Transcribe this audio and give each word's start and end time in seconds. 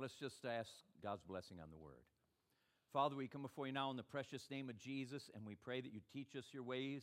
Let's 0.00 0.14
just 0.14 0.46
ask 0.46 0.70
God's 1.02 1.22
blessing 1.24 1.58
on 1.62 1.68
the 1.70 1.76
word. 1.76 2.00
Father, 2.90 3.16
we 3.16 3.28
come 3.28 3.42
before 3.42 3.66
you 3.66 3.72
now 3.74 3.90
in 3.90 3.98
the 3.98 4.02
precious 4.02 4.50
name 4.50 4.70
of 4.70 4.78
Jesus, 4.78 5.28
and 5.34 5.44
we 5.44 5.54
pray 5.54 5.82
that 5.82 5.92
you 5.92 6.00
teach 6.10 6.34
us 6.34 6.46
your 6.52 6.62
ways 6.62 7.02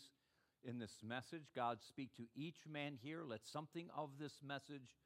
in 0.64 0.80
this 0.80 1.04
message. 1.08 1.44
God, 1.56 1.78
speak 1.88 2.10
to 2.18 2.24
each 2.36 2.58
man 2.68 2.98
here. 3.00 3.22
Let 3.24 3.46
something 3.46 3.88
of 3.96 4.10
this 4.20 4.34
message 4.44 4.98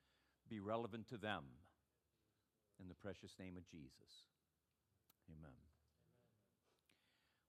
be 0.50 0.62
relevant 0.62 1.10
to 1.10 1.18
them. 1.18 1.44
In 2.80 2.88
the 2.88 2.96
precious 2.96 3.34
name 3.38 3.58
of 3.58 3.68
Jesus. 3.70 4.24
Amen. 5.30 5.52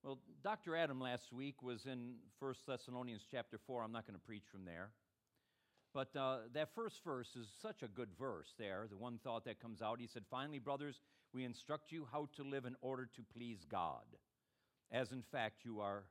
Well, 0.02 0.18
Dr. 0.43 0.74
Adam 0.74 1.00
last 1.00 1.32
week 1.32 1.62
was 1.62 1.86
in 1.86 2.16
1 2.40 2.54
Thessalonians 2.66 3.22
chapter 3.30 3.59
4. 3.64 3.84
I'm 3.84 3.93
not 3.93 4.09
going 4.09 4.18
to 4.18 4.27
preach 4.27 4.46
from 4.50 4.64
there. 4.64 4.90
But 5.95 6.16
uh, 6.16 6.38
that 6.54 6.74
first 6.74 7.04
verse 7.04 7.36
is 7.36 7.48
such 7.61 7.82
a 7.82 7.89
good 7.89 8.08
verse 8.18 8.54
there. 8.58 8.86
The 8.89 8.96
one 8.96 9.18
thought 9.22 9.44
that 9.44 9.61
comes 9.61 9.82
out, 9.82 10.00
he 10.00 10.07
said, 10.07 10.25
Finally, 10.30 10.58
brothers, 10.58 11.00
we 11.35 11.44
instruct 11.44 11.93
you 11.93 12.07
how 12.11 12.29
to 12.36 12.43
live 12.43 12.64
in 12.64 12.76
order 12.80 13.08
to 13.14 13.22
please 13.35 13.66
God, 13.71 14.04
as 14.90 15.13
in 15.13 15.22
fact 15.22 15.64
you 15.64 15.80
are, 15.80 16.04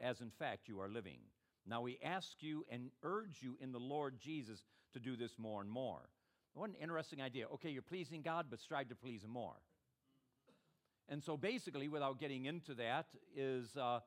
as 0.00 0.20
in 0.20 0.30
fact 0.30 0.68
you 0.68 0.80
are 0.80 0.88
living. 0.88 1.20
Now 1.66 1.82
we 1.82 1.98
ask 2.02 2.42
you 2.42 2.64
and 2.70 2.90
urge 3.02 3.42
you 3.42 3.56
in 3.60 3.72
the 3.72 3.78
Lord 3.78 4.18
Jesus 4.18 4.64
to 4.92 4.98
do 4.98 5.16
this 5.16 5.32
more 5.38 5.60
and 5.60 5.70
more. 5.70 6.08
What 6.54 6.70
an 6.70 6.76
interesting 6.80 7.22
idea. 7.22 7.46
Okay, 7.54 7.70
you're 7.70 7.82
pleasing 7.82 8.22
God, 8.22 8.46
but 8.50 8.60
strive 8.60 8.88
to 8.88 8.94
please 8.94 9.22
Him 9.22 9.30
more. 9.30 9.60
And 11.08 11.22
so 11.22 11.36
basically, 11.36 11.88
without 11.88 12.18
getting 12.18 12.46
into 12.46 12.74
that, 12.74 13.06
is 13.36 13.76
uh, 13.76 14.00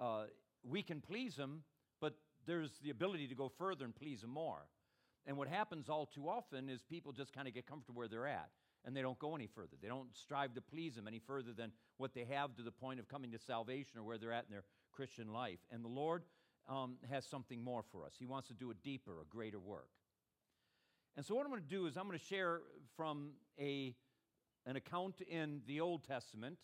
uh, 0.00 0.24
we 0.62 0.82
can 0.82 1.00
please 1.00 1.36
Him, 1.36 1.62
there's 2.48 2.72
the 2.82 2.90
ability 2.90 3.28
to 3.28 3.34
go 3.34 3.48
further 3.48 3.84
and 3.84 3.94
please 3.94 4.24
Him 4.24 4.30
more. 4.30 4.66
And 5.26 5.36
what 5.36 5.46
happens 5.46 5.88
all 5.88 6.06
too 6.06 6.28
often 6.28 6.68
is 6.68 6.82
people 6.82 7.12
just 7.12 7.32
kind 7.32 7.46
of 7.46 7.54
get 7.54 7.66
comfortable 7.66 7.98
where 7.98 8.08
they're 8.08 8.26
at 8.26 8.48
and 8.84 8.96
they 8.96 9.02
don't 9.02 9.18
go 9.18 9.36
any 9.36 9.46
further. 9.46 9.76
They 9.80 9.88
don't 9.88 10.16
strive 10.16 10.54
to 10.54 10.60
please 10.60 10.96
Him 10.96 11.06
any 11.06 11.20
further 11.20 11.52
than 11.52 11.72
what 11.98 12.14
they 12.14 12.24
have 12.24 12.56
to 12.56 12.62
the 12.62 12.72
point 12.72 12.98
of 12.98 13.08
coming 13.08 13.30
to 13.32 13.38
salvation 13.38 13.98
or 13.98 14.02
where 14.02 14.18
they're 14.18 14.32
at 14.32 14.46
in 14.48 14.52
their 14.52 14.64
Christian 14.92 15.32
life. 15.32 15.58
And 15.70 15.84
the 15.84 15.88
Lord 15.88 16.22
um, 16.68 16.96
has 17.10 17.26
something 17.26 17.62
more 17.62 17.84
for 17.92 18.04
us. 18.04 18.12
He 18.18 18.26
wants 18.26 18.48
to 18.48 18.54
do 18.54 18.70
a 18.70 18.74
deeper, 18.74 19.20
a 19.20 19.24
greater 19.28 19.58
work. 19.58 19.88
And 21.16 21.26
so, 21.26 21.34
what 21.34 21.44
I'm 21.44 21.50
going 21.50 21.62
to 21.62 21.68
do 21.68 21.86
is 21.86 21.96
I'm 21.96 22.06
going 22.06 22.18
to 22.18 22.24
share 22.24 22.60
from 22.96 23.32
a, 23.58 23.94
an 24.66 24.76
account 24.76 25.20
in 25.20 25.62
the 25.66 25.80
Old 25.80 26.04
Testament 26.04 26.58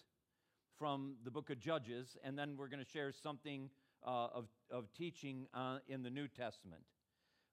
from 0.79 1.17
the 1.25 1.31
book 1.31 1.51
of 1.51 1.59
Judges, 1.59 2.17
and 2.25 2.39
then 2.39 2.57
we're 2.57 2.69
going 2.69 2.85
to 2.85 2.91
share 2.91 3.13
something 3.13 3.71
uh, 4.07 4.29
of, 4.35 4.47
of 4.75 4.93
teaching 4.93 5.47
uh, 5.55 5.79
in 5.89 6.03
the 6.03 6.11
New 6.11 6.27
Testament. 6.27 6.83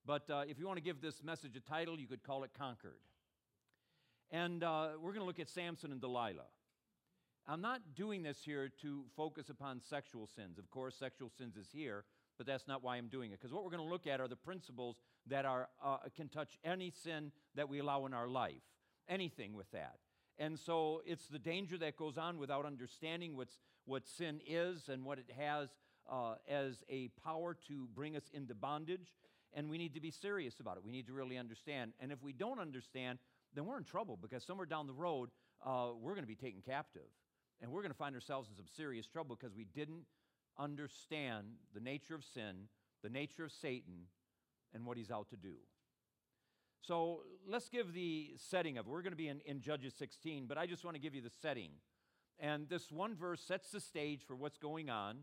But 0.06 0.28
uh, 0.30 0.44
if 0.50 0.58
you 0.58 0.66
want 0.66 0.78
to 0.78 0.84
give 0.84 1.02
this 1.02 1.24
message 1.24 1.56
a 1.56 1.60
title, 1.60 2.00
you 2.00 2.08
could 2.08 2.24
call 2.24 2.44
it 2.44 2.50
Conquered. 2.58 2.98
And 4.32 4.64
uh, 4.64 4.90
we're 5.00 5.12
going 5.12 5.22
to 5.22 5.26
look 5.26 5.40
at 5.40 5.50
Samson 5.50 5.92
and 5.92 6.02
Delilah. 6.02 6.50
I'm 7.48 7.62
not 7.62 7.82
doing 7.96 8.24
this 8.24 8.40
here 8.44 8.72
to 8.82 9.04
focus 9.16 9.50
upon 9.50 9.82
sexual 9.82 10.28
sins. 10.36 10.58
Of 10.58 10.72
course, 10.72 10.96
sexual 10.96 11.30
sins 11.38 11.56
is 11.58 11.68
here, 11.72 12.06
but 12.38 12.48
that's 12.48 12.68
not 12.68 12.84
why 12.84 12.98
I'm 12.98 13.08
doing 13.08 13.32
it. 13.32 13.40
Because 13.40 13.54
what 13.54 13.64
we're 13.64 13.72
going 13.72 13.84
to 13.84 13.90
look 13.90 14.08
at 14.08 14.20
are 14.20 14.28
the 14.28 14.36
principles 14.36 14.98
that 15.28 15.46
are, 15.46 15.70
uh, 15.84 15.98
can 16.16 16.28
touch 16.28 16.58
any 16.64 16.92
sin 17.04 17.32
that 17.56 17.70
we 17.70 17.80
allow 17.80 18.06
in 18.08 18.14
our 18.14 18.28
life, 18.28 18.64
anything 19.08 19.54
with 19.54 19.70
that. 19.72 19.98
And 20.40 20.58
so 20.58 21.02
it's 21.06 21.28
the 21.28 21.40
danger 21.40 21.78
that 21.80 21.98
goes 21.98 22.18
on 22.18 22.40
without 22.40 22.66
understanding 22.66 23.36
what's, 23.36 23.60
what 23.86 24.08
sin 24.08 24.40
is 24.48 24.90
and 24.90 25.04
what 25.04 25.20
it 25.20 25.30
has 25.38 25.70
uh, 26.12 26.36
as 26.48 26.84
a 26.90 27.08
power 27.24 27.56
to 27.68 27.88
bring 27.96 28.16
us 28.16 28.30
into 28.34 28.54
bondage. 28.54 29.16
And 29.54 29.70
we 29.70 29.78
need 29.78 29.96
to 29.96 30.02
be 30.02 30.12
serious 30.12 30.60
about 30.60 30.78
it. 30.78 30.84
We 30.86 30.92
need 30.92 31.08
to 31.08 31.14
really 31.14 31.38
understand. 31.38 31.94
And 32.00 32.12
if 32.12 32.22
we 32.22 32.34
don't 32.34 32.60
understand, 32.60 33.20
then 33.56 33.66
we're 33.66 33.78
in 33.78 33.84
trouble 33.84 34.18
because 34.22 34.44
somewhere 34.44 34.66
down 34.66 34.88
the 34.88 34.94
road, 34.94 35.30
uh, 35.66 35.90
we're 36.00 36.14
going 36.14 36.24
to 36.24 36.28
be 36.28 36.36
taken 36.36 36.62
captive. 36.62 37.10
And 37.62 37.72
we're 37.72 37.82
going 37.82 37.92
to 37.92 37.98
find 37.98 38.16
ourselves 38.16 38.50
in 38.50 38.56
some 38.56 38.66
serious 38.76 39.08
trouble 39.08 39.36
because 39.36 39.56
we 39.56 39.66
didn't 39.66 40.06
understand 40.58 41.48
the 41.74 41.80
nature 41.80 42.16
of 42.16 42.24
sin, 42.24 42.68
the 43.04 43.10
nature 43.10 43.46
of 43.46 43.52
Satan, 43.52 44.08
and 44.74 44.86
what 44.86 44.98
he's 44.98 45.12
out 45.12 45.30
to 45.30 45.38
do. 45.38 45.56
So 46.82 47.22
let's 47.48 47.70
give 47.70 47.94
the 47.94 48.32
setting 48.38 48.78
of. 48.78 48.88
We're 48.88 49.04
going 49.04 49.12
to 49.12 49.18
be 49.18 49.28
in, 49.28 49.42
in 49.46 49.62
Judges 49.62 49.94
16, 50.00 50.46
but 50.48 50.58
I 50.58 50.66
just 50.66 50.84
want 50.84 50.96
to 50.96 51.02
give 51.02 51.14
you 51.14 51.22
the 51.22 51.32
setting. 51.42 51.72
And 52.40 52.68
this 52.70 52.92
one 52.92 53.16
verse 53.16 53.42
sets 53.42 53.70
the 53.70 53.80
stage 53.80 54.22
for 54.26 54.36
what's 54.36 54.58
going 54.58 54.90
on. 54.90 55.20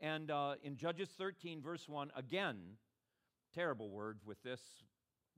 And 0.00 0.30
uh, 0.30 0.54
in 0.62 0.76
Judges 0.76 1.08
13, 1.18 1.60
verse 1.60 1.88
1, 1.88 2.12
again, 2.16 2.56
terrible 3.54 3.90
word 3.90 4.18
with 4.24 4.40
this, 4.42 4.60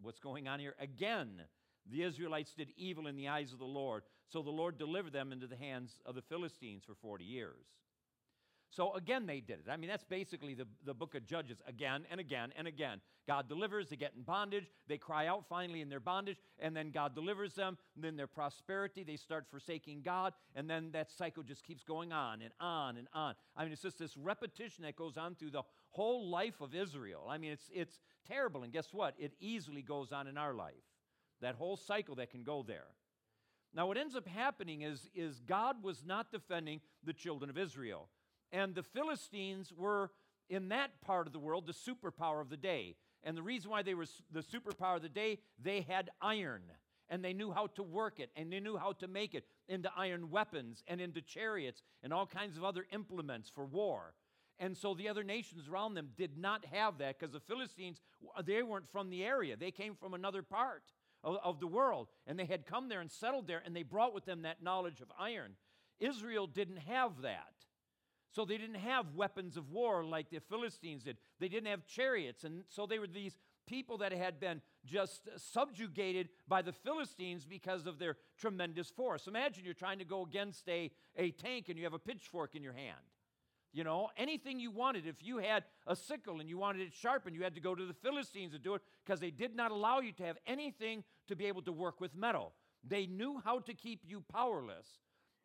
what's 0.00 0.18
going 0.18 0.48
on 0.48 0.60
here. 0.60 0.74
Again, 0.78 1.40
the 1.90 2.02
Israelites 2.02 2.52
did 2.54 2.68
evil 2.76 3.06
in 3.06 3.16
the 3.16 3.28
eyes 3.28 3.52
of 3.52 3.58
the 3.58 3.64
Lord. 3.64 4.02
So 4.28 4.42
the 4.42 4.50
Lord 4.50 4.78
delivered 4.78 5.12
them 5.12 5.32
into 5.32 5.46
the 5.46 5.56
hands 5.56 5.98
of 6.04 6.14
the 6.14 6.22
Philistines 6.22 6.82
for 6.86 6.94
40 6.94 7.24
years. 7.24 7.66
So 8.70 8.94
again, 8.94 9.26
they 9.26 9.40
did 9.40 9.58
it. 9.58 9.70
I 9.70 9.76
mean, 9.76 9.90
that's 9.90 10.04
basically 10.04 10.54
the, 10.54 10.66
the 10.86 10.94
book 10.94 11.16
of 11.16 11.26
Judges 11.26 11.58
again 11.66 12.04
and 12.08 12.20
again 12.20 12.52
and 12.56 12.68
again. 12.68 13.00
God 13.26 13.48
delivers, 13.48 13.88
they 13.88 13.96
get 13.96 14.12
in 14.16 14.22
bondage, 14.22 14.70
they 14.88 14.96
cry 14.96 15.26
out 15.26 15.44
finally 15.48 15.80
in 15.80 15.88
their 15.88 16.00
bondage, 16.00 16.38
and 16.58 16.74
then 16.74 16.90
God 16.90 17.14
delivers 17.14 17.54
them. 17.54 17.78
Then 17.96 18.16
their 18.16 18.28
prosperity, 18.28 19.02
they 19.02 19.16
start 19.16 19.46
forsaking 19.50 20.02
God, 20.02 20.34
and 20.54 20.70
then 20.70 20.90
that 20.92 21.10
cycle 21.10 21.42
just 21.42 21.64
keeps 21.64 21.82
going 21.82 22.12
on 22.12 22.42
and 22.42 22.52
on 22.60 22.96
and 22.96 23.08
on. 23.12 23.34
I 23.56 23.64
mean, 23.64 23.72
it's 23.72 23.82
just 23.82 23.98
this 23.98 24.16
repetition 24.16 24.84
that 24.84 24.94
goes 24.94 25.16
on 25.16 25.34
through 25.34 25.50
the 25.50 25.62
whole 25.90 26.28
life 26.28 26.60
of 26.60 26.74
Israel. 26.74 27.26
I 27.28 27.38
mean, 27.38 27.50
it's, 27.50 27.68
it's 27.74 28.00
terrible, 28.26 28.62
and 28.62 28.72
guess 28.72 28.92
what? 28.92 29.14
It 29.18 29.32
easily 29.40 29.82
goes 29.82 30.12
on 30.12 30.28
in 30.28 30.38
our 30.38 30.54
life. 30.54 30.74
That 31.40 31.56
whole 31.56 31.76
cycle 31.76 32.14
that 32.16 32.30
can 32.30 32.44
go 32.44 32.64
there. 32.66 32.86
Now, 33.74 33.86
what 33.86 33.96
ends 33.96 34.16
up 34.16 34.26
happening 34.26 34.82
is, 34.82 35.08
is 35.14 35.40
God 35.40 35.82
was 35.82 36.04
not 36.04 36.32
defending 36.32 36.80
the 37.04 37.12
children 37.12 37.50
of 37.50 37.58
Israel. 37.58 38.08
And 38.52 38.74
the 38.74 38.82
Philistines 38.82 39.72
were, 39.76 40.10
in 40.48 40.68
that 40.68 41.00
part 41.00 41.26
of 41.26 41.32
the 41.32 41.38
world, 41.38 41.66
the 41.66 41.72
superpower 41.72 42.40
of 42.40 42.50
the 42.50 42.56
day. 42.56 42.96
And 43.22 43.36
the 43.36 43.42
reason 43.42 43.70
why 43.70 43.82
they 43.82 43.94
were 43.94 44.06
the 44.32 44.42
superpower 44.42 44.96
of 44.96 45.02
the 45.02 45.08
day, 45.08 45.38
they 45.62 45.82
had 45.82 46.10
iron. 46.20 46.62
And 47.08 47.24
they 47.24 47.32
knew 47.32 47.50
how 47.50 47.66
to 47.68 47.82
work 47.82 48.20
it, 48.20 48.30
and 48.36 48.52
they 48.52 48.60
knew 48.60 48.76
how 48.76 48.92
to 48.92 49.08
make 49.08 49.34
it 49.34 49.44
into 49.68 49.90
iron 49.96 50.30
weapons 50.30 50.84
and 50.86 51.00
into 51.00 51.20
chariots 51.20 51.82
and 52.02 52.12
all 52.12 52.26
kinds 52.26 52.56
of 52.56 52.64
other 52.64 52.86
implements 52.92 53.50
for 53.50 53.66
war. 53.66 54.14
And 54.60 54.76
so 54.76 54.94
the 54.94 55.08
other 55.08 55.24
nations 55.24 55.68
around 55.68 55.94
them 55.94 56.10
did 56.16 56.38
not 56.38 56.66
have 56.66 56.98
that 56.98 57.18
because 57.18 57.32
the 57.32 57.40
Philistines, 57.40 58.00
they 58.44 58.62
weren't 58.62 58.88
from 58.90 59.08
the 59.08 59.24
area. 59.24 59.56
They 59.56 59.70
came 59.70 59.94
from 59.94 60.12
another 60.12 60.42
part 60.42 60.82
of, 61.24 61.36
of, 61.42 61.60
the 61.60 61.66
world. 61.66 62.08
And 62.26 62.38
they 62.38 62.44
had 62.44 62.66
come 62.66 62.88
there 62.88 63.00
and 63.00 63.10
settled 63.10 63.46
there, 63.46 63.62
and 63.64 63.74
they 63.74 63.82
brought 63.82 64.14
with 64.14 64.26
them 64.26 64.42
that 64.42 64.62
knowledge 64.62 65.00
of 65.00 65.10
iron. 65.18 65.52
Israel 65.98 66.46
didn't 66.46 66.78
have 66.78 67.22
that. 67.22 67.54
So 68.30 68.44
they 68.44 68.58
didn't 68.58 68.76
have 68.76 69.14
weapons 69.14 69.56
of 69.56 69.70
war 69.70 70.04
like 70.04 70.30
the 70.30 70.40
Philistines 70.40 71.02
did. 71.02 71.16
They 71.40 71.48
didn't 71.48 71.68
have 71.68 71.86
chariots. 71.86 72.44
And 72.44 72.62
so 72.68 72.86
they 72.86 72.98
were 72.98 73.08
these 73.08 73.36
people 73.66 73.98
that 73.98 74.12
had 74.12 74.38
been 74.38 74.60
just 74.84 75.28
subjugated 75.36 76.28
by 76.46 76.62
the 76.62 76.72
Philistines 76.72 77.44
because 77.44 77.86
of 77.86 77.98
their 77.98 78.16
tremendous 78.38 78.88
force. 78.88 79.26
Imagine 79.26 79.64
you're 79.64 79.74
trying 79.74 79.98
to 79.98 80.04
go 80.04 80.22
against 80.22 80.68
a, 80.68 80.90
a 81.16 81.32
tank 81.32 81.68
and 81.68 81.76
you 81.76 81.84
have 81.84 81.92
a 81.92 81.98
pitchfork 81.98 82.54
in 82.54 82.62
your 82.62 82.72
hand. 82.72 82.98
You 83.72 83.84
know, 83.84 84.10
anything 84.16 84.58
you 84.58 84.70
wanted. 84.72 85.06
If 85.06 85.22
you 85.22 85.38
had 85.38 85.64
a 85.86 85.94
sickle 85.94 86.40
and 86.40 86.48
you 86.48 86.58
wanted 86.58 86.82
it 86.82 86.92
sharpened, 86.92 87.36
you 87.36 87.44
had 87.44 87.54
to 87.54 87.60
go 87.60 87.74
to 87.74 87.86
the 87.86 87.94
Philistines 87.94 88.52
to 88.52 88.58
do 88.58 88.74
it 88.74 88.82
because 89.04 89.20
they 89.20 89.30
did 89.30 89.54
not 89.54 89.70
allow 89.70 90.00
you 90.00 90.12
to 90.12 90.24
have 90.24 90.38
anything 90.46 91.04
to 91.28 91.36
be 91.36 91.46
able 91.46 91.62
to 91.62 91.72
work 91.72 92.00
with 92.00 92.16
metal. 92.16 92.52
They 92.86 93.06
knew 93.06 93.40
how 93.44 93.60
to 93.60 93.74
keep 93.74 94.00
you 94.04 94.22
powerless 94.32 94.86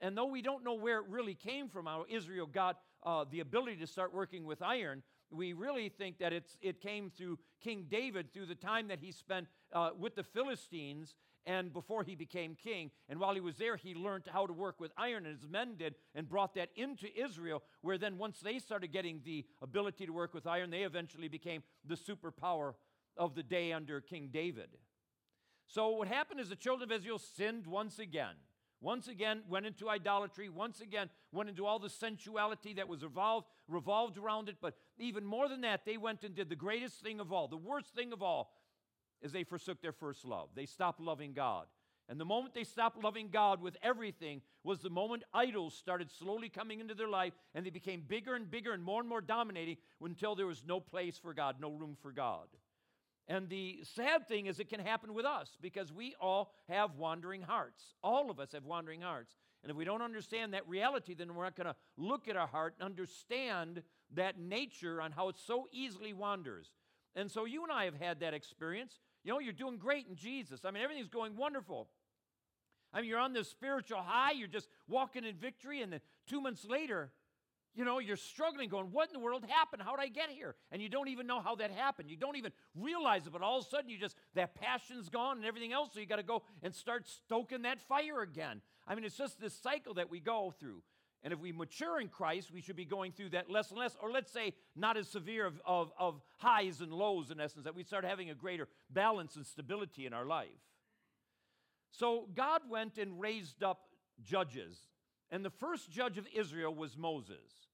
and 0.01 0.17
though 0.17 0.25
we 0.25 0.41
don't 0.41 0.63
know 0.63 0.73
where 0.73 0.99
it 0.99 1.05
really 1.09 1.35
came 1.35 1.69
from, 1.69 1.85
how 1.85 2.05
Israel 2.09 2.45
got 2.45 2.79
uh, 3.03 3.25
the 3.29 3.39
ability 3.39 3.77
to 3.77 3.87
start 3.87 4.13
working 4.13 4.45
with 4.45 4.61
iron, 4.61 5.03
we 5.31 5.53
really 5.53 5.89
think 5.89 6.19
that 6.19 6.33
it's, 6.33 6.57
it 6.61 6.81
came 6.81 7.09
through 7.09 7.39
King 7.61 7.85
David 7.89 8.33
through 8.33 8.45
the 8.45 8.55
time 8.55 8.87
that 8.87 8.99
he 8.99 9.11
spent 9.11 9.47
uh, 9.73 9.91
with 9.97 10.15
the 10.15 10.23
Philistines 10.23 11.15
and 11.45 11.71
before 11.71 12.03
he 12.03 12.15
became 12.15 12.55
king. 12.55 12.89
And 13.07 13.19
while 13.19 13.35
he 13.35 13.41
was 13.41 13.57
there, 13.57 13.75
he 13.75 13.93
learned 13.93 14.23
how 14.31 14.47
to 14.47 14.53
work 14.53 14.79
with 14.79 14.91
iron, 14.97 15.25
as 15.25 15.47
men 15.47 15.75
did, 15.77 15.95
and 16.15 16.27
brought 16.27 16.55
that 16.55 16.69
into 16.75 17.07
Israel, 17.15 17.61
where 17.81 17.97
then 17.97 18.17
once 18.17 18.39
they 18.39 18.57
started 18.59 18.91
getting 18.91 19.21
the 19.23 19.45
ability 19.61 20.05
to 20.07 20.11
work 20.11 20.33
with 20.33 20.47
iron, 20.47 20.71
they 20.71 20.81
eventually 20.81 21.27
became 21.27 21.61
the 21.87 21.95
superpower 21.95 22.73
of 23.15 23.35
the 23.35 23.43
day 23.43 23.71
under 23.71 24.01
King 24.01 24.29
David. 24.33 24.69
So 25.67 25.89
what 25.89 26.07
happened 26.07 26.39
is 26.39 26.49
the 26.49 26.55
children 26.55 26.91
of 26.91 26.95
Israel 26.95 27.19
sinned 27.19 27.67
once 27.67 27.99
again. 27.99 28.35
Once 28.81 29.07
again, 29.07 29.41
went 29.49 29.65
into 29.65 29.89
idolatry. 29.89 30.49
Once 30.49 30.81
again, 30.81 31.09
went 31.31 31.49
into 31.49 31.65
all 31.65 31.79
the 31.79 31.89
sensuality 31.89 32.73
that 32.73 32.87
was 32.87 33.03
revolved, 33.03 33.47
revolved 33.67 34.17
around 34.17 34.49
it. 34.49 34.57
But 34.61 34.75
even 34.97 35.25
more 35.25 35.49
than 35.49 35.61
that, 35.61 35.85
they 35.85 35.97
went 35.97 36.23
and 36.23 36.35
did 36.35 36.49
the 36.49 36.55
greatest 36.55 37.01
thing 37.01 37.19
of 37.19 37.31
all. 37.31 37.47
The 37.47 37.57
worst 37.57 37.95
thing 37.95 38.13
of 38.13 38.21
all 38.21 38.53
is 39.21 39.31
they 39.31 39.43
forsook 39.43 39.81
their 39.81 39.91
first 39.91 40.25
love. 40.25 40.49
They 40.55 40.65
stopped 40.65 40.99
loving 40.99 41.33
God. 41.33 41.65
And 42.07 42.19
the 42.19 42.25
moment 42.25 42.53
they 42.53 42.63
stopped 42.63 43.03
loving 43.03 43.29
God 43.31 43.61
with 43.61 43.77
everything 43.81 44.41
was 44.63 44.79
the 44.79 44.91
moment 44.91 45.23
idols 45.33 45.73
started 45.73 46.11
slowly 46.11 46.49
coming 46.49 46.79
into 46.79 46.93
their 46.93 47.07
life 47.07 47.33
and 47.55 47.65
they 47.65 47.71
became 47.71 48.03
bigger 48.07 48.35
and 48.35 48.49
bigger 48.49 48.73
and 48.73 48.83
more 48.83 48.99
and 48.99 49.09
more 49.09 49.21
dominating 49.21 49.77
until 50.01 50.35
there 50.35 50.45
was 50.45 50.63
no 50.67 50.79
place 50.79 51.17
for 51.17 51.33
God, 51.33 51.55
no 51.59 51.71
room 51.71 51.97
for 51.99 52.11
God. 52.11 52.47
And 53.27 53.49
the 53.49 53.79
sad 53.95 54.27
thing 54.27 54.45
is, 54.45 54.59
it 54.59 54.69
can 54.69 54.79
happen 54.79 55.13
with 55.13 55.25
us 55.25 55.57
because 55.59 55.91
we 55.91 56.15
all 56.21 56.53
have 56.69 56.95
wandering 56.95 57.41
hearts. 57.41 57.83
All 58.03 58.29
of 58.29 58.39
us 58.39 58.51
have 58.51 58.65
wandering 58.65 59.01
hearts. 59.01 59.35
And 59.63 59.71
if 59.71 59.75
we 59.75 59.83
don't 59.83 60.03
understand 60.03 60.53
that 60.53 60.67
reality, 60.67 61.15
then 61.15 61.33
we're 61.33 61.43
not 61.43 61.55
going 61.55 61.65
to 61.65 61.75
look 61.97 62.27
at 62.27 62.35
our 62.35 62.45
heart 62.45 62.75
and 62.79 62.85
understand 62.85 63.81
that 64.13 64.39
nature 64.39 65.01
on 65.01 65.11
how 65.11 65.29
it 65.29 65.37
so 65.43 65.67
easily 65.71 66.13
wanders. 66.13 66.69
And 67.15 67.31
so 67.31 67.45
you 67.45 67.63
and 67.63 67.71
I 67.71 67.85
have 67.85 67.95
had 67.95 68.19
that 68.19 68.35
experience. 68.35 68.99
You 69.23 69.31
know, 69.31 69.39
you're 69.39 69.53
doing 69.53 69.77
great 69.77 70.05
in 70.07 70.15
Jesus. 70.15 70.65
I 70.65 70.71
mean, 70.71 70.83
everything's 70.83 71.09
going 71.09 71.35
wonderful. 71.35 71.87
I 72.93 73.01
mean, 73.01 73.09
you're 73.09 73.19
on 73.19 73.33
this 73.33 73.49
spiritual 73.49 74.01
high, 74.01 74.31
you're 74.31 74.47
just 74.47 74.69
walking 74.87 75.25
in 75.25 75.35
victory, 75.35 75.81
and 75.81 75.91
then 75.91 75.99
two 76.27 76.39
months 76.39 76.63
later, 76.63 77.11
you 77.75 77.83
know, 77.83 77.99
you're 77.99 78.15
struggling, 78.15 78.69
going, 78.69 78.87
What 78.91 79.09
in 79.09 79.13
the 79.13 79.19
world 79.19 79.45
happened? 79.47 79.81
How 79.83 79.95
did 79.95 80.01
I 80.01 80.07
get 80.07 80.29
here? 80.29 80.55
And 80.71 80.81
you 80.81 80.89
don't 80.89 81.09
even 81.09 81.27
know 81.27 81.41
how 81.41 81.55
that 81.55 81.71
happened. 81.71 82.09
You 82.09 82.17
don't 82.17 82.37
even 82.37 82.51
realize 82.73 83.27
it, 83.27 83.33
but 83.33 83.41
all 83.41 83.59
of 83.59 83.65
a 83.65 83.69
sudden, 83.69 83.89
you 83.89 83.97
just, 83.97 84.15
that 84.33 84.55
passion's 84.55 85.09
gone 85.09 85.37
and 85.37 85.45
everything 85.45 85.73
else, 85.73 85.91
so 85.93 85.99
you 85.99 86.05
got 86.05 86.15
to 86.15 86.23
go 86.23 86.43
and 86.63 86.73
start 86.73 87.07
stoking 87.07 87.63
that 87.63 87.81
fire 87.81 88.21
again. 88.21 88.61
I 88.87 88.95
mean, 88.95 89.03
it's 89.03 89.17
just 89.17 89.39
this 89.39 89.53
cycle 89.53 89.95
that 89.95 90.09
we 90.09 90.19
go 90.19 90.53
through. 90.59 90.81
And 91.23 91.33
if 91.33 91.39
we 91.39 91.51
mature 91.51 91.99
in 91.99 92.07
Christ, 92.07 92.51
we 92.53 92.61
should 92.61 92.75
be 92.75 92.85
going 92.85 93.11
through 93.11 93.29
that 93.29 93.49
less 93.49 93.71
and 93.71 93.79
less, 93.79 93.97
or 93.99 94.11
let's 94.11 94.31
say 94.31 94.53
not 94.75 94.95
as 94.95 95.09
severe 95.09 95.45
of, 95.45 95.59
of, 95.65 95.91
of 95.97 96.21
highs 96.37 96.81
and 96.81 96.93
lows 96.93 97.31
in 97.31 97.39
essence, 97.39 97.63
that 97.63 97.75
we 97.75 97.83
start 97.83 98.05
having 98.05 98.29
a 98.29 98.35
greater 98.35 98.67
balance 98.91 99.35
and 99.35 99.45
stability 99.45 100.05
in 100.05 100.13
our 100.13 100.25
life. 100.25 100.49
So 101.89 102.27
God 102.35 102.61
went 102.69 102.99
and 102.99 103.19
raised 103.19 103.63
up 103.63 103.87
judges. 104.23 104.77
And 105.31 105.43
the 105.43 105.49
first 105.49 105.91
judge 105.91 106.17
of 106.17 106.27
Israel 106.33 106.73
was 106.73 106.97
Moses. 106.97 107.67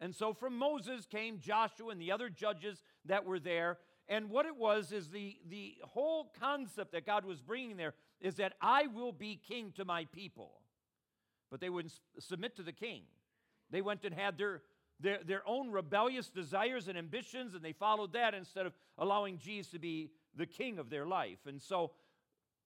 And 0.00 0.14
so 0.14 0.32
from 0.32 0.56
Moses 0.56 1.06
came 1.06 1.38
Joshua 1.40 1.90
and 1.90 2.00
the 2.00 2.12
other 2.12 2.28
judges 2.28 2.82
that 3.04 3.24
were 3.24 3.38
there. 3.38 3.78
And 4.08 4.30
what 4.30 4.46
it 4.46 4.56
was 4.56 4.92
is 4.92 5.08
the, 5.08 5.36
the 5.48 5.76
whole 5.82 6.32
concept 6.40 6.92
that 6.92 7.06
God 7.06 7.24
was 7.24 7.40
bringing 7.40 7.76
there 7.76 7.94
is 8.20 8.36
that 8.36 8.54
I 8.60 8.86
will 8.86 9.12
be 9.12 9.40
king 9.46 9.72
to 9.76 9.84
my 9.84 10.06
people. 10.06 10.60
But 11.50 11.60
they 11.60 11.68
wouldn't 11.68 11.94
submit 12.18 12.56
to 12.56 12.62
the 12.62 12.72
king. 12.72 13.02
They 13.70 13.82
went 13.82 14.04
and 14.04 14.14
had 14.14 14.38
their, 14.38 14.62
their, 15.00 15.18
their 15.24 15.42
own 15.46 15.70
rebellious 15.70 16.28
desires 16.28 16.88
and 16.88 16.98
ambitions, 16.98 17.54
and 17.54 17.64
they 17.64 17.72
followed 17.72 18.14
that 18.14 18.34
instead 18.34 18.66
of 18.66 18.72
allowing 18.98 19.38
Jesus 19.38 19.72
to 19.72 19.78
be 19.78 20.10
the 20.34 20.46
king 20.46 20.78
of 20.78 20.90
their 20.90 21.06
life. 21.06 21.38
And 21.46 21.60
so 21.60 21.92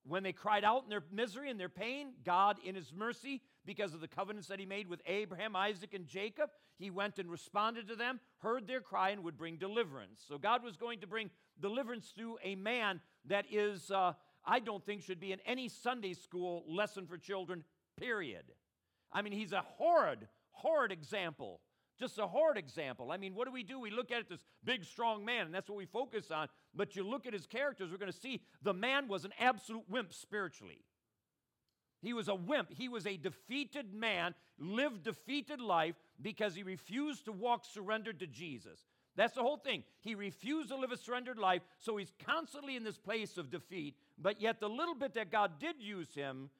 when 0.06 0.22
they 0.22 0.32
cried 0.32 0.64
out 0.64 0.84
in 0.84 0.90
their 0.90 1.04
misery 1.10 1.50
and 1.50 1.58
their 1.58 1.68
pain, 1.68 2.12
God, 2.24 2.58
in 2.64 2.74
His 2.74 2.92
mercy, 2.92 3.42
because 3.66 3.94
of 3.94 4.00
the 4.00 4.08
covenants 4.08 4.48
that 4.48 4.58
He 4.58 4.66
made 4.66 4.88
with 4.88 5.00
Abraham, 5.06 5.56
Isaac, 5.56 5.94
and 5.94 6.06
Jacob, 6.06 6.50
He 6.78 6.90
went 6.90 7.18
and 7.18 7.30
responded 7.30 7.88
to 7.88 7.96
them, 7.96 8.20
heard 8.38 8.66
their 8.66 8.80
cry, 8.80 9.10
and 9.10 9.22
would 9.24 9.36
bring 9.36 9.56
deliverance. 9.56 10.22
So 10.26 10.38
God 10.38 10.62
was 10.62 10.76
going 10.76 11.00
to 11.00 11.06
bring 11.06 11.30
deliverance 11.60 12.12
through 12.16 12.38
a 12.42 12.54
man 12.54 13.00
that 13.26 13.46
is, 13.50 13.90
uh, 13.90 14.12
I 14.44 14.60
don't 14.60 14.84
think, 14.84 15.02
should 15.02 15.20
be 15.20 15.32
in 15.32 15.40
any 15.46 15.68
Sunday 15.68 16.14
school 16.14 16.64
lesson 16.68 17.06
for 17.06 17.18
children, 17.18 17.64
period. 17.98 18.44
I 19.12 19.22
mean, 19.22 19.32
he's 19.32 19.52
a 19.52 19.64
horrid, 19.76 20.28
horrid 20.52 20.92
example 20.92 21.60
just 21.98 22.18
a 22.18 22.26
horrid 22.26 22.58
example. 22.58 23.12
I 23.12 23.16
mean, 23.16 23.34
what 23.34 23.46
do 23.46 23.52
we 23.52 23.62
do? 23.62 23.78
We 23.78 23.90
look 23.90 24.10
at 24.10 24.28
this 24.28 24.44
big, 24.64 24.84
strong 24.84 25.24
man, 25.24 25.46
and 25.46 25.54
that's 25.54 25.68
what 25.68 25.78
we 25.78 25.86
focus 25.86 26.30
on. 26.30 26.48
But 26.74 26.96
you 26.96 27.04
look 27.04 27.26
at 27.26 27.32
his 27.32 27.46
characters, 27.46 27.90
we're 27.90 27.98
going 27.98 28.12
to 28.12 28.18
see 28.18 28.42
the 28.62 28.74
man 28.74 29.06
was 29.06 29.24
an 29.24 29.32
absolute 29.38 29.84
wimp 29.88 30.12
spiritually. 30.12 30.84
He 32.04 32.12
was 32.12 32.28
a 32.28 32.34
wimp. 32.34 32.68
He 32.70 32.88
was 32.88 33.06
a 33.06 33.16
defeated 33.16 33.94
man, 33.94 34.34
lived 34.58 35.04
defeated 35.04 35.58
life 35.58 35.94
because 36.20 36.54
he 36.54 36.62
refused 36.62 37.24
to 37.24 37.32
walk 37.32 37.64
surrendered 37.64 38.20
to 38.20 38.26
Jesus. 38.26 38.84
That's 39.16 39.34
the 39.34 39.40
whole 39.40 39.56
thing. 39.56 39.84
He 40.00 40.14
refused 40.14 40.68
to 40.68 40.76
live 40.76 40.92
a 40.92 40.98
surrendered 40.98 41.38
life, 41.38 41.62
so 41.78 41.96
he's 41.96 42.12
constantly 42.26 42.76
in 42.76 42.84
this 42.84 42.98
place 42.98 43.38
of 43.38 43.50
defeat. 43.50 43.96
But 44.18 44.38
yet, 44.38 44.60
the 44.60 44.68
little 44.68 44.94
bit 44.94 45.14
that 45.14 45.32
God 45.32 45.58
did 45.58 45.76
use 45.80 46.14
him 46.14 46.50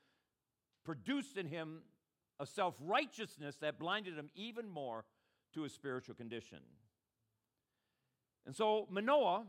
produced 0.83 1.37
in 1.37 1.47
him 1.47 1.83
a 2.41 2.47
self 2.47 2.75
righteousness 2.81 3.57
that 3.61 3.79
blinded 3.79 4.17
him 4.17 4.31
even 4.35 4.67
more 4.67 5.05
to 5.53 5.63
his 5.63 5.75
spiritual 5.75 6.15
condition. 6.15 6.61
And 8.47 8.57
so 8.57 8.87
Manoah 8.91 9.45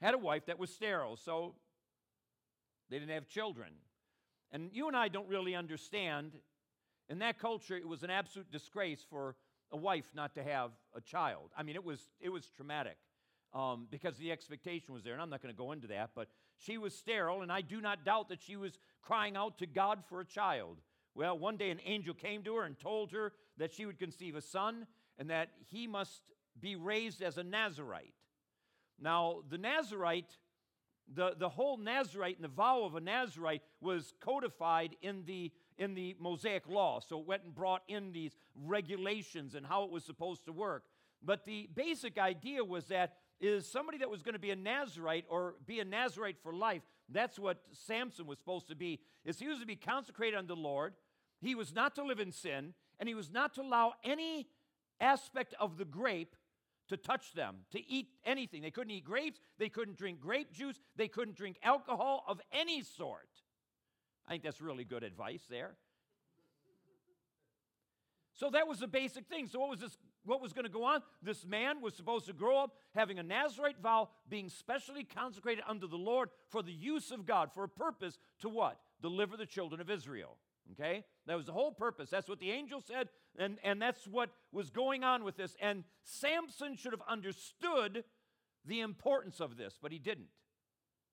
had 0.00 0.14
a 0.14 0.18
wife 0.18 0.46
that 0.46 0.58
was 0.58 0.70
sterile, 0.70 1.16
so 1.16 1.54
they 2.90 2.98
didn't 2.98 3.14
have 3.14 3.28
children. 3.28 3.70
And 4.52 4.70
you 4.72 4.88
and 4.88 4.96
I 4.96 5.08
don't 5.08 5.28
really 5.28 5.54
understand. 5.54 6.32
In 7.08 7.20
that 7.20 7.38
culture, 7.38 7.76
it 7.76 7.88
was 7.88 8.02
an 8.02 8.10
absolute 8.10 8.50
disgrace 8.50 9.04
for 9.08 9.36
a 9.72 9.76
wife 9.76 10.06
not 10.14 10.34
to 10.34 10.42
have 10.42 10.70
a 10.94 11.00
child. 11.00 11.50
I 11.56 11.62
mean, 11.62 11.74
it 11.74 11.84
was, 11.84 12.00
it 12.20 12.28
was 12.28 12.50
traumatic 12.56 12.96
um, 13.54 13.86
because 13.90 14.16
the 14.16 14.30
expectation 14.32 14.94
was 14.94 15.04
there. 15.04 15.12
And 15.12 15.22
I'm 15.22 15.30
not 15.30 15.42
going 15.42 15.54
to 15.54 15.58
go 15.58 15.72
into 15.72 15.86
that, 15.88 16.10
but 16.14 16.28
she 16.56 16.78
was 16.78 16.94
sterile, 16.94 17.42
and 17.42 17.52
I 17.52 17.60
do 17.60 17.80
not 17.80 18.04
doubt 18.04 18.28
that 18.28 18.42
she 18.42 18.56
was 18.56 18.78
crying 19.02 19.36
out 19.36 19.58
to 19.58 19.66
God 19.66 20.00
for 20.08 20.20
a 20.20 20.24
child. 20.24 20.78
Well, 21.14 21.38
one 21.38 21.56
day 21.56 21.70
an 21.70 21.80
angel 21.84 22.14
came 22.14 22.42
to 22.44 22.56
her 22.56 22.64
and 22.64 22.78
told 22.78 23.12
her 23.12 23.32
that 23.56 23.72
she 23.72 23.86
would 23.86 23.98
conceive 23.98 24.36
a 24.36 24.40
son 24.40 24.86
and 25.18 25.30
that 25.30 25.50
he 25.70 25.86
must 25.86 26.22
be 26.60 26.76
raised 26.76 27.22
as 27.22 27.38
a 27.38 27.42
Nazarite. 27.42 28.14
Now, 29.00 29.42
the 29.48 29.58
Nazarite, 29.58 30.36
the, 31.14 31.34
the 31.38 31.48
whole 31.48 31.76
Nazarite 31.76 32.36
and 32.36 32.44
the 32.44 32.48
vow 32.48 32.84
of 32.84 32.94
a 32.94 33.00
Nazarite 33.00 33.62
was 33.80 34.12
codified 34.20 34.96
in 35.02 35.24
the, 35.24 35.50
in 35.78 35.94
the 35.94 36.16
Mosaic 36.18 36.68
law. 36.68 37.00
So 37.00 37.18
it 37.20 37.26
went 37.26 37.44
and 37.44 37.54
brought 37.54 37.82
in 37.88 38.12
these 38.12 38.36
regulations 38.54 39.54
and 39.54 39.66
how 39.66 39.84
it 39.84 39.90
was 39.90 40.04
supposed 40.04 40.44
to 40.46 40.52
work. 40.52 40.84
But 41.22 41.44
the 41.44 41.68
basic 41.74 42.18
idea 42.18 42.64
was 42.64 42.86
that 42.86 43.14
is 43.40 43.70
somebody 43.70 43.98
that 43.98 44.10
was 44.10 44.22
going 44.22 44.34
to 44.34 44.40
be 44.40 44.50
a 44.50 44.56
Nazarite 44.56 45.24
or 45.28 45.54
be 45.66 45.80
a 45.80 45.84
Nazarite 45.84 46.38
for 46.42 46.52
life. 46.52 46.82
That's 47.08 47.38
what 47.38 47.62
Samson 47.72 48.26
was 48.26 48.38
supposed 48.38 48.68
to 48.68 48.74
be. 48.74 49.00
Is 49.24 49.38
he 49.38 49.48
was 49.48 49.60
to 49.60 49.66
be 49.66 49.76
consecrated 49.76 50.36
unto 50.36 50.48
the 50.48 50.60
Lord. 50.60 50.94
He 51.40 51.54
was 51.54 51.74
not 51.74 51.94
to 51.94 52.04
live 52.04 52.18
in 52.18 52.32
sin, 52.32 52.74
and 52.98 53.08
he 53.08 53.14
was 53.14 53.30
not 53.30 53.54
to 53.54 53.62
allow 53.62 53.94
any 54.02 54.48
aspect 55.00 55.54
of 55.60 55.78
the 55.78 55.84
grape 55.84 56.34
to 56.88 56.96
touch 56.96 57.32
them, 57.32 57.56
to 57.70 57.90
eat 57.90 58.08
anything. 58.24 58.62
They 58.62 58.70
couldn't 58.70 58.90
eat 58.90 59.04
grapes, 59.04 59.40
they 59.58 59.68
couldn't 59.68 59.96
drink 59.96 60.20
grape 60.20 60.52
juice, 60.52 60.80
they 60.96 61.08
couldn't 61.08 61.36
drink 61.36 61.58
alcohol 61.62 62.24
of 62.26 62.40
any 62.52 62.82
sort. 62.82 63.28
I 64.26 64.32
think 64.32 64.42
that's 64.42 64.60
really 64.60 64.84
good 64.84 65.02
advice 65.02 65.42
there. 65.48 65.76
So 68.34 68.50
that 68.50 68.68
was 68.68 68.78
the 68.78 68.86
basic 68.86 69.26
thing. 69.26 69.48
So 69.48 69.58
what 69.58 69.70
was 69.70 69.80
this 69.80 69.96
what 70.24 70.42
was 70.42 70.52
going 70.52 70.66
to 70.66 70.70
go 70.70 70.84
on? 70.84 71.00
This 71.22 71.46
man 71.46 71.80
was 71.80 71.94
supposed 71.94 72.26
to 72.26 72.34
grow 72.34 72.62
up 72.62 72.74
having 72.94 73.18
a 73.18 73.22
Nazarite 73.22 73.80
vow, 73.80 74.10
being 74.28 74.50
specially 74.50 75.02
consecrated 75.02 75.64
unto 75.66 75.88
the 75.88 75.96
Lord 75.96 76.28
for 76.50 76.62
the 76.62 76.72
use 76.72 77.10
of 77.10 77.24
God, 77.24 77.50
for 77.52 77.64
a 77.64 77.68
purpose 77.68 78.18
to 78.40 78.48
what? 78.48 78.78
Deliver 79.00 79.36
the 79.36 79.46
children 79.46 79.80
of 79.80 79.90
Israel. 79.90 80.36
Okay? 80.72 81.04
That 81.26 81.36
was 81.36 81.46
the 81.46 81.52
whole 81.52 81.72
purpose. 81.72 82.10
That's 82.10 82.28
what 82.28 82.40
the 82.40 82.50
angel 82.50 82.80
said, 82.80 83.08
and, 83.38 83.58
and 83.62 83.80
that's 83.80 84.06
what 84.06 84.30
was 84.52 84.70
going 84.70 85.04
on 85.04 85.24
with 85.24 85.36
this. 85.36 85.56
And 85.62 85.84
Samson 86.02 86.76
should 86.76 86.92
have 86.92 87.02
understood 87.08 88.04
the 88.64 88.80
importance 88.80 89.40
of 89.40 89.56
this, 89.56 89.78
but 89.80 89.92
he 89.92 89.98
didn't. 89.98 90.28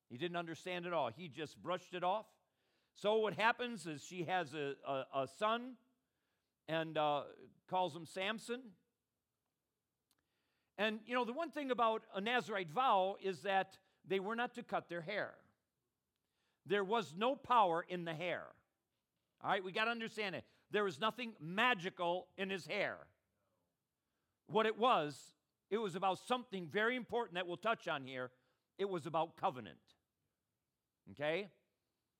He 0.10 0.18
didn't 0.18 0.38
understand 0.38 0.86
it 0.86 0.94
all. 0.94 1.12
He 1.16 1.28
just 1.28 1.62
brushed 1.62 1.94
it 1.94 2.04
off. 2.04 2.26
So 2.96 3.18
what 3.18 3.34
happens 3.34 3.86
is 3.86 4.04
she 4.04 4.24
has 4.24 4.54
a, 4.54 4.74
a, 4.88 5.22
a 5.24 5.28
son 5.38 5.74
and 6.68 6.98
uh, 6.98 7.24
calls 7.70 7.96
him 7.96 8.06
Samson. 8.06 8.62
And 10.78 11.00
you 11.06 11.14
know, 11.14 11.26
the 11.26 11.34
one 11.34 11.52
thing 11.52 11.72
about 11.72 12.04
a 12.14 12.22
Nazarite 12.22 12.72
vow 12.72 13.18
is 13.22 13.42
that 13.42 13.78
they 14.08 14.20
were 14.20 14.36
not 14.36 14.56
to 14.56 14.64
cut 14.64 14.90
their 14.90 15.02
hair. 15.02 15.34
There 16.66 16.84
was 16.84 17.14
no 17.16 17.36
power 17.36 17.86
in 17.88 18.06
the 18.06 18.14
hair. 18.14 18.44
All 19.44 19.52
right, 19.52 19.64
we 19.64 19.72
got 19.72 19.86
to 19.86 19.92
understand 19.92 20.36
it. 20.36 20.44
There 20.72 20.84
was 20.84 21.00
nothing 21.00 21.34
magical 21.40 22.28
in 22.38 22.50
his 22.50 22.66
hair. 22.66 22.98
What 24.48 24.66
it 24.66 24.78
was, 24.78 25.20
it 25.70 25.78
was 25.78 25.96
about 25.96 26.20
something 26.20 26.68
very 26.68 26.96
important 26.96 27.36
that 27.36 27.48
we'll 27.48 27.58
touch 27.58 27.88
on 27.88 28.04
here. 28.04 28.32
It 28.78 28.90
was 28.90 29.06
about 29.06 29.38
covenant. 29.38 29.78
Okay? 31.12 31.50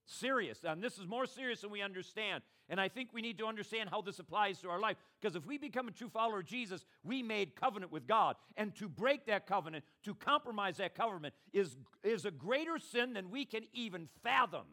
Serious. 0.06 0.60
And 0.64 0.82
this 0.82 0.98
is 0.98 1.08
more 1.08 1.26
serious 1.26 1.62
than 1.62 1.72
we 1.72 1.82
understand. 1.82 2.44
And 2.70 2.80
I 2.80 2.88
think 2.88 3.10
we 3.14 3.22
need 3.22 3.38
to 3.40 3.46
understand 3.46 3.90
how 3.90 4.02
this 4.02 4.20
applies 4.20 4.60
to 4.62 4.70
our 4.70 4.80
life. 4.80 4.98
Because 5.20 5.36
if 5.36 5.46
we 5.46 5.58
become 5.58 5.88
a 5.88 5.92
true 5.92 6.10
follower 6.10 6.40
of 6.40 6.46
Jesus, 6.46 6.86
we 7.04 7.22
made 7.22 7.56
covenant 7.56 7.92
with 7.92 8.08
God. 8.08 8.36
And 8.58 8.76
to 8.76 8.88
break 8.88 9.26
that 9.26 9.46
covenant, 9.48 9.84
to 10.04 10.16
compromise 10.16 10.78
that 10.78 10.96
covenant, 10.96 11.34
is, 11.54 11.78
is 12.04 12.26
a 12.26 12.32
greater 12.32 12.80
sin 12.80 13.14
than 13.14 13.30
we 13.30 13.46
can 13.46 13.64
even 13.74 14.08
fathom 14.24 14.66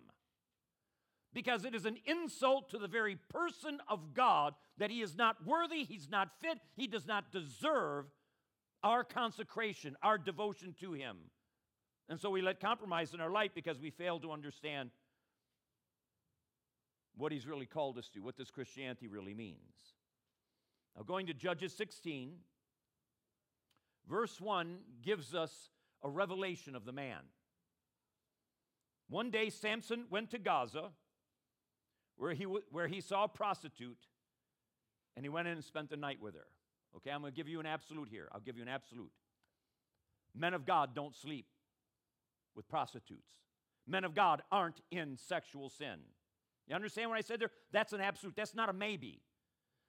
because 1.34 1.64
it 1.64 1.74
is 1.74 1.86
an 1.86 1.96
insult 2.04 2.70
to 2.70 2.78
the 2.78 2.88
very 2.88 3.16
person 3.28 3.78
of 3.88 4.14
God 4.14 4.54
that 4.78 4.90
he 4.90 5.00
is 5.02 5.16
not 5.16 5.46
worthy, 5.46 5.84
he's 5.84 6.08
not 6.10 6.28
fit, 6.40 6.58
he 6.76 6.86
does 6.86 7.06
not 7.06 7.32
deserve 7.32 8.06
our 8.82 9.04
consecration, 9.04 9.96
our 10.02 10.18
devotion 10.18 10.74
to 10.80 10.92
him. 10.92 11.16
And 12.08 12.20
so 12.20 12.30
we 12.30 12.42
let 12.42 12.60
compromise 12.60 13.14
in 13.14 13.20
our 13.20 13.30
life 13.30 13.52
because 13.54 13.80
we 13.80 13.90
fail 13.90 14.18
to 14.20 14.32
understand 14.32 14.90
what 17.16 17.32
he's 17.32 17.46
really 17.46 17.66
called 17.66 17.98
us 17.98 18.08
to, 18.14 18.20
what 18.20 18.36
this 18.36 18.50
Christianity 18.50 19.06
really 19.06 19.34
means. 19.34 19.58
Now, 20.96 21.02
going 21.04 21.26
to 21.26 21.34
Judges 21.34 21.74
16, 21.76 22.32
verse 24.08 24.40
1 24.40 24.78
gives 25.02 25.34
us 25.34 25.70
a 26.02 26.10
revelation 26.10 26.74
of 26.74 26.84
the 26.84 26.92
man. 26.92 27.20
One 29.08 29.30
day, 29.30 29.50
Samson 29.50 30.06
went 30.10 30.30
to 30.30 30.38
Gaza, 30.38 30.90
where 32.16 32.32
he, 32.34 32.44
where 32.44 32.88
he 32.88 33.00
saw 33.00 33.24
a 33.24 33.28
prostitute, 33.28 34.06
and 35.16 35.24
he 35.24 35.28
went 35.28 35.48
in 35.48 35.54
and 35.54 35.64
spent 35.64 35.90
the 35.90 35.96
night 35.96 36.20
with 36.20 36.34
her. 36.34 36.46
Okay, 36.96 37.10
I'm 37.10 37.20
going 37.20 37.32
to 37.32 37.36
give 37.36 37.48
you 37.48 37.60
an 37.60 37.66
absolute 37.66 38.08
here. 38.10 38.28
I'll 38.32 38.40
give 38.40 38.56
you 38.56 38.62
an 38.62 38.68
absolute. 38.68 39.10
Men 40.34 40.54
of 40.54 40.66
God 40.66 40.94
don't 40.94 41.14
sleep 41.14 41.46
with 42.54 42.68
prostitutes. 42.68 43.32
Men 43.86 44.04
of 44.04 44.14
God 44.14 44.42
aren't 44.50 44.80
in 44.90 45.16
sexual 45.16 45.68
sin. 45.68 45.98
You 46.68 46.74
understand 46.74 47.10
what 47.10 47.18
I 47.18 47.22
said 47.22 47.40
there? 47.40 47.50
That's 47.72 47.92
an 47.92 48.00
absolute, 48.00 48.36
that's 48.36 48.54
not 48.54 48.68
a 48.68 48.72
maybe. 48.72 49.20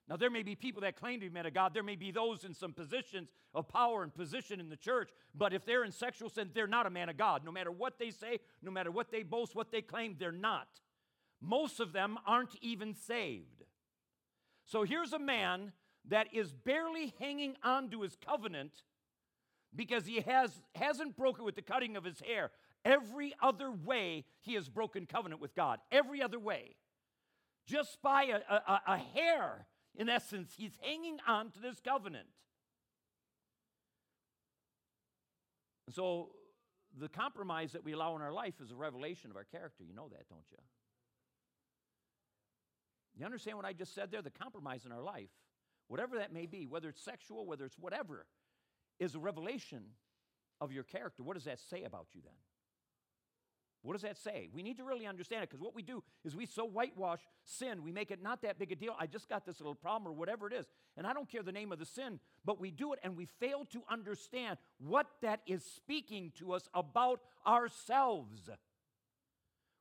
Now, 0.10 0.18
there 0.18 0.30
may 0.30 0.44
be 0.44 0.56
people 0.56 0.82
that 0.82 0.98
claim 0.98 1.22
to 1.22 1.28
be 1.28 1.34
men 1.34 1.46
of 1.46 1.54
God. 1.54 1.74
There 1.74 1.84
may 1.84 1.96
be 1.96 2.12
those 2.12 2.44
in 2.44 2.54
some 2.54 2.74
positions 2.74 3.30
of 3.54 3.70
power 3.70 4.04
and 4.04 4.14
position 4.14 4.60
in 4.60 4.68
the 4.68 4.76
church, 4.76 5.12
but 5.34 5.54
if 5.54 5.66
they're 5.66 5.86
in 5.86 5.94
sexual 5.94 6.30
sin, 6.30 6.50
they're 6.54 6.68
not 6.68 6.86
a 6.86 6.90
man 6.90 7.08
of 7.08 7.16
God. 7.16 7.46
No 7.46 7.52
matter 7.52 7.72
what 7.72 8.00
they 8.00 8.12
say, 8.12 8.40
no 8.62 8.70
matter 8.70 8.92
what 8.92 9.12
they 9.12 9.24
boast, 9.24 9.56
what 9.56 9.72
they 9.72 9.82
claim, 9.82 10.18
they're 10.20 10.32
not. 10.34 10.68
Most 11.44 11.82
of 11.82 11.92
them 11.92 12.18
aren't 12.26 12.56
even 12.62 12.96
saved. 12.96 13.64
So 14.66 14.84
here's 14.84 15.12
a 15.12 15.20
man 15.20 15.74
that 16.08 16.28
is 16.34 16.54
barely 16.54 17.14
hanging 17.20 17.56
on 17.64 17.90
to 17.90 18.02
his 18.02 18.16
covenant 18.16 18.72
because 19.76 20.06
he 20.06 20.22
has, 20.22 20.62
hasn't 20.76 21.18
broken 21.18 21.44
with 21.44 21.56
the 21.56 21.62
cutting 21.62 21.98
of 21.98 22.06
his 22.06 22.22
hair. 22.22 22.52
Every 22.86 23.34
other 23.42 23.72
way, 23.72 24.24
he 24.42 24.54
has 24.54 24.70
broken 24.70 25.06
covenant 25.06 25.42
with 25.42 25.54
God. 25.54 25.80
Every 25.92 26.22
other 26.22 26.40
way. 26.40 26.76
Just 27.66 28.02
by 28.02 28.24
a, 28.24 28.54
a, 28.54 28.82
a 28.88 28.98
hair, 28.98 29.66
in 29.96 30.08
essence, 30.08 30.54
he's 30.56 30.78
hanging 30.82 31.18
on 31.28 31.52
to 31.52 31.60
this 31.60 31.82
covenant. 31.82 32.28
And 35.88 35.96
so 35.96 36.30
the 36.98 37.10
compromise 37.10 37.74
that 37.74 37.84
we 37.84 37.92
allow 37.92 38.16
in 38.16 38.22
our 38.22 38.34
life 38.34 38.56
is 38.62 38.72
a 38.72 38.76
revelation 38.76 39.30
of 39.30 39.36
our 39.36 39.46
character. 39.46 39.84
You 39.84 39.94
know 39.94 40.08
that, 40.10 40.30
don't 40.30 40.46
you? 40.52 40.58
You 43.18 43.26
understand 43.26 43.58
what 43.58 43.66
I 43.66 43.74
just 43.74 43.94
said 43.94 44.12
there? 44.12 44.22
The 44.22 44.32
compromise 44.32 44.86
in 44.86 44.92
our 44.92 45.02
life, 45.02 45.30
whatever 45.88 46.18
that 46.18 46.34
may 46.34 46.46
be, 46.46 46.66
whether 46.66 46.90
it's 46.90 47.04
sexual, 47.04 47.46
whether 47.46 47.66
it's 47.66 47.78
whatever, 47.78 48.26
is 49.00 49.16
a 49.16 49.20
revelation 49.20 49.84
of 50.60 50.72
your 50.72 50.84
character. 50.84 51.24
What 51.24 51.36
does 51.36 51.46
that 51.46 51.60
say 51.60 51.84
about 51.84 52.08
you 52.14 52.22
then? 52.24 52.34
What 53.84 53.94
does 53.94 54.04
that 54.04 54.18
say? 54.18 54.48
We 54.54 54.64
need 54.64 54.78
to 54.78 54.86
really 54.86 55.06
understand 55.06 55.44
it 55.44 55.50
because 55.50 55.62
what 55.62 55.76
we 55.76 55.82
do 55.82 56.04
is 56.24 56.38
we 56.38 56.46
so 56.46 56.64
whitewash 56.64 57.20
sin, 57.44 57.84
we 57.84 57.92
make 57.92 58.12
it 58.12 58.24
not 58.24 58.42
that 58.44 58.58
big 58.58 58.72
a 58.72 58.76
deal. 58.76 58.96
I 58.98 59.08
just 59.08 59.28
got 59.28 59.46
this 59.46 59.60
little 59.60 59.76
problem 59.76 60.10
or 60.10 60.16
whatever 60.16 60.48
it 60.48 60.54
is. 60.54 60.66
And 60.96 61.06
I 61.06 61.12
don't 61.12 61.30
care 61.30 61.44
the 61.44 61.52
name 61.52 61.74
of 61.74 61.80
the 61.80 61.86
sin, 61.86 62.22
but 62.46 62.62
we 62.62 62.72
do 62.72 62.94
it 62.94 63.00
and 63.04 63.18
we 63.18 63.26
fail 63.26 63.66
to 63.74 63.84
understand 63.92 64.58
what 64.80 65.08
that 65.22 65.42
is 65.46 65.66
speaking 65.66 66.32
to 66.40 66.54
us 66.54 66.70
about 66.74 67.20
ourselves. 67.46 68.50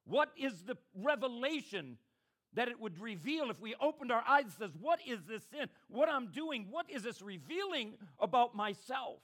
What 0.05 0.31
is 0.37 0.65
the 0.65 0.77
revelation 0.97 1.97
that 2.55 2.69
it 2.69 2.79
would 2.79 3.01
reveal 3.01 3.51
if 3.51 3.61
we 3.61 3.75
opened 3.81 4.13
our 4.13 4.25
eyes 4.29 4.47
says, 4.59 4.71
What 4.81 5.01
is 5.07 5.21
this 5.29 5.43
sin? 5.51 5.69
What 5.89 6.09
I'm 6.09 6.29
doing? 6.29 6.67
What 6.71 6.91
is 6.91 7.03
this 7.03 7.23
revealing 7.23 7.95
about 8.19 8.55
myself? 8.55 9.21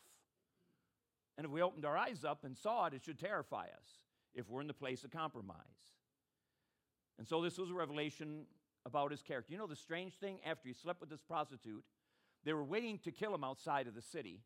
And 1.37 1.45
if 1.45 1.51
we 1.51 1.63
opened 1.63 1.85
our 1.85 1.97
eyes 1.97 2.25
up 2.25 2.45
and 2.45 2.57
saw 2.57 2.87
it, 2.87 2.95
it 2.95 3.03
should 3.05 3.19
terrify 3.19 3.65
us 3.65 4.01
if 4.35 4.49
we're 4.49 4.61
in 4.61 4.67
the 4.67 4.75
place 4.75 5.05
of 5.05 5.11
compromise. 5.11 5.57
And 7.19 7.27
so 7.27 7.43
this 7.43 7.59
was 7.59 7.71
a 7.71 7.75
revelation 7.75 8.47
about 8.87 9.11
his 9.11 9.23
character. 9.23 9.53
You 9.53 9.59
know 9.59 9.67
the 9.67 9.77
strange 9.77 10.15
thing? 10.15 10.39
After 10.45 10.69
he 10.69 10.75
slept 10.75 11.01
with 11.01 11.11
this 11.11 11.23
prostitute, 11.23 11.85
they 12.45 12.53
were 12.53 12.65
waiting 12.65 12.99
to 13.05 13.13
kill 13.13 13.35
him 13.35 13.45
outside 13.45 13.87
of 13.87 13.95
the 13.95 14.03
city. 14.03 14.41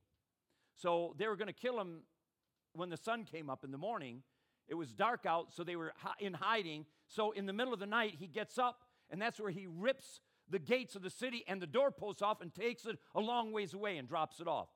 So 0.74 1.14
they 1.18 1.28
were 1.28 1.36
going 1.36 1.48
to 1.48 1.52
kill 1.52 1.80
him 1.80 2.00
when 2.74 2.90
the 2.90 2.96
sun 2.96 3.24
came 3.24 3.48
up 3.48 3.64
in 3.64 3.70
the 3.70 3.78
morning. 3.78 4.22
It 4.68 4.74
was 4.74 4.92
dark 4.92 5.26
out, 5.26 5.52
so 5.52 5.64
they 5.64 5.76
were 5.76 5.92
in 6.18 6.34
hiding. 6.34 6.86
So 7.14 7.33
in 7.33 7.47
the 7.47 7.52
middle 7.52 7.75
of 7.75 7.81
the 7.81 7.87
night, 7.87 8.14
he 8.19 8.26
gets 8.26 8.59
up, 8.59 8.81
and 9.11 9.21
that's 9.21 9.38
where 9.38 9.50
he 9.50 9.66
rips 9.66 10.21
the 10.49 10.59
gates 10.59 10.97
of 10.97 11.02
the 11.02 11.11
city 11.11 11.45
and 11.47 11.61
the 11.61 11.66
doorposts 11.66 12.23
off 12.23 12.40
and 12.40 12.54
takes 12.54 12.87
it 12.87 12.99
a 13.14 13.21
long 13.21 13.52
ways 13.52 13.75
away 13.75 13.99
and 13.99 14.09
drops 14.09 14.40
it 14.40 14.49
off. 14.49 14.69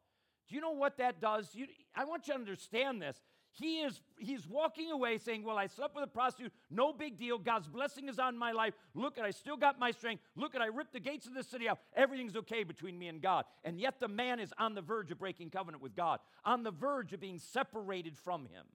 Do 0.48 0.54
you 0.54 0.60
know 0.60 0.72
what 0.72 0.98
that 0.98 1.20
does? 1.20 1.48
You, 1.54 1.66
I 1.94 2.04
want 2.04 2.28
you 2.28 2.34
to 2.34 2.38
understand 2.38 3.02
this. 3.02 3.20
He 3.52 3.80
is 3.80 4.02
he's 4.18 4.46
walking 4.46 4.90
away 4.90 5.16
saying, 5.16 5.42
Well, 5.42 5.56
I 5.56 5.66
slept 5.66 5.94
with 5.94 6.04
a 6.04 6.08
prostitute, 6.08 6.52
no 6.70 6.92
big 6.92 7.18
deal. 7.18 7.38
God's 7.38 7.68
blessing 7.68 8.06
is 8.08 8.18
on 8.18 8.36
my 8.36 8.52
life. 8.52 8.74
Look 8.94 9.16
at 9.16 9.24
I 9.24 9.30
still 9.30 9.56
got 9.56 9.78
my 9.78 9.92
strength. 9.92 10.22
Look 10.36 10.54
at 10.54 10.60
I 10.60 10.66
ripped 10.66 10.92
the 10.92 11.00
gates 11.00 11.26
of 11.26 11.34
the 11.34 11.42
city 11.42 11.66
out. 11.66 11.78
Everything's 11.94 12.36
okay 12.36 12.64
between 12.64 12.98
me 12.98 13.08
and 13.08 13.22
God. 13.22 13.46
And 13.64 13.80
yet 13.80 13.98
the 13.98 14.08
man 14.08 14.40
is 14.40 14.52
on 14.58 14.74
the 14.74 14.82
verge 14.82 15.10
of 15.10 15.18
breaking 15.18 15.50
covenant 15.50 15.82
with 15.82 15.96
God, 15.96 16.20
on 16.44 16.64
the 16.64 16.70
verge 16.70 17.14
of 17.14 17.20
being 17.20 17.38
separated 17.38 18.18
from 18.18 18.42
him. 18.42 18.66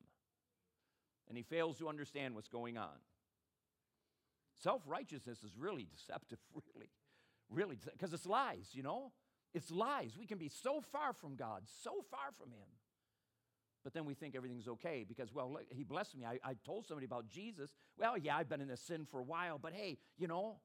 And 1.29 1.37
he 1.37 1.43
fails 1.43 1.77
to 1.77 1.87
understand 1.87 2.33
what's 2.33 2.49
going 2.49 2.75
on. 2.75 2.89
Self 4.61 4.81
righteousness 4.85 5.39
is 5.43 5.51
really 5.57 5.87
deceptive, 5.91 6.39
really, 6.53 6.89
really, 7.49 7.77
because 7.91 8.13
it's 8.13 8.25
lies, 8.25 8.69
you 8.73 8.83
know? 8.83 9.11
It's 9.53 9.71
lies. 9.71 10.17
We 10.17 10.25
can 10.25 10.37
be 10.37 10.49
so 10.49 10.81
far 10.91 11.13
from 11.13 11.35
God, 11.35 11.63
so 11.83 12.05
far 12.09 12.31
from 12.37 12.51
Him. 12.51 12.67
But 13.83 13.93
then 13.93 14.05
we 14.05 14.13
think 14.13 14.35
everything's 14.35 14.67
okay 14.67 15.03
because, 15.07 15.33
well, 15.33 15.57
he 15.71 15.83
blessed 15.83 16.15
me. 16.15 16.23
I, 16.23 16.37
I 16.43 16.55
told 16.63 16.85
somebody 16.85 17.05
about 17.05 17.27
Jesus. 17.27 17.73
Well, 17.97 18.17
yeah, 18.17 18.37
I've 18.37 18.47
been 18.47 18.61
in 18.61 18.67
this 18.67 18.81
sin 18.81 19.07
for 19.09 19.19
a 19.19 19.23
while, 19.23 19.57
but 19.57 19.73
hey, 19.73 19.97
you 20.17 20.27
know, 20.27 20.57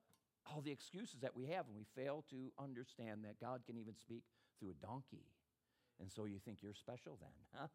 all 0.47 0.61
the 0.61 0.71
excuses 0.71 1.21
that 1.23 1.35
we 1.35 1.47
have, 1.47 1.67
and 1.67 1.75
we 1.75 1.87
fail 1.97 2.25
to 2.31 2.53
understand 2.63 3.25
that 3.25 3.41
God 3.41 3.63
can 3.67 3.79
even 3.79 3.95
speak 3.97 4.23
through 4.61 4.71
a 4.71 4.87
donkey. 4.87 5.25
And 5.99 6.13
so 6.13 6.27
you 6.27 6.39
think 6.39 6.59
you're 6.63 6.75
special 6.75 7.19
then, 7.19 7.31
huh? 7.55 7.69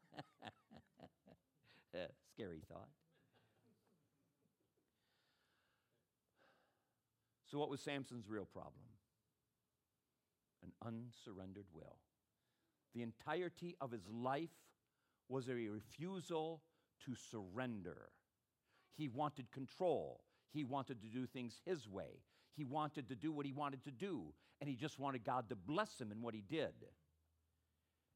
Scary 2.35 2.61
thought. 2.69 2.89
So, 7.51 7.59
what 7.59 7.69
was 7.69 7.81
Samson's 7.81 8.29
real 8.29 8.45
problem? 8.45 8.85
An 10.63 10.71
unsurrendered 10.81 11.65
will. 11.73 11.97
The 12.95 13.01
entirety 13.01 13.75
of 13.81 13.91
his 13.91 14.07
life 14.09 14.49
was 15.27 15.49
a 15.49 15.53
refusal 15.53 16.61
to 17.05 17.13
surrender. 17.15 18.09
He 18.95 19.09
wanted 19.09 19.51
control. 19.51 20.21
He 20.53 20.63
wanted 20.63 21.01
to 21.01 21.07
do 21.07 21.25
things 21.25 21.59
his 21.65 21.89
way. 21.89 22.21
He 22.55 22.63
wanted 22.63 23.09
to 23.09 23.15
do 23.15 23.31
what 23.31 23.45
he 23.45 23.51
wanted 23.51 23.83
to 23.83 23.91
do, 23.91 24.33
and 24.59 24.69
he 24.69 24.75
just 24.75 24.99
wanted 24.99 25.25
God 25.25 25.49
to 25.49 25.55
bless 25.55 25.99
him 25.99 26.11
in 26.11 26.21
what 26.21 26.33
he 26.33 26.41
did. 26.41 26.73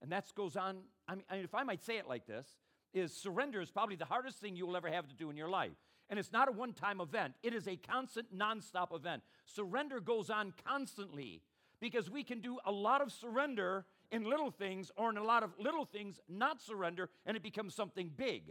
And 0.02 0.12
that 0.12 0.26
goes 0.36 0.56
on, 0.56 0.78
I 1.08 1.16
mean, 1.16 1.26
if 1.32 1.56
I 1.56 1.64
might 1.64 1.84
say 1.84 1.98
it 1.98 2.08
like 2.08 2.26
this, 2.26 2.48
is 2.96 3.14
surrender 3.14 3.62
is 3.62 3.70
probably 3.70 3.96
the 3.96 4.06
hardest 4.06 4.40
thing 4.40 4.56
you 4.56 4.66
will 4.66 4.78
ever 4.78 4.90
have 4.90 5.08
to 5.08 5.16
do 5.16 5.30
in 5.30 5.38
your 5.38 5.50
life. 5.50 5.76
And 6.10 6.18
it's 6.18 6.32
not 6.32 6.48
a 6.48 6.52
one 6.52 6.74
time 6.74 7.02
event, 7.02 7.34
it 7.44 7.54
is 7.54 7.68
a 7.68 7.76
constant, 7.76 8.28
non-stop 8.34 8.94
event. 8.94 9.22
Surrender 9.46 10.00
goes 10.00 10.30
on 10.30 10.54
constantly 10.66 11.42
because 11.80 12.10
we 12.10 12.24
can 12.24 12.42
do 12.42 12.58
a 12.66 12.72
lot 12.72 13.02
of 13.02 13.12
surrender 13.12 13.86
in 14.12 14.24
little 14.24 14.52
things 14.52 14.92
or 14.96 15.10
in 15.10 15.18
a 15.18 15.24
lot 15.24 15.44
of 15.44 15.52
little 15.60 15.86
things 15.86 16.20
not 16.30 16.62
surrender 16.62 17.10
and 17.26 17.36
it 17.36 17.44
becomes 17.44 17.76
something 17.76 18.10
big. 18.16 18.44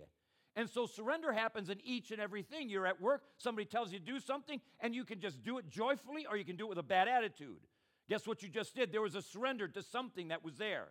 And 0.57 0.69
so 0.71 0.87
surrender 0.87 1.33
happens 1.33 1.69
in 1.69 1.81
each 1.83 2.11
and 2.11 2.21
everything. 2.21 2.69
You're 2.69 2.87
at 2.87 3.01
work, 3.01 3.23
somebody 3.39 3.65
tells 3.65 3.93
you 3.93 3.99
to 3.99 4.05
do 4.05 4.21
something, 4.21 4.61
and 4.81 4.95
you 4.95 5.05
can 5.05 5.21
just 5.21 5.43
do 5.43 5.59
it 5.59 5.69
joyfully 5.69 6.27
or 6.29 6.37
you 6.37 6.45
can 6.45 6.57
do 6.57 6.67
it 6.67 6.69
with 6.69 6.79
a 6.79 6.85
bad 6.85 7.09
attitude. 7.09 7.59
Guess 8.09 8.27
what 8.27 8.43
you 8.43 8.49
just 8.49 8.75
did? 8.75 8.93
There 8.93 9.01
was 9.01 9.15
a 9.15 9.23
surrender 9.23 9.67
to 9.69 9.83
something 9.83 10.29
that 10.29 10.45
was 10.45 10.57
there. 10.57 10.89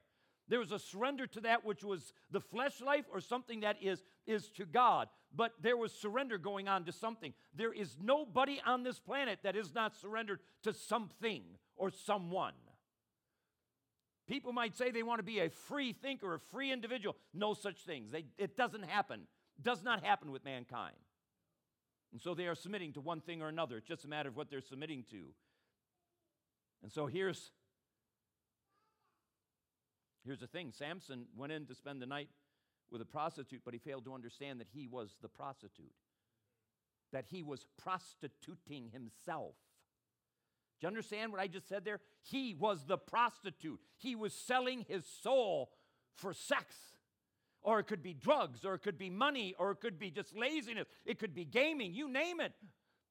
There 0.50 0.60
was 0.60 0.72
a 0.72 0.80
surrender 0.80 1.26
to 1.28 1.42
that 1.42 1.66
which 1.66 1.84
was 1.84 2.14
the 2.32 2.42
flesh 2.42 2.82
life 2.82 3.06
or 3.12 3.22
something 3.22 3.62
that 3.62 3.78
is, 3.82 4.04
is 4.28 4.50
to 4.52 4.66
God. 4.66 5.08
But 5.36 5.54
there 5.62 5.78
was 5.78 5.94
surrender 5.94 6.38
going 6.38 6.68
on 6.68 6.86
to 6.86 6.92
something. 6.92 7.34
There 7.56 7.74
is 7.74 7.98
nobody 8.02 8.62
on 8.66 8.84
this 8.84 9.00
planet 9.00 9.40
that 9.44 9.56
is 9.56 9.74
not 9.74 9.96
surrendered 9.96 10.40
to 10.64 10.74
something 10.74 11.44
or 11.76 11.90
someone. 11.90 12.54
People 14.28 14.54
might 14.54 14.76
say 14.76 14.92
they 14.92 15.04
want 15.04 15.20
to 15.20 15.24
be 15.24 15.40
a 15.40 15.50
free 15.50 15.94
thinker, 15.94 16.36
a 16.36 16.40
free 16.40 16.72
individual. 16.72 17.16
No 17.34 17.54
such 17.54 17.84
things. 17.84 18.12
They, 18.12 18.26
it 18.38 18.56
doesn't 18.56 18.84
happen. 18.84 19.22
Does 19.62 19.84
not 19.84 20.04
happen 20.04 20.32
with 20.32 20.46
mankind. 20.46 20.96
And 22.12 22.22
so 22.22 22.36
they 22.36 22.48
are 22.48 22.56
submitting 22.56 22.94
to 22.94 23.02
one 23.02 23.22
thing 23.22 23.42
or 23.42 23.50
another. 23.50 23.78
It's 23.78 23.88
just 23.88 24.06
a 24.06 24.08
matter 24.08 24.30
of 24.30 24.38
what 24.38 24.50
they're 24.50 24.62
submitting 24.62 25.04
to. 25.12 25.24
And 26.84 26.92
so 26.92 27.08
here's 27.08 27.52
here's 30.26 30.40
the 30.40 30.48
thing. 30.48 30.72
Samson 30.72 31.26
went 31.36 31.52
in 31.52 31.66
to 31.66 31.76
spend 31.76 32.02
the 32.02 32.06
night 32.06 32.30
with 32.92 33.02
a 33.02 33.06
prostitute, 33.06 33.62
but 33.66 33.74
he 33.74 33.80
failed 33.80 34.06
to 34.06 34.14
understand 34.14 34.60
that 34.60 34.68
he 34.74 34.88
was 34.88 35.16
the 35.22 35.28
prostitute. 35.28 35.94
That 37.12 37.26
he 37.30 37.44
was 37.44 37.66
prostituting 37.82 38.90
himself. 38.92 39.56
Do 40.80 40.86
you 40.86 40.88
understand 40.88 41.32
what 41.32 41.42
I 41.42 41.48
just 41.48 41.70
said 41.70 41.86
there? 41.86 42.00
He 42.22 42.54
was 42.54 42.86
the 42.86 42.98
prostitute. 42.98 43.80
He 43.98 44.16
was 44.16 44.34
selling 44.34 44.86
his 44.88 45.06
soul 45.06 45.72
for 46.16 46.34
sex. 46.34 46.76
Or 47.62 47.80
it 47.80 47.88
could 47.88 48.04
be 48.04 48.14
drugs, 48.14 48.66
or 48.66 48.74
it 48.74 48.84
could 48.84 48.98
be 48.98 49.10
money, 49.10 49.56
or 49.58 49.72
it 49.72 49.80
could 49.80 49.98
be 49.98 50.12
just 50.12 50.36
laziness. 50.36 50.88
It 51.06 51.18
could 51.20 51.34
be 51.34 51.46
gaming, 51.46 51.94
you 51.94 52.12
name 52.12 52.42
it. 52.42 52.52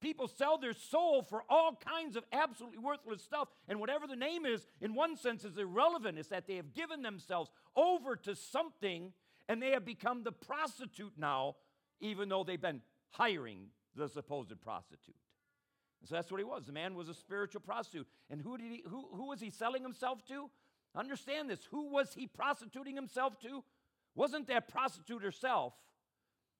People 0.03 0.27
sell 0.27 0.57
their 0.57 0.73
soul 0.73 1.21
for 1.21 1.43
all 1.49 1.79
kinds 1.79 2.17
of 2.17 2.25
absolutely 2.33 2.77
worthless 2.77 3.23
stuff. 3.23 3.47
And 3.69 3.79
whatever 3.79 4.05
the 4.05 4.17
name 4.17 4.45
is, 4.45 4.67
in 4.81 4.95
one 4.95 5.15
sense, 5.15 5.45
is 5.45 5.57
irrelevant. 5.57 6.17
It's 6.19 6.27
that 6.27 6.45
they 6.45 6.57
have 6.57 6.73
given 6.73 7.03
themselves 7.03 7.49
over 7.73 8.17
to 8.17 8.35
something 8.35 9.13
and 9.47 9.61
they 9.61 9.69
have 9.69 9.85
become 9.85 10.23
the 10.23 10.33
prostitute 10.33 11.13
now, 11.17 11.55
even 12.01 12.27
though 12.27 12.43
they've 12.43 12.59
been 12.59 12.81
hiring 13.11 13.67
the 13.95 14.09
supposed 14.09 14.59
prostitute. 14.59 15.15
And 16.01 16.09
so 16.09 16.15
that's 16.15 16.29
what 16.29 16.41
he 16.41 16.43
was. 16.43 16.65
The 16.65 16.73
man 16.73 16.95
was 16.95 17.07
a 17.07 17.13
spiritual 17.13 17.61
prostitute. 17.61 18.07
And 18.29 18.41
who, 18.41 18.57
did 18.57 18.71
he, 18.71 18.83
who, 18.85 19.07
who 19.13 19.29
was 19.29 19.39
he 19.39 19.49
selling 19.49 19.83
himself 19.83 20.19
to? 20.27 20.49
Understand 20.97 21.49
this. 21.49 21.65
Who 21.71 21.89
was 21.89 22.13
he 22.13 22.27
prostituting 22.27 22.97
himself 22.97 23.39
to? 23.39 23.63
Wasn't 24.15 24.47
that 24.47 24.67
prostitute 24.67 25.23
herself. 25.23 25.73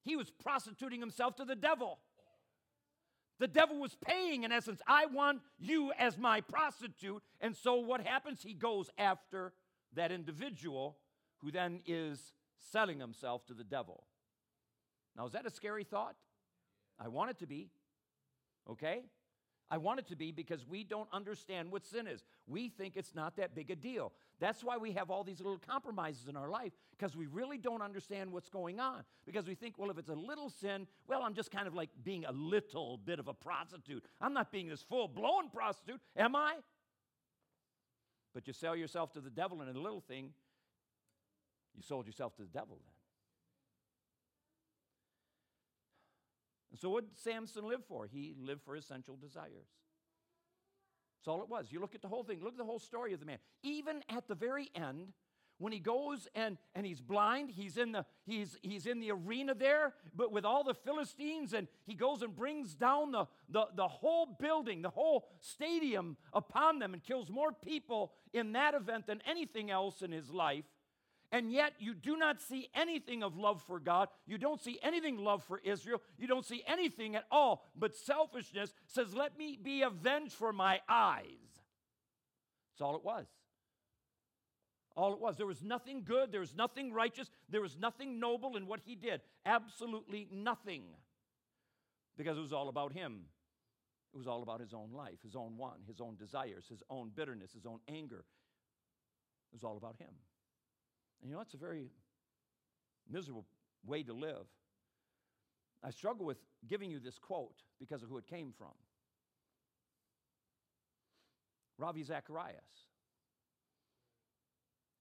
He 0.01 0.15
was 0.15 0.29
prostituting 0.29 1.01
himself 1.01 1.35
to 1.35 1.45
the 1.45 1.55
devil. 1.57 1.99
The 3.39 3.47
devil 3.47 3.79
was 3.79 3.97
paying, 4.05 4.43
in 4.43 4.51
essence, 4.51 4.81
I 4.87 5.07
want 5.07 5.41
you 5.59 5.91
as 5.97 6.17
my 6.17 6.41
prostitute. 6.41 7.23
And 7.41 7.55
so 7.55 7.75
what 7.75 8.05
happens? 8.05 8.41
He 8.43 8.53
goes 8.53 8.89
after 8.97 9.53
that 9.95 10.11
individual 10.11 10.97
who 11.39 11.51
then 11.51 11.81
is 11.85 12.33
selling 12.71 12.99
himself 12.99 13.45
to 13.47 13.53
the 13.53 13.63
devil. 13.63 14.05
Now, 15.17 15.25
is 15.25 15.33
that 15.33 15.45
a 15.45 15.49
scary 15.49 15.83
thought? 15.83 16.15
I 16.99 17.07
want 17.07 17.31
it 17.31 17.39
to 17.39 17.47
be. 17.47 17.69
Okay? 18.69 19.01
I 19.69 19.77
want 19.77 19.99
it 19.99 20.07
to 20.07 20.15
be 20.15 20.31
because 20.31 20.67
we 20.67 20.83
don't 20.83 21.09
understand 21.11 21.71
what 21.71 21.85
sin 21.85 22.07
is. 22.07 22.23
We 22.47 22.69
think 22.69 22.95
it's 22.95 23.15
not 23.15 23.35
that 23.37 23.55
big 23.55 23.71
a 23.71 23.75
deal. 23.75 24.11
That's 24.43 24.61
why 24.61 24.75
we 24.75 24.91
have 24.91 25.09
all 25.09 25.23
these 25.23 25.39
little 25.39 25.57
compromises 25.57 26.27
in 26.27 26.35
our 26.35 26.49
life 26.49 26.73
because 26.91 27.15
we 27.15 27.27
really 27.27 27.57
don't 27.57 27.81
understand 27.81 28.29
what's 28.29 28.49
going 28.49 28.77
on. 28.77 29.05
Because 29.25 29.47
we 29.47 29.55
think, 29.55 29.75
well, 29.77 29.89
if 29.89 29.97
it's 29.97 30.09
a 30.09 30.15
little 30.15 30.49
sin, 30.49 30.85
well, 31.07 31.21
I'm 31.23 31.33
just 31.33 31.49
kind 31.49 31.65
of 31.65 31.73
like 31.73 31.89
being 32.03 32.25
a 32.25 32.31
little 32.33 32.97
bit 32.97 33.19
of 33.19 33.29
a 33.29 33.33
prostitute. 33.33 34.03
I'm 34.19 34.33
not 34.33 34.51
being 34.51 34.67
this 34.67 34.81
full 34.81 35.07
blown 35.07 35.49
prostitute, 35.49 36.01
am 36.17 36.35
I? 36.35 36.55
But 38.33 38.45
you 38.45 38.51
sell 38.51 38.75
yourself 38.75 39.13
to 39.13 39.21
the 39.21 39.29
devil 39.29 39.61
in 39.61 39.69
a 39.69 39.79
little 39.79 40.01
thing, 40.01 40.31
you 41.73 41.81
sold 41.81 42.05
yourself 42.05 42.35
to 42.35 42.41
the 42.41 42.49
devil 42.49 42.81
then. 42.83 42.93
And 46.71 46.79
so, 46.81 46.89
what 46.89 47.07
did 47.07 47.17
Samson 47.17 47.65
live 47.65 47.85
for? 47.87 48.07
He 48.11 48.35
lived 48.37 48.63
for 48.65 48.75
his 48.75 48.85
sensual 48.85 49.15
desires. 49.15 49.69
That's 51.23 51.29
all 51.29 51.41
it 51.41 51.47
was. 51.47 51.67
You 51.71 51.79
look 51.79 51.95
at 51.95 52.01
the 52.01 52.09
whole 52.09 52.25
thing, 52.25 52.39
look 52.43 52.51
at 52.51 52.57
the 52.57 52.65
whole 52.65 52.79
story 52.79 53.13
of 53.13 53.21
the 53.21 53.25
man. 53.25 53.37
Even 53.63 54.03
at 54.09 54.27
the 54.27 54.35
very 54.35 54.69
end, 54.75 55.13
when 55.57 55.71
he 55.71 55.79
goes 55.79 56.27
and, 56.35 56.57
and 56.75 56.85
he's 56.85 56.99
blind, 56.99 57.49
he's 57.49 57.77
in, 57.77 57.93
the, 57.93 58.05
he's, 58.25 58.57
he's 58.61 58.85
in 58.85 58.99
the 58.99 59.11
arena 59.11 59.53
there, 59.53 59.93
but 60.13 60.33
with 60.33 60.43
all 60.43 60.65
the 60.65 60.73
Philistines, 60.73 61.53
and 61.53 61.69
he 61.85 61.93
goes 61.93 62.23
and 62.23 62.35
brings 62.35 62.75
down 62.75 63.13
the, 63.13 63.25
the, 63.47 63.67
the 63.73 63.87
whole 63.87 64.35
building, 64.37 64.81
the 64.81 64.89
whole 64.89 65.29
stadium 65.39 66.17
upon 66.33 66.79
them, 66.79 66.93
and 66.93 67.01
kills 67.01 67.29
more 67.29 67.53
people 67.53 68.11
in 68.33 68.51
that 68.51 68.73
event 68.73 69.07
than 69.07 69.21
anything 69.25 69.71
else 69.71 70.01
in 70.01 70.11
his 70.11 70.29
life 70.29 70.65
and 71.33 71.51
yet 71.51 71.73
you 71.79 71.95
do 71.95 72.15
not 72.15 72.39
see 72.39 72.69
anything 72.75 73.23
of 73.23 73.35
love 73.35 73.59
for 73.65 73.79
God. 73.79 74.07
You 74.27 74.37
don't 74.37 74.61
see 74.61 74.77
anything 74.83 75.17
love 75.17 75.43
for 75.43 75.59
Israel. 75.63 75.99
You 76.15 76.27
don't 76.27 76.45
see 76.45 76.63
anything 76.67 77.15
at 77.15 77.25
all. 77.31 77.65
But 77.75 77.95
selfishness 77.95 78.71
says, 78.85 79.15
Let 79.15 79.35
me 79.35 79.57
be 79.61 79.81
avenged 79.81 80.33
for 80.33 80.53
my 80.53 80.79
eyes. 80.87 81.25
That's 82.71 82.81
all 82.81 82.95
it 82.95 83.03
was. 83.03 83.25
All 84.95 85.11
it 85.13 85.19
was. 85.19 85.35
There 85.35 85.47
was 85.47 85.63
nothing 85.63 86.03
good. 86.05 86.31
There 86.31 86.39
was 86.39 86.55
nothing 86.55 86.93
righteous. 86.93 87.31
There 87.49 87.61
was 87.61 87.79
nothing 87.79 88.19
noble 88.19 88.55
in 88.55 88.67
what 88.67 88.81
he 88.85 88.93
did. 88.93 89.21
Absolutely 89.43 90.27
nothing. 90.31 90.83
Because 92.15 92.37
it 92.37 92.41
was 92.41 92.53
all 92.53 92.69
about 92.69 92.93
him. 92.93 93.21
It 94.13 94.17
was 94.19 94.27
all 94.27 94.43
about 94.43 94.59
his 94.59 94.75
own 94.75 94.91
life, 94.93 95.17
his 95.23 95.35
own 95.35 95.57
want, 95.57 95.79
his 95.87 95.99
own 95.99 96.15
desires, 96.15 96.65
his 96.69 96.83
own 96.91 97.09
bitterness, 97.15 97.53
his 97.53 97.65
own 97.65 97.79
anger. 97.87 98.23
It 99.51 99.55
was 99.55 99.63
all 99.63 99.77
about 99.77 99.95
him. 99.97 100.13
And 101.23 101.29
you 101.31 101.37
know, 101.37 101.41
it's 101.41 101.53
a 101.53 101.57
very 101.57 101.89
miserable 103.09 103.45
way 103.85 104.03
to 104.03 104.13
live. 104.13 104.45
I 105.81 105.89
struggle 105.89 106.25
with 106.25 106.37
giving 106.67 106.91
you 106.91 106.99
this 106.99 107.17
quote 107.17 107.55
because 107.79 108.03
of 108.03 108.09
who 108.09 108.17
it 108.17 108.27
came 108.27 108.53
from 108.57 108.73
Ravi 111.77 112.03
Zacharias. 112.03 112.57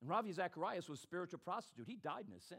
And 0.01 0.09
Ravi 0.09 0.33
Zacharias 0.33 0.88
was 0.88 1.01
a 1.01 1.03
spiritual 1.03 1.40
prostitute. 1.40 1.87
He 1.88 1.97
died 1.97 2.25
in 2.27 2.35
his 2.35 2.44
sin. 2.44 2.59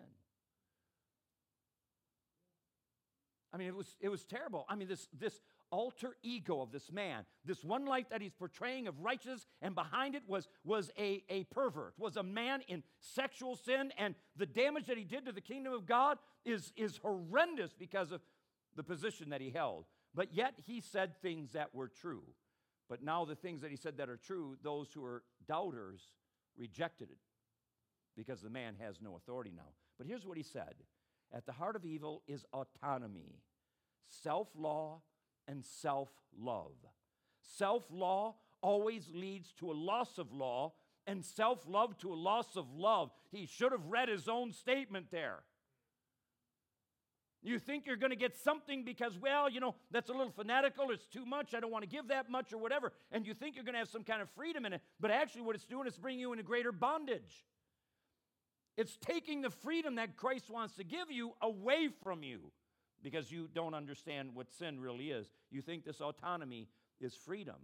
I 3.54 3.58
mean, 3.58 3.68
it 3.68 3.76
was, 3.76 3.96
it 4.02 4.10
was 4.10 4.24
terrible. 4.26 4.66
I 4.68 4.76
mean, 4.76 4.88
this, 4.88 5.08
this 5.18 5.40
alter 5.74 6.16
ego 6.22 6.62
of 6.62 6.72
this 6.72 6.92
man, 6.92 7.26
this 7.44 7.64
one 7.64 7.86
life 7.86 8.06
that 8.12 8.22
he's 8.22 8.32
portraying 8.32 8.88
of 8.88 9.00
righteousness, 9.00 9.48
and 9.60 9.74
behind 9.74 10.14
it 10.14 10.22
was, 10.28 10.48
was 10.64 10.92
a, 11.00 11.24
a 11.30 11.46
pervert, 11.46 11.96
was 11.98 12.16
a 12.16 12.22
man 12.22 12.62
in 12.68 12.84
sexual 13.00 13.56
sin, 13.56 13.92
and 13.98 14.14
the 14.38 14.46
damage 14.46 14.86
that 14.86 15.00
he 15.00 15.04
did 15.04 15.26
to 15.26 15.32
the 15.32 15.42
kingdom 15.42 15.74
of 15.74 15.88
God 15.88 16.20
is, 16.46 16.72
is 16.78 16.98
horrendous 16.98 17.74
because 17.74 18.12
of 18.12 18.22
the 18.76 18.84
position 18.84 19.32
that 19.32 19.42
he 19.42 19.50
held. 19.50 19.86
But 20.14 20.32
yet 20.32 20.54
he 20.64 20.80
said 20.80 21.20
things 21.24 21.54
that 21.54 21.74
were 21.74 21.88
true. 21.88 22.22
But 22.88 23.02
now 23.02 23.26
the 23.26 23.36
things 23.36 23.62
that 23.62 23.72
he 23.72 23.78
said 23.78 23.98
that 23.98 24.10
are 24.10 24.18
true, 24.18 24.56
those 24.62 24.90
who 24.94 25.04
are 25.04 25.24
doubters 25.48 26.02
rejected 26.56 27.10
it 27.10 27.18
because 28.16 28.42
the 28.42 28.50
man 28.50 28.76
has 28.80 29.02
no 29.02 29.16
authority 29.16 29.52
now. 29.56 29.72
But 29.98 30.06
here's 30.06 30.28
what 30.28 30.38
he 30.38 30.44
said 30.44 30.76
At 31.34 31.48
the 31.48 31.52
heart 31.52 31.76
of 31.76 31.84
evil 31.84 32.22
is 32.28 32.46
autonomy, 32.54 33.40
self 34.08 34.50
law, 34.56 35.02
and 35.48 35.64
self 35.64 36.10
love. 36.38 36.76
Self 37.58 37.84
law 37.92 38.36
always 38.62 39.10
leads 39.14 39.52
to 39.60 39.72
a 39.72 39.74
loss 39.74 40.18
of 40.18 40.32
law, 40.34 40.74
and 41.06 41.24
self 41.24 41.68
love 41.68 41.98
to 42.00 42.14
a 42.14 42.16
loss 42.16 42.56
of 42.56 42.66
love. 42.76 43.12
He 43.32 43.46
should 43.46 43.72
have 43.72 43.86
read 43.86 44.10
his 44.10 44.28
own 44.28 44.52
statement 44.52 45.08
there. 45.12 45.44
You 47.46 47.60
think 47.60 47.86
you're 47.86 47.98
going 47.98 48.12
to 48.12 48.16
get 48.16 48.38
something 48.38 48.86
because, 48.86 49.18
well, 49.18 49.50
you 49.50 49.60
know, 49.60 49.76
that's 49.92 50.10
a 50.10 50.14
little 50.14 50.32
fanatical, 50.32 50.92
it's 50.92 51.08
too 51.08 51.26
much, 51.26 51.54
I 51.54 51.60
don't 51.60 51.72
want 51.72 51.84
to 51.84 51.90
give 51.90 52.08
that 52.08 52.30
much 52.30 52.54
or 52.54 52.58
whatever. 52.58 52.94
And 53.12 53.28
you 53.28 53.34
think 53.34 53.56
you're 53.56 53.66
going 53.66 53.74
to 53.74 53.80
have 53.80 53.90
some 53.90 54.06
kind 54.06 54.22
of 54.22 54.30
freedom 54.30 54.66
in 54.66 54.72
it. 54.72 54.82
But 55.02 55.12
actually, 55.12 55.42
what 55.42 55.56
it's 55.56 55.66
doing 55.66 55.86
is 55.86 55.98
bringing 55.98 56.22
you 56.22 56.32
into 56.32 56.44
greater 56.44 56.72
bondage. 56.72 57.44
It's 58.78 58.98
taking 58.98 59.42
the 59.42 59.50
freedom 59.50 59.96
that 59.96 60.16
Christ 60.16 60.50
wants 60.50 60.76
to 60.78 60.86
give 60.86 61.12
you 61.12 61.34
away 61.42 61.90
from 62.02 62.24
you 62.24 62.52
because 63.04 63.32
you 63.32 63.50
don't 63.54 63.74
understand 63.74 64.34
what 64.34 64.52
sin 64.52 64.80
really 64.80 65.12
is. 65.12 65.28
You 65.52 65.62
think 65.62 65.84
this 65.84 66.02
autonomy 66.02 66.70
is 67.00 67.14
freedom, 67.14 67.58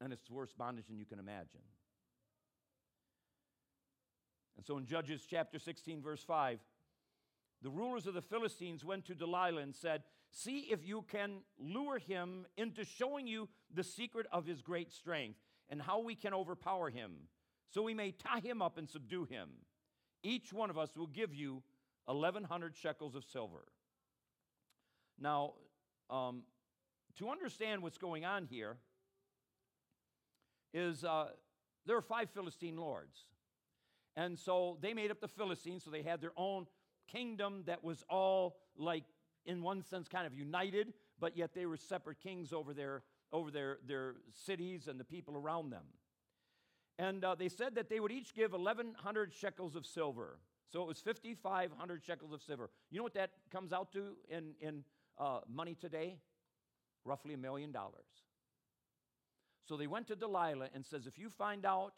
and 0.00 0.12
it's 0.12 0.30
worse 0.30 0.52
bondage 0.52 0.86
than 0.86 0.98
you 0.98 1.04
can 1.04 1.18
imagine. 1.18 1.60
And 4.56 4.64
so 4.64 4.78
in 4.78 4.86
Judges 4.86 5.26
chapter 5.28 5.58
16, 5.58 6.00
verse 6.00 6.22
5, 6.22 6.60
the 7.60 7.70
rulers 7.70 8.06
of 8.06 8.14
the 8.14 8.22
Philistines 8.22 8.84
went 8.84 9.06
to 9.06 9.14
Delilah 9.14 9.62
and 9.62 9.74
said, 9.74 10.02
See 10.30 10.68
if 10.70 10.86
you 10.86 11.04
can 11.10 11.38
lure 11.58 11.98
him 11.98 12.46
into 12.56 12.84
showing 12.84 13.26
you 13.26 13.48
the 13.72 13.84
secret 13.84 14.26
of 14.32 14.46
his 14.46 14.62
great 14.62 14.92
strength 14.92 15.38
and 15.68 15.80
how 15.80 16.00
we 16.00 16.14
can 16.14 16.34
overpower 16.34 16.90
him, 16.90 17.12
so 17.70 17.82
we 17.82 17.94
may 17.94 18.12
tie 18.12 18.40
him 18.40 18.60
up 18.60 18.78
and 18.78 18.88
subdue 18.88 19.24
him. 19.24 19.48
Each 20.22 20.52
one 20.52 20.70
of 20.70 20.78
us 20.78 20.96
will 20.96 21.06
give 21.06 21.34
you 21.34 21.62
1,100 22.06 22.76
shekels 22.76 23.14
of 23.14 23.24
silver. 23.24 23.64
Now, 25.18 25.54
um, 26.10 26.42
to 27.16 27.30
understand 27.30 27.82
what's 27.82 27.98
going 27.98 28.24
on 28.24 28.46
here, 28.46 28.76
is 30.72 31.04
uh, 31.04 31.28
there 31.86 31.96
are 31.96 32.02
five 32.02 32.30
Philistine 32.30 32.76
lords. 32.76 33.26
And 34.16 34.38
so 34.38 34.78
they 34.80 34.94
made 34.94 35.10
up 35.10 35.20
the 35.20 35.28
Philistines, 35.28 35.84
so 35.84 35.90
they 35.90 36.02
had 36.02 36.20
their 36.20 36.32
own 36.36 36.66
kingdom 37.08 37.62
that 37.66 37.82
was 37.82 38.04
all 38.08 38.56
like, 38.76 39.04
in 39.46 39.62
one 39.62 39.82
sense, 39.82 40.08
kind 40.08 40.26
of 40.26 40.34
united, 40.34 40.92
but 41.20 41.36
yet 41.36 41.54
they 41.54 41.66
were 41.66 41.76
separate 41.76 42.20
kings 42.20 42.52
over 42.52 42.72
their, 42.72 43.02
over 43.32 43.50
their, 43.50 43.78
their 43.86 44.16
cities 44.32 44.88
and 44.88 44.98
the 44.98 45.04
people 45.04 45.36
around 45.36 45.70
them. 45.70 45.84
And 46.98 47.24
uh, 47.24 47.34
they 47.34 47.48
said 47.48 47.74
that 47.74 47.88
they 47.88 47.98
would 47.98 48.12
each 48.12 48.34
give 48.34 48.52
1,100 48.52 49.34
shekels 49.34 49.74
of 49.74 49.84
silver. 49.84 50.38
So 50.72 50.82
it 50.82 50.88
was 50.88 51.00
5,500 51.00 52.04
shekels 52.04 52.32
of 52.32 52.42
silver. 52.42 52.70
You 52.90 52.98
know 52.98 53.04
what 53.04 53.14
that 53.14 53.30
comes 53.50 53.72
out 53.72 53.92
to 53.92 54.16
in, 54.28 54.54
in 54.60 54.84
uh, 55.18 55.40
money 55.48 55.74
today? 55.74 56.18
Roughly 57.04 57.34
a 57.34 57.38
million 57.38 57.72
dollars. 57.72 58.06
So 59.66 59.76
they 59.76 59.86
went 59.86 60.08
to 60.08 60.16
Delilah 60.16 60.68
and 60.74 60.84
says, 60.84 61.06
if 61.06 61.18
you 61.18 61.30
find 61.30 61.64
out 61.64 61.94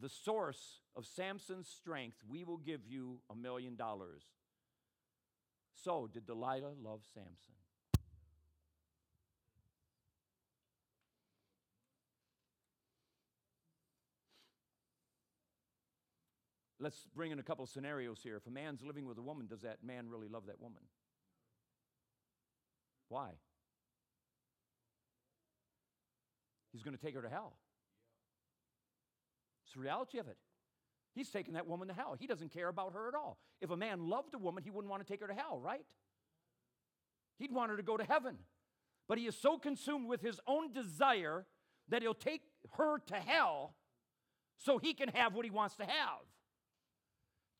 the 0.00 0.08
source 0.08 0.80
of 0.96 1.06
Samson's 1.06 1.68
strength, 1.68 2.16
we 2.28 2.44
will 2.44 2.58
give 2.58 2.80
you 2.86 3.20
a 3.30 3.34
million 3.34 3.76
dollars. 3.76 4.22
So 5.74 6.08
did 6.12 6.26
Delilah 6.26 6.72
love 6.82 7.00
Samson? 7.12 7.54
Let's 16.80 17.06
bring 17.16 17.30
in 17.30 17.38
a 17.38 17.42
couple 17.42 17.66
scenarios 17.66 18.20
here. 18.22 18.36
If 18.36 18.46
a 18.46 18.50
man's 18.50 18.82
living 18.82 19.06
with 19.06 19.16
a 19.16 19.22
woman, 19.22 19.46
does 19.46 19.62
that 19.62 19.82
man 19.82 20.10
really 20.10 20.28
love 20.28 20.46
that 20.46 20.60
woman? 20.60 20.82
Why? 23.14 23.30
He's 26.72 26.82
going 26.82 26.96
to 26.96 27.00
take 27.00 27.14
her 27.14 27.22
to 27.22 27.28
hell. 27.28 27.52
It's 29.64 29.74
the 29.74 29.80
reality 29.80 30.18
of 30.18 30.26
it. 30.26 30.36
He's 31.14 31.30
taking 31.30 31.54
that 31.54 31.68
woman 31.68 31.86
to 31.86 31.94
hell. 31.94 32.16
He 32.18 32.26
doesn't 32.26 32.52
care 32.52 32.66
about 32.66 32.92
her 32.92 33.06
at 33.06 33.14
all. 33.14 33.38
If 33.60 33.70
a 33.70 33.76
man 33.76 34.08
loved 34.08 34.34
a 34.34 34.38
woman, 34.38 34.64
he 34.64 34.70
wouldn't 34.70 34.90
want 34.90 35.06
to 35.06 35.08
take 35.08 35.20
her 35.20 35.28
to 35.28 35.32
hell, 35.32 35.60
right? 35.60 35.86
He'd 37.38 37.52
want 37.52 37.70
her 37.70 37.76
to 37.76 37.84
go 37.84 37.96
to 37.96 38.02
heaven. 38.02 38.36
But 39.06 39.18
he 39.18 39.28
is 39.28 39.36
so 39.36 39.58
consumed 39.58 40.08
with 40.08 40.20
his 40.20 40.40
own 40.48 40.72
desire 40.72 41.46
that 41.90 42.02
he'll 42.02 42.14
take 42.14 42.42
her 42.72 42.98
to 43.06 43.14
hell 43.14 43.76
so 44.58 44.78
he 44.78 44.92
can 44.92 45.10
have 45.10 45.34
what 45.34 45.44
he 45.44 45.52
wants 45.52 45.76
to 45.76 45.84
have. 45.84 46.18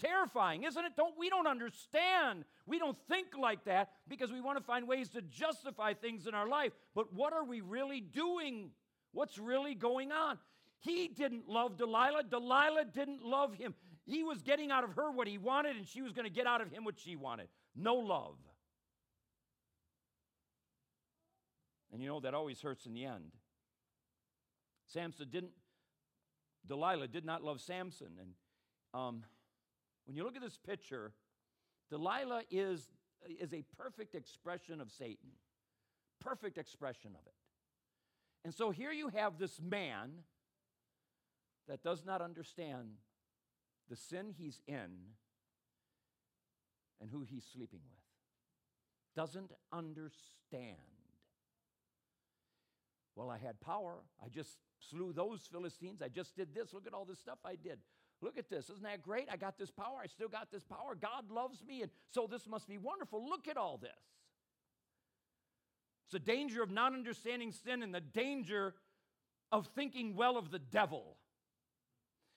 Terrifying, 0.00 0.64
isn't 0.64 0.85
it? 0.85 0.92
Don't 0.96 1.16
we 1.16 1.30
don't 1.30 1.46
understand. 1.46 2.44
We 2.66 2.78
don't 2.78 2.98
think 3.09 3.28
like 3.40 3.64
that 3.64 3.90
because 4.09 4.33
we 4.33 4.40
want 4.40 4.59
to 4.59 4.64
find 4.64 4.88
ways 4.88 5.09
to 5.11 5.22
justify 5.22 5.94
things 5.94 6.26
in 6.26 6.35
our 6.35 6.48
life. 6.48 6.72
But 6.94 7.12
what 7.12 7.33
are 7.33 7.44
we 7.44 7.61
really 7.61 8.00
doing? 8.00 8.70
What's 9.12 9.38
really 9.38 9.74
going 9.74 10.11
on? 10.11 10.38
He 10.80 11.09
didn't 11.09 11.48
love 11.48 11.78
Delilah. 11.78 12.24
Delilah 12.24 12.87
didn't 12.92 13.22
love 13.22 13.54
him. 13.54 13.74
He 14.04 14.22
was 14.22 14.42
getting 14.42 14.70
out 14.70 14.85
of 14.85 14.94
her 14.96 15.11
what 15.11 15.28
he 15.28 15.38
wanted, 15.38 15.76
and 15.76 15.87
she 15.87 16.02
was 16.02 16.12
going 16.12 16.26
to 16.26 16.35
get 16.35 16.46
out 16.46 16.61
of 16.61 16.70
him 16.70 16.85
what 16.85 16.98
she 16.98 17.16
wanted. 17.16 17.48
No 17.74 17.94
love. 17.94 18.37
And 21.92 22.02
you 22.02 22.09
know, 22.09 22.20
that 22.20 22.35
always 22.35 22.61
hurts 22.61 22.87
in 22.87 22.92
the 22.92 23.04
end. 23.04 23.30
Samson 24.88 25.28
didn't, 25.30 25.52
Delilah 26.66 27.09
did 27.09 27.24
not 27.24 27.42
love 27.42 27.61
Samson. 27.61 28.09
And 28.20 28.30
um, 28.92 29.22
when 30.06 30.16
you 30.16 30.24
look 30.24 30.36
at 30.36 30.42
this 30.42 30.58
picture, 30.58 31.12
Delilah 31.90 32.42
is, 32.50 32.86
is 33.40 33.52
a 33.52 33.64
perfect 33.76 34.14
expression 34.14 34.80
of 34.80 34.90
Satan, 34.90 35.30
perfect 36.20 36.58
expression 36.58 37.12
of 37.14 37.26
it. 37.26 37.34
And 38.44 38.54
so 38.54 38.70
here 38.70 38.92
you 38.92 39.08
have 39.08 39.38
this 39.38 39.60
man 39.60 40.10
that 41.68 41.82
does 41.82 42.04
not 42.04 42.20
understand 42.20 42.88
the 43.88 43.96
sin 43.96 44.34
he's 44.36 44.60
in 44.66 44.90
and 47.00 47.10
who 47.10 47.22
he's 47.22 47.44
sleeping 47.52 47.80
with. 47.88 48.04
Doesn't 49.16 49.52
understand. 49.72 50.76
Well, 53.16 53.30
I 53.30 53.38
had 53.38 53.60
power. 53.60 54.00
I 54.22 54.28
just 54.28 54.58
slew 54.80 55.12
those 55.12 55.48
Philistines. 55.50 56.02
I 56.02 56.08
just 56.08 56.36
did 56.36 56.54
this. 56.54 56.72
Look 56.72 56.86
at 56.86 56.92
all 56.92 57.04
this 57.04 57.18
stuff 57.18 57.38
I 57.44 57.54
did. 57.54 57.78
Look 58.20 58.38
at 58.38 58.48
this. 58.48 58.70
Isn't 58.70 58.85
that 58.85 59.03
great? 59.03 59.29
I 59.31 59.37
got 59.37 59.59
this 59.59 59.70
power. 59.70 59.98
I 60.03 60.07
still 60.07 60.29
got 60.29 60.50
this 60.50 60.64
power. 60.64 60.94
God 60.94 61.31
loves 61.31 61.62
me, 61.62 61.83
and 61.83 61.90
so 62.11 62.27
this 62.31 62.46
must 62.46 62.68
be 62.68 62.79
wonderful. 62.79 63.29
Look 63.29 63.48
at 63.48 63.57
all 63.57 63.77
this. 63.77 63.90
It's 66.07 66.12
the 66.12 66.18
danger 66.18 66.62
of 66.62 66.70
not 66.70 66.92
understanding 66.92 67.53
sin 67.53 67.83
and 67.83 67.94
the 67.94 68.00
danger 68.00 68.74
of 69.53 69.68
thinking 69.74 70.16
well 70.16 70.37
of 70.37 70.50
the 70.50 70.59
devil 70.59 71.16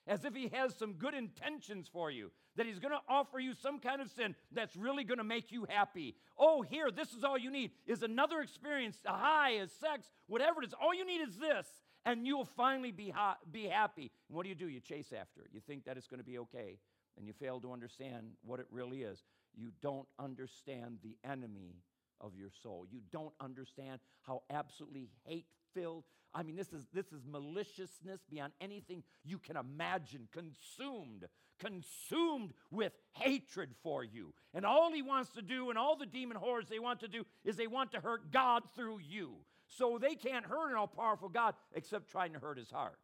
as 0.08 0.24
if 0.24 0.34
he 0.34 0.48
has 0.48 0.74
some 0.74 0.94
good 0.94 1.14
intentions 1.14 1.86
for 1.92 2.10
you, 2.10 2.32
that 2.56 2.66
he's 2.66 2.78
going 2.78 2.92
to 2.92 3.00
offer 3.08 3.38
you 3.38 3.52
some 3.54 3.78
kind 3.78 4.00
of 4.00 4.10
sin 4.10 4.34
that's 4.50 4.74
really 4.74 5.04
going 5.04 5.18
to 5.18 5.24
make 5.24 5.52
you 5.52 5.66
happy. 5.68 6.16
Oh, 6.38 6.62
here, 6.62 6.90
this 6.90 7.12
is 7.12 7.22
all 7.22 7.36
you 7.36 7.50
need 7.50 7.72
is 7.86 8.02
another 8.02 8.40
experience, 8.40 8.96
a 9.06 9.12
high, 9.12 9.50
a 9.50 9.68
sex, 9.68 10.10
whatever 10.26 10.62
it 10.62 10.68
is. 10.68 10.74
All 10.80 10.94
you 10.94 11.06
need 11.06 11.20
is 11.20 11.36
this, 11.36 11.66
and 12.08 12.26
you'll 12.26 12.48
finally 12.56 12.90
be, 12.90 13.10
ha- 13.10 13.36
be 13.52 13.64
happy. 13.64 14.10
And 14.28 14.36
what 14.36 14.44
do 14.44 14.48
you 14.48 14.54
do? 14.54 14.68
You 14.68 14.80
chase 14.80 15.12
after 15.12 15.42
it. 15.42 15.48
You 15.52 15.60
think 15.60 15.84
that 15.84 15.98
it's 15.98 16.06
going 16.06 16.20
to 16.20 16.24
be 16.24 16.38
okay, 16.38 16.78
and 17.18 17.26
you 17.26 17.34
fail 17.34 17.60
to 17.60 17.72
understand 17.72 18.28
what 18.42 18.60
it 18.60 18.66
really 18.70 19.02
is. 19.02 19.22
You 19.54 19.72
don't 19.82 20.08
understand 20.18 20.98
the 21.02 21.16
enemy 21.28 21.82
of 22.20 22.34
your 22.34 22.48
soul. 22.62 22.86
You 22.90 23.00
don't 23.12 23.34
understand 23.40 24.00
how 24.22 24.42
absolutely 24.50 25.10
hate 25.24 25.46
filled. 25.74 26.04
I 26.34 26.42
mean, 26.42 26.56
this 26.56 26.72
is, 26.72 26.86
this 26.94 27.06
is 27.12 27.26
maliciousness 27.26 28.20
beyond 28.30 28.52
anything 28.60 29.02
you 29.24 29.38
can 29.38 29.56
imagine, 29.56 30.28
consumed, 30.32 31.26
consumed 31.58 32.52
with 32.70 32.92
hatred 33.12 33.70
for 33.82 34.02
you. 34.02 34.32
And 34.54 34.64
all 34.64 34.92
he 34.92 35.02
wants 35.02 35.30
to 35.32 35.42
do, 35.42 35.68
and 35.68 35.78
all 35.78 35.96
the 35.96 36.06
demon 36.06 36.36
hordes 36.38 36.68
they 36.70 36.78
want 36.78 37.00
to 37.00 37.08
do, 37.08 37.24
is 37.44 37.56
they 37.56 37.66
want 37.66 37.92
to 37.92 38.00
hurt 38.00 38.30
God 38.30 38.62
through 38.74 39.00
you. 39.00 39.36
So 39.68 39.98
they 40.00 40.14
can't 40.14 40.46
hurt 40.46 40.70
an 40.70 40.76
all 40.76 40.86
powerful 40.86 41.28
God 41.28 41.54
except 41.74 42.10
trying 42.10 42.32
to 42.32 42.38
hurt 42.38 42.58
his 42.58 42.70
heart. 42.70 42.98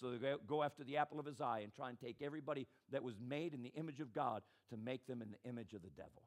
So 0.00 0.10
they 0.10 0.34
go 0.46 0.62
after 0.62 0.84
the 0.84 0.98
apple 0.98 1.18
of 1.18 1.26
his 1.26 1.40
eye 1.40 1.60
and 1.60 1.74
try 1.74 1.90
and 1.90 1.98
take 1.98 2.22
everybody 2.22 2.66
that 2.92 3.02
was 3.02 3.16
made 3.20 3.54
in 3.54 3.62
the 3.62 3.72
image 3.76 4.00
of 4.00 4.12
God 4.12 4.42
to 4.70 4.76
make 4.76 5.06
them 5.06 5.20
in 5.20 5.30
the 5.30 5.48
image 5.48 5.74
of 5.74 5.82
the 5.82 5.90
devil. 5.90 6.22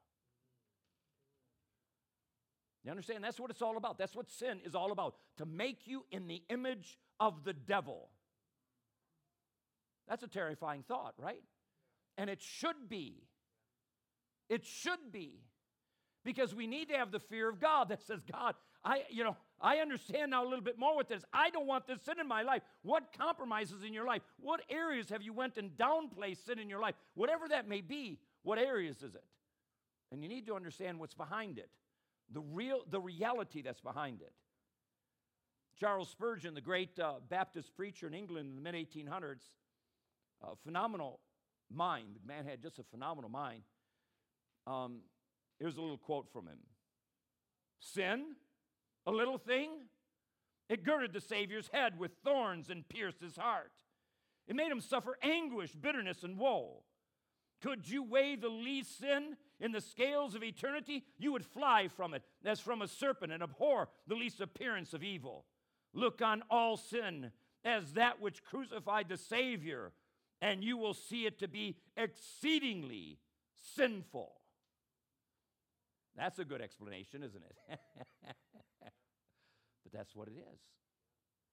You 2.84 2.90
understand? 2.90 3.24
That's 3.24 3.40
what 3.40 3.50
it's 3.50 3.62
all 3.62 3.76
about. 3.76 3.96
That's 3.96 4.14
what 4.14 4.30
sin 4.30 4.60
is 4.64 4.74
all 4.74 4.92
about 4.92 5.14
to 5.38 5.46
make 5.46 5.86
you 5.86 6.04
in 6.10 6.28
the 6.28 6.42
image 6.50 6.98
of 7.18 7.42
the 7.44 7.54
devil. 7.54 8.10
That's 10.06 10.22
a 10.22 10.28
terrifying 10.28 10.84
thought, 10.86 11.14
right? 11.18 11.42
And 12.18 12.28
it 12.28 12.42
should 12.42 12.88
be. 12.88 13.22
It 14.50 14.66
should 14.66 15.10
be. 15.10 15.40
Because 16.24 16.54
we 16.54 16.66
need 16.66 16.88
to 16.88 16.96
have 16.96 17.10
the 17.10 17.20
fear 17.20 17.48
of 17.48 17.60
God 17.60 17.90
that 17.90 18.02
says, 18.02 18.20
God, 18.30 18.54
I, 18.82 19.02
you 19.10 19.24
know, 19.24 19.36
I 19.60 19.78
understand 19.78 20.30
now 20.30 20.42
a 20.42 20.48
little 20.48 20.64
bit 20.64 20.78
more 20.78 20.96
with 20.96 21.08
this. 21.08 21.22
I 21.32 21.50
don't 21.50 21.66
want 21.66 21.86
this 21.86 22.02
sin 22.02 22.18
in 22.18 22.26
my 22.26 22.42
life. 22.42 22.62
What 22.82 23.16
compromises 23.16 23.82
in 23.82 23.92
your 23.92 24.06
life? 24.06 24.22
What 24.40 24.62
areas 24.70 25.10
have 25.10 25.22
you 25.22 25.32
went 25.32 25.58
and 25.58 25.70
downplayed 25.76 26.38
sin 26.44 26.58
in 26.58 26.68
your 26.68 26.80
life? 26.80 26.94
Whatever 27.14 27.48
that 27.48 27.68
may 27.68 27.82
be, 27.82 28.18
what 28.42 28.58
areas 28.58 29.02
is 29.02 29.14
it? 29.14 29.24
And 30.12 30.22
you 30.22 30.28
need 30.28 30.46
to 30.46 30.54
understand 30.54 30.98
what's 30.98 31.14
behind 31.14 31.58
it 31.58 31.68
the, 32.32 32.40
real, 32.40 32.80
the 32.90 33.00
reality 33.00 33.62
that's 33.62 33.80
behind 33.80 34.20
it. 34.22 34.32
Charles 35.78 36.08
Spurgeon, 36.08 36.54
the 36.54 36.60
great 36.60 36.98
uh, 36.98 37.14
Baptist 37.28 37.74
preacher 37.74 38.06
in 38.06 38.14
England 38.14 38.48
in 38.48 38.56
the 38.56 38.62
mid 38.62 38.74
1800s, 38.74 39.42
a 40.42 40.56
phenomenal 40.64 41.20
mind. 41.72 42.16
The 42.22 42.32
man 42.32 42.44
had 42.44 42.62
just 42.62 42.78
a 42.78 42.84
phenomenal 42.84 43.30
mind. 43.30 43.62
Um, 44.66 45.00
here's 45.58 45.76
a 45.76 45.80
little 45.80 45.98
quote 45.98 46.30
from 46.32 46.46
him 46.46 46.58
Sin, 47.80 48.34
a 49.06 49.10
little 49.10 49.38
thing, 49.38 49.70
it 50.68 50.84
girded 50.84 51.12
the 51.12 51.20
Savior's 51.20 51.68
head 51.72 51.98
with 51.98 52.12
thorns 52.24 52.70
and 52.70 52.88
pierced 52.88 53.20
his 53.20 53.36
heart. 53.36 53.72
It 54.46 54.56
made 54.56 54.70
him 54.70 54.80
suffer 54.80 55.16
anguish, 55.22 55.72
bitterness, 55.72 56.22
and 56.22 56.38
woe. 56.38 56.82
Could 57.62 57.88
you 57.88 58.02
weigh 58.02 58.36
the 58.36 58.48
least 58.48 58.98
sin 58.98 59.36
in 59.60 59.72
the 59.72 59.80
scales 59.80 60.34
of 60.34 60.42
eternity, 60.42 61.04
you 61.18 61.32
would 61.32 61.44
fly 61.44 61.88
from 61.88 62.12
it 62.12 62.22
as 62.44 62.60
from 62.60 62.82
a 62.82 62.88
serpent 62.88 63.32
and 63.32 63.42
abhor 63.42 63.88
the 64.06 64.14
least 64.14 64.40
appearance 64.40 64.92
of 64.92 65.02
evil. 65.02 65.46
Look 65.92 66.20
on 66.20 66.42
all 66.50 66.76
sin 66.76 67.30
as 67.64 67.92
that 67.92 68.20
which 68.20 68.44
crucified 68.44 69.08
the 69.08 69.16
Savior, 69.16 69.92
and 70.42 70.62
you 70.62 70.76
will 70.76 70.92
see 70.92 71.24
it 71.24 71.38
to 71.38 71.48
be 71.48 71.78
exceedingly 71.96 73.18
sinful. 73.74 74.32
That's 76.16 76.38
a 76.38 76.44
good 76.44 76.60
explanation, 76.60 77.22
isn't 77.22 77.42
it? 77.42 77.78
but 78.82 79.92
that's 79.92 80.14
what 80.14 80.28
it 80.28 80.36
is. 80.38 80.60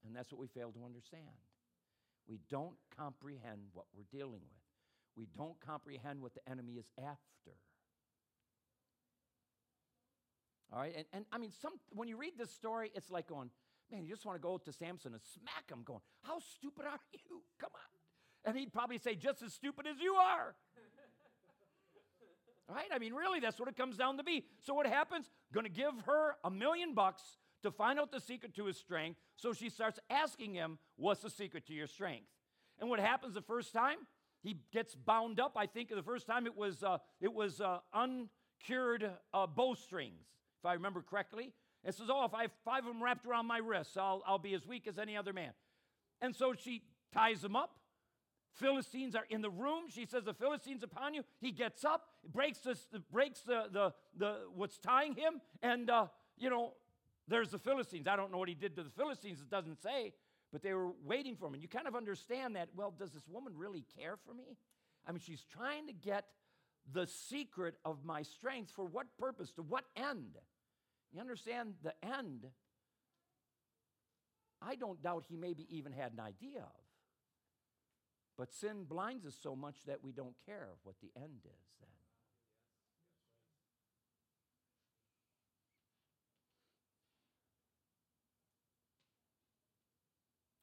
And 0.05 0.15
that's 0.15 0.31
what 0.31 0.39
we 0.39 0.47
fail 0.47 0.71
to 0.71 0.85
understand. 0.85 1.23
We 2.27 2.39
don't 2.49 2.75
comprehend 2.95 3.61
what 3.73 3.85
we're 3.95 4.05
dealing 4.11 4.41
with. 4.41 4.61
We 5.15 5.27
don't 5.37 5.59
comprehend 5.59 6.21
what 6.21 6.33
the 6.33 6.47
enemy 6.49 6.73
is 6.73 6.85
after. 6.97 7.57
All 10.71 10.79
right, 10.79 10.93
and, 10.95 11.05
and 11.11 11.25
I 11.33 11.37
mean, 11.37 11.51
some 11.61 11.73
when 11.89 12.07
you 12.07 12.15
read 12.15 12.33
this 12.37 12.51
story, 12.51 12.91
it's 12.95 13.11
like 13.11 13.27
going, 13.27 13.49
man, 13.91 14.05
you 14.05 14.13
just 14.13 14.25
want 14.25 14.37
to 14.37 14.41
go 14.41 14.57
to 14.57 14.71
Samson 14.71 15.11
and 15.11 15.21
smack 15.21 15.69
him, 15.69 15.83
going, 15.83 15.99
how 16.23 16.39
stupid 16.39 16.85
are 16.85 16.99
you? 17.11 17.41
Come 17.59 17.71
on. 17.73 17.91
And 18.45 18.57
he'd 18.57 18.73
probably 18.73 18.97
say, 18.97 19.15
just 19.15 19.41
as 19.41 19.53
stupid 19.53 19.85
as 19.85 19.99
you 19.99 20.13
are. 20.13 20.55
Right? 22.71 22.87
I 22.93 22.99
mean, 22.99 23.13
really, 23.13 23.39
that's 23.39 23.59
what 23.59 23.67
it 23.67 23.77
comes 23.77 23.97
down 23.97 24.17
to 24.17 24.23
be. 24.23 24.45
So 24.59 24.73
what 24.73 24.87
happens? 24.87 25.29
To 25.53 25.69
give 25.69 25.93
her 26.05 26.35
a 26.43 26.49
million 26.49 26.93
bucks 26.93 27.21
to 27.63 27.71
find 27.71 27.99
out 27.99 28.11
the 28.11 28.19
secret 28.19 28.55
to 28.55 28.65
his 28.65 28.77
strength. 28.77 29.19
So 29.35 29.53
she 29.53 29.69
starts 29.69 29.99
asking 30.09 30.53
him, 30.53 30.79
what's 30.95 31.21
the 31.21 31.29
secret 31.29 31.67
to 31.67 31.73
your 31.73 31.87
strength? 31.87 32.27
And 32.79 32.89
what 32.89 32.99
happens 32.99 33.35
the 33.35 33.41
first 33.41 33.73
time? 33.73 33.97
He 34.41 34.57
gets 34.73 34.95
bound 34.95 35.39
up. 35.39 35.53
I 35.55 35.67
think 35.67 35.89
the 35.89 36.01
first 36.01 36.25
time 36.25 36.47
it 36.47 36.57
was, 36.57 36.81
uh, 36.81 36.97
it 37.19 37.31
was 37.31 37.61
uh, 37.61 37.79
uncured 37.93 39.09
uh, 39.33 39.47
bowstrings 39.47 40.25
if 40.59 40.65
I 40.65 40.73
remember 40.73 41.01
correctly. 41.01 41.53
And 41.83 41.93
says, 41.93 42.07
Oh, 42.11 42.25
if 42.25 42.33
I 42.33 42.43
have 42.43 42.51
five 42.63 42.85
of 42.85 42.93
them 42.93 43.03
wrapped 43.03 43.25
around 43.25 43.47
my 43.47 43.57
wrists, 43.57 43.97
I'll, 43.97 44.23
I'll 44.25 44.39
be 44.39 44.53
as 44.53 44.65
weak 44.65 44.87
as 44.87 44.97
any 44.97 45.17
other 45.17 45.33
man. 45.33 45.51
And 46.21 46.35
so 46.35 46.53
she 46.53 46.83
ties 47.13 47.41
them 47.41 47.55
up. 47.55 47.80
Philistines 48.53 49.15
are 49.15 49.25
in 49.29 49.41
the 49.41 49.49
room. 49.49 49.83
She 49.89 50.05
says, 50.05 50.23
The 50.23 50.33
Philistines 50.33 50.83
upon 50.83 51.13
you. 51.13 51.23
He 51.39 51.51
gets 51.51 51.85
up, 51.85 52.07
breaks, 52.31 52.59
this, 52.59 52.87
breaks 53.11 53.41
the, 53.41 53.65
the, 53.71 53.93
the, 54.17 54.37
what's 54.55 54.77
tying 54.77 55.15
him, 55.15 55.41
and, 55.61 55.89
uh, 55.89 56.07
you 56.37 56.49
know, 56.49 56.73
there's 57.27 57.49
the 57.49 57.59
Philistines. 57.59 58.07
I 58.07 58.15
don't 58.15 58.31
know 58.31 58.37
what 58.37 58.49
he 58.49 58.55
did 58.55 58.75
to 58.75 58.83
the 58.83 58.89
Philistines, 58.89 59.39
it 59.39 59.49
doesn't 59.49 59.81
say, 59.81 60.13
but 60.51 60.61
they 60.61 60.73
were 60.73 60.91
waiting 61.05 61.35
for 61.35 61.47
him. 61.47 61.53
And 61.53 61.61
you 61.61 61.69
kind 61.69 61.87
of 61.87 61.95
understand 61.95 62.55
that, 62.55 62.69
well, 62.75 62.93
does 62.97 63.11
this 63.11 63.27
woman 63.27 63.53
really 63.55 63.85
care 63.97 64.17
for 64.25 64.33
me? 64.33 64.57
I 65.07 65.11
mean, 65.11 65.21
she's 65.21 65.43
trying 65.43 65.87
to 65.87 65.93
get 65.93 66.25
the 66.91 67.07
secret 67.07 67.75
of 67.85 68.03
my 68.03 68.21
strength 68.23 68.71
for 68.71 68.85
what 68.85 69.05
purpose? 69.17 69.51
To 69.51 69.61
what 69.61 69.85
end? 69.95 70.37
You 71.13 71.21
understand 71.21 71.75
the 71.83 71.93
end? 72.03 72.47
I 74.61 74.75
don't 74.75 75.01
doubt 75.01 75.25
he 75.27 75.35
maybe 75.35 75.65
even 75.69 75.91
had 75.91 76.11
an 76.13 76.19
idea 76.19 76.59
of. 76.59 76.90
But 78.37 78.53
sin 78.53 78.85
blinds 78.87 79.25
us 79.25 79.37
so 79.41 79.55
much 79.55 79.77
that 79.87 80.03
we 80.03 80.11
don't 80.11 80.35
care 80.45 80.69
what 80.83 80.95
the 81.01 81.11
end 81.15 81.41
is 81.45 81.67
then. 81.79 81.89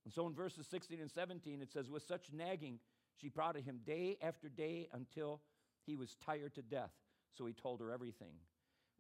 And 0.05 0.15
so 0.15 0.27
in 0.27 0.33
verses 0.33 0.67
16 0.67 1.01
and 1.01 1.11
17, 1.11 1.61
it 1.61 1.71
says, 1.71 1.91
With 1.91 2.03
such 2.03 2.33
nagging, 2.33 2.79
she 3.21 3.29
prodded 3.29 3.65
him 3.65 3.81
day 3.85 4.17
after 4.23 4.49
day 4.49 4.89
until 4.93 5.43
he 5.85 5.97
was 5.97 6.17
tired 6.25 6.55
to 6.55 6.63
death. 6.63 6.93
So 7.37 7.45
he 7.45 7.53
told 7.53 7.81
her 7.81 7.93
everything. 7.93 8.33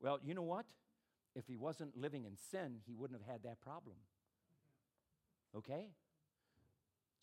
Well, 0.00 0.18
you 0.22 0.34
know 0.34 0.42
what? 0.42 0.66
If 1.34 1.46
he 1.46 1.56
wasn't 1.56 1.96
living 1.96 2.24
in 2.24 2.36
sin, 2.36 2.80
he 2.86 2.94
wouldn't 2.94 3.20
have 3.20 3.30
had 3.30 3.42
that 3.44 3.60
problem. 3.60 3.96
Okay? 5.56 5.88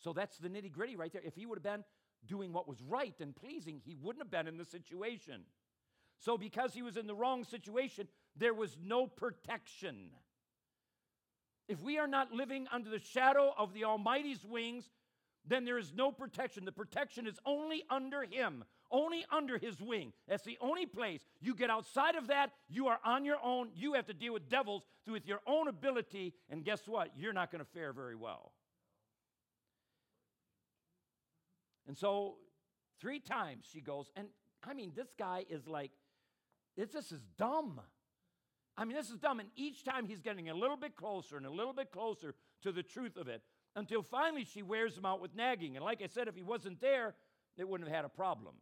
So 0.05 0.13
that's 0.13 0.37
the 0.37 0.49
nitty 0.49 0.71
gritty 0.71 0.95
right 0.95 1.11
there. 1.11 1.23
If 1.25 1.33
he 1.33 1.47
would 1.47 1.57
have 1.57 1.63
been 1.63 1.83
doing 2.27 2.53
what 2.53 2.67
was 2.67 2.79
right 2.87 3.15
and 3.19 3.35
pleasing, 3.35 3.81
he 3.83 3.95
wouldn't 3.99 4.23
have 4.23 4.29
been 4.29 4.47
in 4.47 4.55
the 4.55 4.63
situation. 4.63 5.41
So, 6.19 6.37
because 6.37 6.75
he 6.75 6.83
was 6.83 6.95
in 6.95 7.07
the 7.07 7.15
wrong 7.15 7.43
situation, 7.43 8.07
there 8.37 8.53
was 8.53 8.77
no 8.79 9.07
protection. 9.07 10.11
If 11.67 11.81
we 11.81 11.97
are 11.97 12.05
not 12.05 12.31
living 12.31 12.67
under 12.71 12.91
the 12.91 12.99
shadow 12.99 13.51
of 13.57 13.73
the 13.73 13.85
Almighty's 13.85 14.45
wings, 14.45 14.91
then 15.43 15.65
there 15.65 15.79
is 15.79 15.91
no 15.91 16.11
protection. 16.11 16.65
The 16.65 16.71
protection 16.71 17.25
is 17.25 17.39
only 17.43 17.83
under 17.89 18.21
Him, 18.21 18.63
only 18.91 19.25
under 19.31 19.57
His 19.57 19.81
wing. 19.81 20.13
That's 20.27 20.43
the 20.43 20.59
only 20.61 20.85
place. 20.85 21.25
You 21.41 21.55
get 21.55 21.71
outside 21.71 22.13
of 22.13 22.27
that, 22.27 22.51
you 22.69 22.89
are 22.89 22.99
on 23.03 23.25
your 23.25 23.37
own. 23.43 23.69
You 23.73 23.93
have 23.93 24.05
to 24.05 24.13
deal 24.13 24.33
with 24.33 24.49
devils 24.49 24.83
through 25.03 25.15
with 25.15 25.27
your 25.27 25.41
own 25.47 25.67
ability, 25.67 26.35
and 26.51 26.63
guess 26.63 26.87
what? 26.87 27.09
You're 27.17 27.33
not 27.33 27.51
going 27.51 27.65
to 27.65 27.71
fare 27.71 27.91
very 27.91 28.15
well. 28.15 28.51
And 31.87 31.97
so, 31.97 32.35
three 32.99 33.19
times 33.19 33.65
she 33.71 33.81
goes, 33.81 34.11
and 34.15 34.27
I 34.63 34.73
mean, 34.73 34.91
this 34.95 35.13
guy 35.17 35.45
is 35.49 35.67
like, 35.67 35.91
this, 36.75 36.93
is 37.11 37.21
dumb. 37.37 37.79
I 38.77 38.85
mean, 38.85 38.95
this 38.95 39.09
is 39.09 39.17
dumb. 39.17 39.39
And 39.39 39.49
each 39.55 39.83
time 39.83 40.05
he's 40.05 40.21
getting 40.21 40.49
a 40.49 40.53
little 40.53 40.77
bit 40.77 40.95
closer 40.95 41.37
and 41.37 41.45
a 41.45 41.51
little 41.51 41.73
bit 41.73 41.91
closer 41.91 42.35
to 42.63 42.71
the 42.71 42.83
truth 42.83 43.17
of 43.17 43.27
it 43.27 43.41
until 43.75 44.01
finally 44.01 44.45
she 44.45 44.63
wears 44.63 44.97
him 44.97 45.05
out 45.05 45.21
with 45.21 45.35
nagging. 45.35 45.75
And 45.75 45.85
like 45.85 46.01
I 46.01 46.07
said, 46.07 46.27
if 46.27 46.35
he 46.35 46.43
wasn't 46.43 46.81
there, 46.81 47.15
they 47.57 47.63
wouldn't 47.63 47.89
have 47.89 47.95
had 47.95 48.05
a 48.05 48.09
problem. 48.09 48.55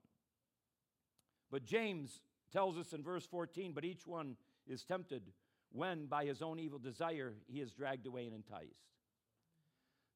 But 1.51 1.63
James 1.63 2.21
tells 2.51 2.77
us 2.77 2.93
in 2.93 3.03
verse 3.03 3.25
14, 3.25 3.73
but 3.73 3.85
each 3.85 4.05
one 4.05 4.35
is 4.67 4.83
tempted 4.83 5.23
when 5.71 6.05
by 6.05 6.25
his 6.25 6.41
own 6.41 6.59
evil 6.59 6.79
desire 6.79 7.33
he 7.47 7.59
is 7.59 7.71
dragged 7.71 8.05
away 8.05 8.25
and 8.25 8.35
enticed. 8.35 8.89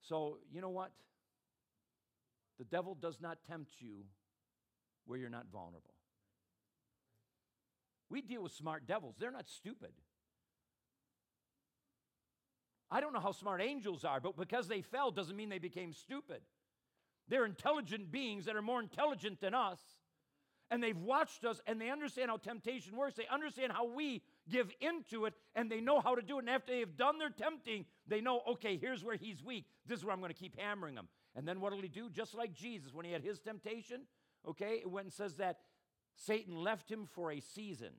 So, 0.01 0.37
you 0.51 0.61
know 0.61 0.69
what? 0.69 0.91
The 2.57 2.65
devil 2.65 2.95
does 2.95 3.19
not 3.21 3.37
tempt 3.47 3.73
you 3.79 4.05
where 5.05 5.19
you're 5.19 5.29
not 5.29 5.47
vulnerable. 5.51 5.93
We 8.09 8.21
deal 8.21 8.43
with 8.43 8.53
smart 8.53 8.87
devils, 8.87 9.15
they're 9.19 9.31
not 9.31 9.49
stupid. 9.49 9.91
I 12.89 13.01
don't 13.01 13.13
know 13.13 13.19
how 13.19 13.33
smart 13.33 13.61
angels 13.61 14.05
are, 14.05 14.21
but 14.21 14.37
because 14.37 14.67
they 14.67 14.81
fell 14.81 15.11
doesn't 15.11 15.35
mean 15.35 15.49
they 15.49 15.59
became 15.59 15.91
stupid. 15.91 16.41
They're 17.27 17.45
intelligent 17.45 18.11
beings 18.11 18.45
that 18.45 18.55
are 18.55 18.61
more 18.61 18.79
intelligent 18.79 19.41
than 19.41 19.53
us. 19.53 19.79
And 20.69 20.83
they've 20.83 20.97
watched 20.97 21.45
us 21.45 21.61
and 21.65 21.79
they 21.79 21.89
understand 21.89 22.29
how 22.29 22.37
temptation 22.37 22.95
works. 22.95 23.15
They 23.15 23.27
understand 23.31 23.71
how 23.71 23.85
we 23.85 24.21
give 24.49 24.69
into 24.81 25.25
it 25.25 25.33
and 25.55 25.71
they 25.71 25.79
know 25.79 26.01
how 26.01 26.15
to 26.15 26.21
do 26.21 26.37
it. 26.37 26.41
And 26.41 26.49
after 26.49 26.73
they've 26.73 26.97
done 26.97 27.19
their 27.19 27.29
tempting, 27.29 27.85
they 28.05 28.19
know, 28.19 28.41
okay, 28.51 28.77
here's 28.77 29.03
where 29.03 29.15
he's 29.15 29.41
weak. 29.41 29.65
This 29.85 29.99
is 29.99 30.05
where 30.05 30.13
I'm 30.13 30.19
going 30.19 30.33
to 30.33 30.39
keep 30.39 30.59
hammering 30.59 30.95
him. 30.95 31.07
And 31.37 31.47
then 31.47 31.61
what 31.61 31.71
will 31.71 31.81
he 31.81 31.87
do? 31.87 32.09
Just 32.09 32.33
like 32.33 32.53
Jesus, 32.53 32.93
when 32.93 33.05
he 33.05 33.11
had 33.11 33.23
his 33.23 33.39
temptation, 33.39 34.01
okay, 34.45 34.79
it 34.81 34.89
went 34.89 35.05
and 35.05 35.13
says 35.13 35.35
that 35.35 35.59
Satan 36.15 36.55
left 36.55 36.91
him 36.91 37.05
for 37.05 37.31
a 37.31 37.39
season. 37.39 37.93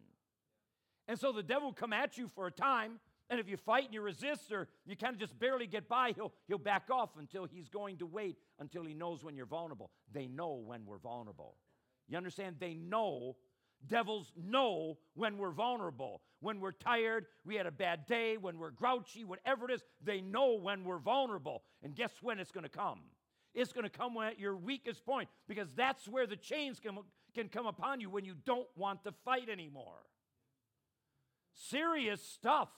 And 1.07 1.18
so 1.18 1.31
the 1.31 1.42
devil 1.42 1.72
come 1.72 1.92
at 1.92 2.18
you 2.18 2.27
for 2.27 2.48
a 2.48 2.51
time, 2.51 2.98
and 3.31 3.38
if 3.38 3.48
you 3.48 3.57
fight 3.57 3.85
and 3.85 3.94
you 3.94 4.03
resist 4.03 4.51
or 4.51 4.68
you 4.85 4.96
kind 4.96 5.14
of 5.14 5.20
just 5.20 5.38
barely 5.38 5.68
get 5.68 5.88
by, 5.88 6.12
he'll, 6.16 6.33
he'll 6.48 6.59
back 6.59 6.90
off 6.90 7.11
until 7.16 7.44
he's 7.44 7.68
going 7.68 7.98
to 7.98 8.07
wait 8.07 8.38
until 8.59 8.85
he 8.85 8.92
knows 8.92 9.22
when 9.22 9.37
you're 9.37 9.46
vulnerable. 9.46 9.90
They 10.12 10.27
know 10.27 10.55
when 10.55 10.85
we're 10.85 10.98
vulnerable. 10.98 11.55
You 12.09 12.16
understand? 12.16 12.57
They 12.59 12.74
know, 12.74 13.37
devils 13.87 14.33
know 14.37 14.98
when 15.14 15.38
we're 15.38 15.53
vulnerable. 15.53 16.22
When 16.40 16.59
we're 16.59 16.72
tired, 16.72 17.27
we 17.44 17.55
had 17.55 17.66
a 17.66 17.70
bad 17.70 18.07
day, 18.07 18.37
when 18.37 18.59
we're 18.59 18.70
grouchy, 18.70 19.24
whatever 19.24 19.70
it 19.70 19.74
is, 19.74 19.85
they 20.03 20.20
know 20.20 20.55
when 20.55 20.83
we're 20.83 20.98
vulnerable. 20.98 21.62
And 21.85 21.94
guess 21.94 22.12
when 22.20 22.40
it's 22.40 22.51
going 22.51 22.64
to 22.64 22.70
come? 22.70 23.01
It's 23.55 23.73
going 23.73 23.85
to 23.85 23.91
come 23.91 24.17
at 24.19 24.39
your 24.39 24.57
weakest 24.57 25.05
point 25.05 25.29
because 25.49 25.69
that's 25.75 26.07
where 26.07 26.27
the 26.27 26.37
chains 26.37 26.79
can, 26.81 26.99
can 27.35 27.49
come 27.49 27.67
upon 27.67 28.01
you 28.01 28.11
when 28.11 28.25
you 28.25 28.35
don't 28.45 28.69
want 28.77 29.05
to 29.05 29.13
fight 29.25 29.49
anymore. 29.49 30.05
Serious 31.55 32.23
stuff. 32.23 32.69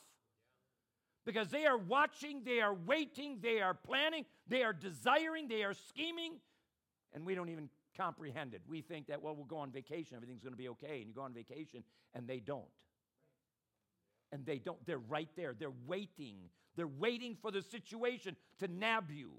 Because 1.26 1.48
they 1.50 1.66
are 1.66 1.76
watching, 1.76 2.42
they 2.44 2.60
are 2.60 2.74
waiting, 2.74 3.38
they 3.42 3.60
are 3.60 3.74
planning, 3.74 4.24
they 4.48 4.62
are 4.62 4.72
desiring, 4.72 5.48
they 5.48 5.62
are 5.62 5.74
scheming, 5.74 6.34
and 7.12 7.26
we 7.26 7.34
don't 7.34 7.50
even 7.50 7.68
comprehend 7.96 8.54
it. 8.54 8.62
We 8.66 8.80
think 8.80 9.08
that, 9.08 9.20
well, 9.20 9.36
we'll 9.36 9.44
go 9.44 9.58
on 9.58 9.70
vacation, 9.70 10.16
everything's 10.16 10.42
going 10.42 10.54
to 10.54 10.58
be 10.58 10.70
okay, 10.70 10.98
and 10.98 11.08
you 11.08 11.14
go 11.14 11.22
on 11.22 11.34
vacation, 11.34 11.84
and 12.14 12.26
they 12.26 12.38
don't. 12.38 12.64
And 14.32 14.46
they 14.46 14.58
don't. 14.58 14.84
They're 14.86 14.98
right 14.98 15.28
there. 15.36 15.54
They're 15.58 15.72
waiting. 15.86 16.36
They're 16.76 16.86
waiting 16.86 17.36
for 17.42 17.50
the 17.50 17.62
situation 17.62 18.36
to 18.60 18.68
nab 18.68 19.10
you. 19.10 19.32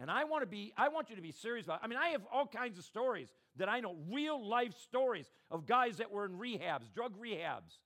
And 0.00 0.10
I 0.10 0.24
want 0.24 0.42
to 0.42 0.46
be, 0.46 0.72
I 0.76 0.88
want 0.88 1.10
you 1.10 1.16
to 1.16 1.22
be 1.22 1.32
serious 1.32 1.66
about 1.66 1.80
it. 1.80 1.84
I 1.84 1.88
mean, 1.88 1.98
I 1.98 2.10
have 2.10 2.22
all 2.32 2.46
kinds 2.46 2.78
of 2.78 2.84
stories 2.84 3.28
that 3.56 3.68
I 3.68 3.80
know, 3.80 3.96
real 4.10 4.46
life 4.46 4.74
stories 4.78 5.28
of 5.50 5.66
guys 5.66 5.96
that 5.96 6.12
were 6.12 6.24
in 6.24 6.38
rehabs, 6.38 6.92
drug 6.94 7.14
rehabs. 7.20 7.78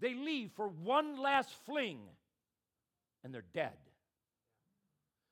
They 0.00 0.14
leave 0.14 0.50
for 0.52 0.68
one 0.68 1.18
last 1.18 1.50
fling 1.64 2.00
and 3.24 3.34
they're 3.34 3.44
dead. 3.54 3.76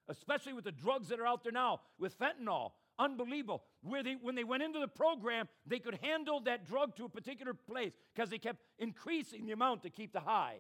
Especially 0.09 0.55
with 0.55 0.65
the 0.65 0.73
drugs 0.73 1.09
that 1.09 1.21
are 1.21 1.27
out 1.27 1.43
there 1.43 1.53
now, 1.53 1.81
with 1.99 2.19
fentanyl. 2.19 2.73
Unbelievable. 2.99 3.63
Where 3.83 4.03
they, 4.03 4.17
when 4.21 4.35
they 4.35 4.45
went 4.45 4.63
into 4.63 4.81
the 4.81 4.89
program, 4.89 5.47
they 5.67 5.79
could 5.79 5.99
handle 6.03 6.41
that 6.41 6.67
drug 6.67 6.97
to 6.97 7.05
a 7.05 7.09
particular 7.09 7.53
place 7.55 7.93
because 8.15 8.31
they 8.31 8.39
kept 8.39 8.63
increasing 8.79 9.47
the 9.47 9.53
amount 9.53 9.83
to 9.83 9.91
keep 9.91 10.13
the 10.13 10.21
high. 10.21 10.57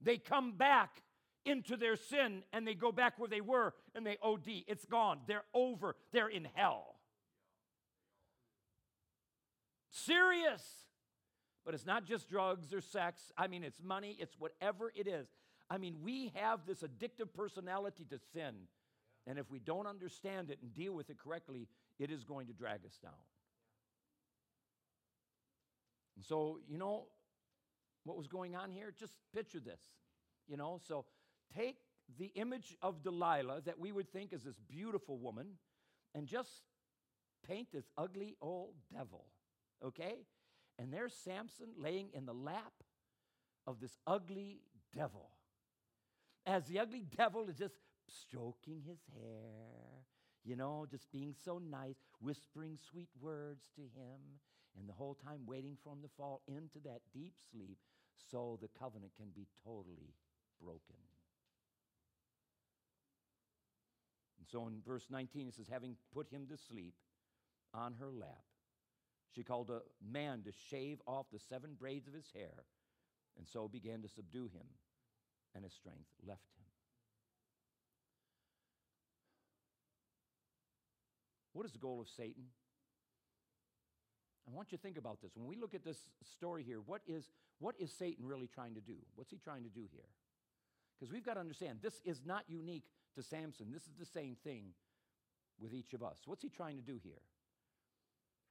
They 0.00 0.18
come 0.18 0.52
back 0.52 1.02
into 1.44 1.76
their 1.76 1.96
sin 1.96 2.42
and 2.52 2.66
they 2.66 2.74
go 2.74 2.92
back 2.92 3.18
where 3.18 3.28
they 3.28 3.40
were 3.40 3.74
and 3.94 4.06
they 4.06 4.16
OD. 4.22 4.64
It's 4.66 4.84
gone. 4.84 5.20
They're 5.26 5.44
over. 5.54 5.96
They're 6.12 6.28
in 6.28 6.46
hell. 6.54 6.96
Serious. 9.90 10.62
But 11.64 11.74
it's 11.74 11.86
not 11.86 12.06
just 12.06 12.28
drugs 12.28 12.72
or 12.72 12.80
sex. 12.80 13.32
I 13.36 13.46
mean, 13.46 13.62
it's 13.62 13.80
money, 13.82 14.16
it's 14.18 14.34
whatever 14.38 14.92
it 14.96 15.06
is. 15.06 15.28
I 15.70 15.78
mean, 15.78 15.96
we 16.02 16.32
have 16.34 16.60
this 16.66 16.82
addictive 16.82 17.32
personality 17.34 18.04
to 18.10 18.18
sin. 18.34 18.54
And 19.26 19.38
if 19.38 19.50
we 19.50 19.60
don't 19.60 19.86
understand 19.86 20.50
it 20.50 20.58
and 20.60 20.74
deal 20.74 20.92
with 20.92 21.08
it 21.08 21.16
correctly, 21.18 21.68
it 21.98 22.10
is 22.10 22.24
going 22.24 22.48
to 22.48 22.52
drag 22.52 22.84
us 22.84 22.98
down. 23.00 23.12
And 26.16 26.24
so, 26.24 26.58
you 26.68 26.78
know, 26.78 27.04
what 28.04 28.16
was 28.16 28.26
going 28.26 28.56
on 28.56 28.70
here? 28.70 28.92
Just 28.98 29.12
picture 29.34 29.60
this. 29.60 29.80
You 30.48 30.56
know, 30.56 30.80
so 30.88 31.04
take 31.56 31.76
the 32.18 32.32
image 32.34 32.76
of 32.82 33.02
Delilah 33.02 33.62
that 33.64 33.78
we 33.78 33.92
would 33.92 34.10
think 34.10 34.32
is 34.32 34.42
this 34.42 34.60
beautiful 34.68 35.18
woman 35.18 35.46
and 36.14 36.26
just 36.26 36.50
paint 37.46 37.68
this 37.72 37.90
ugly 37.96 38.36
old 38.40 38.74
devil, 38.92 39.26
okay? 39.84 40.26
And 40.78 40.92
there's 40.92 41.14
Samson 41.14 41.68
laying 41.76 42.08
in 42.12 42.26
the 42.26 42.34
lap 42.34 42.72
of 43.66 43.80
this 43.80 43.96
ugly 44.06 44.60
devil. 44.94 45.30
As 46.46 46.66
the 46.66 46.80
ugly 46.80 47.04
devil 47.16 47.48
is 47.48 47.56
just 47.56 47.74
stroking 48.08 48.82
his 48.86 48.98
hair, 49.14 50.04
you 50.44 50.56
know, 50.56 50.86
just 50.90 51.10
being 51.12 51.34
so 51.44 51.58
nice, 51.58 52.02
whispering 52.20 52.76
sweet 52.90 53.10
words 53.20 53.62
to 53.76 53.82
him, 53.82 54.40
and 54.78 54.88
the 54.88 54.92
whole 54.92 55.14
time 55.14 55.40
waiting 55.46 55.76
for 55.82 55.92
him 55.92 56.02
to 56.02 56.08
fall 56.16 56.42
into 56.48 56.78
that 56.84 57.00
deep 57.14 57.34
sleep 57.52 57.78
so 58.30 58.58
the 58.60 58.68
covenant 58.78 59.12
can 59.16 59.28
be 59.34 59.46
totally 59.64 60.14
broken. 60.60 60.96
And 64.38 64.41
so 64.52 64.66
in 64.66 64.82
verse 64.86 65.06
19, 65.10 65.48
it 65.48 65.54
says, 65.54 65.66
having 65.70 65.96
put 66.14 66.28
him 66.30 66.46
to 66.50 66.56
sleep 66.56 66.94
on 67.72 67.94
her 67.98 68.12
lap, 68.12 68.44
she 69.34 69.42
called 69.42 69.70
a 69.70 69.80
man 70.06 70.42
to 70.42 70.52
shave 70.68 71.00
off 71.06 71.26
the 71.32 71.38
seven 71.38 71.70
braids 71.78 72.06
of 72.06 72.12
his 72.12 72.26
hair, 72.34 72.64
and 73.38 73.48
so 73.48 73.66
began 73.66 74.02
to 74.02 74.08
subdue 74.08 74.44
him, 74.44 74.66
and 75.54 75.64
his 75.64 75.72
strength 75.72 76.10
left 76.26 76.44
him. 76.58 76.64
What 81.54 81.64
is 81.64 81.72
the 81.72 81.78
goal 81.78 82.00
of 82.00 82.08
Satan? 82.08 82.44
I 84.46 84.54
want 84.54 84.70
you 84.70 84.76
to 84.76 84.82
think 84.82 84.98
about 84.98 85.22
this. 85.22 85.32
When 85.34 85.46
we 85.46 85.56
look 85.56 85.74
at 85.74 85.84
this 85.84 85.98
story 86.36 86.62
here, 86.62 86.80
what 86.84 87.00
is, 87.06 87.30
what 87.58 87.74
is 87.78 87.90
Satan 87.90 88.26
really 88.26 88.48
trying 88.48 88.74
to 88.74 88.80
do? 88.80 88.96
What's 89.14 89.30
he 89.30 89.38
trying 89.38 89.62
to 89.62 89.70
do 89.70 89.86
here? 89.90 90.08
Because 90.98 91.12
we've 91.12 91.24
got 91.24 91.34
to 91.34 91.40
understand 91.40 91.78
this 91.80 92.00
is 92.04 92.20
not 92.26 92.44
unique 92.48 92.84
to 93.16 93.22
Samson. 93.22 93.72
This 93.72 93.82
is 93.82 93.94
the 93.98 94.06
same 94.06 94.36
thing 94.44 94.74
with 95.60 95.74
each 95.74 95.92
of 95.92 96.02
us. 96.02 96.18
What's 96.26 96.42
he 96.42 96.48
trying 96.48 96.76
to 96.76 96.82
do 96.82 96.98
here? 97.02 97.20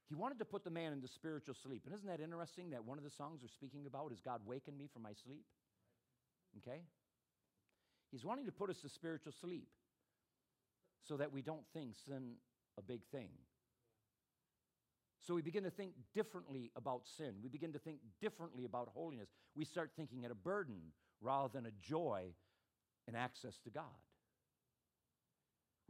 He 0.08 0.14
wanted 0.14 0.38
to 0.40 0.44
put 0.44 0.64
the 0.64 0.70
man 0.70 0.92
into 0.92 1.08
spiritual 1.08 1.54
sleep. 1.54 1.82
And 1.86 1.94
isn't 1.94 2.06
that 2.06 2.20
interesting 2.20 2.70
that 2.70 2.84
one 2.84 2.98
of 2.98 3.04
the 3.04 3.10
songs 3.10 3.40
we're 3.42 3.48
speaking 3.48 3.86
about 3.86 4.12
is 4.12 4.20
God 4.20 4.40
waken 4.44 4.76
me 4.76 4.88
from 4.92 5.02
my 5.02 5.12
sleep? 5.24 5.44
Okay? 6.58 6.82
He's 8.10 8.24
wanting 8.24 8.46
to 8.46 8.52
put 8.52 8.68
us 8.68 8.80
to 8.82 8.88
spiritual 8.88 9.32
sleep 9.32 9.68
so 11.02 11.16
that 11.16 11.32
we 11.32 11.40
don't 11.42 11.64
think 11.72 11.94
sin 12.06 12.34
a 12.78 12.82
big 12.82 13.00
thing. 13.10 13.30
So 15.26 15.34
we 15.34 15.42
begin 15.42 15.64
to 15.64 15.70
think 15.70 15.92
differently 16.14 16.70
about 16.76 17.02
sin. 17.16 17.34
We 17.42 17.48
begin 17.48 17.72
to 17.72 17.78
think 17.78 17.98
differently 18.20 18.64
about 18.64 18.90
holiness. 18.92 19.28
We 19.54 19.64
start 19.64 19.92
thinking 19.96 20.24
at 20.24 20.30
a 20.30 20.34
burden 20.34 20.92
rather 21.20 21.48
than 21.52 21.66
a 21.66 21.70
joy 21.80 22.34
and 23.06 23.16
access 23.16 23.58
to 23.60 23.70
God. 23.70 23.84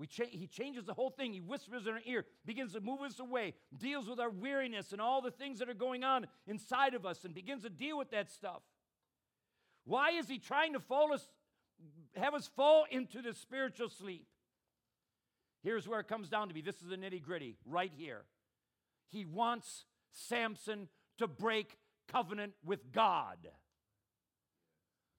Cha- 0.08 0.24
he 0.30 0.46
changes 0.46 0.84
the 0.84 0.94
whole 0.94 1.10
thing. 1.10 1.32
He 1.32 1.40
whispers 1.40 1.86
in 1.86 1.92
our 1.92 2.00
ear, 2.04 2.24
begins 2.44 2.72
to 2.72 2.80
move 2.80 3.00
us 3.02 3.20
away, 3.20 3.54
deals 3.76 4.08
with 4.08 4.18
our 4.18 4.30
weariness 4.30 4.92
and 4.92 5.00
all 5.00 5.22
the 5.22 5.30
things 5.30 5.58
that 5.60 5.68
are 5.68 5.74
going 5.74 6.02
on 6.02 6.26
inside 6.46 6.94
of 6.94 7.06
us, 7.06 7.24
and 7.24 7.34
begins 7.34 7.62
to 7.62 7.70
deal 7.70 7.96
with 7.96 8.10
that 8.10 8.30
stuff. 8.30 8.62
Why 9.84 10.10
is 10.10 10.28
he 10.28 10.38
trying 10.38 10.72
to 10.72 10.80
fall 10.80 11.12
us, 11.12 11.28
have 12.16 12.34
us 12.34 12.50
fall 12.56 12.84
into 12.90 13.22
the 13.22 13.34
spiritual 13.34 13.88
sleep? 13.88 14.26
Here's 15.62 15.86
where 15.86 16.00
it 16.00 16.08
comes 16.08 16.28
down 16.28 16.48
to 16.48 16.54
me. 16.54 16.60
This 16.60 16.82
is 16.82 16.88
the 16.88 16.96
nitty 16.96 17.22
gritty 17.22 17.56
right 17.64 17.92
here. 17.94 18.24
He 19.08 19.24
wants 19.24 19.84
Samson 20.10 20.88
to 21.18 21.28
break 21.28 21.78
covenant 22.10 22.54
with 22.64 22.92
God. 22.92 23.38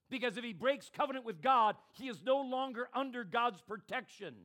Because 0.09 0.37
if 0.37 0.43
he 0.43 0.53
breaks 0.53 0.89
covenant 0.89 1.25
with 1.25 1.41
God, 1.41 1.75
he 1.93 2.07
is 2.07 2.21
no 2.23 2.41
longer 2.41 2.87
under 2.93 3.23
God's 3.23 3.61
protection. 3.61 4.35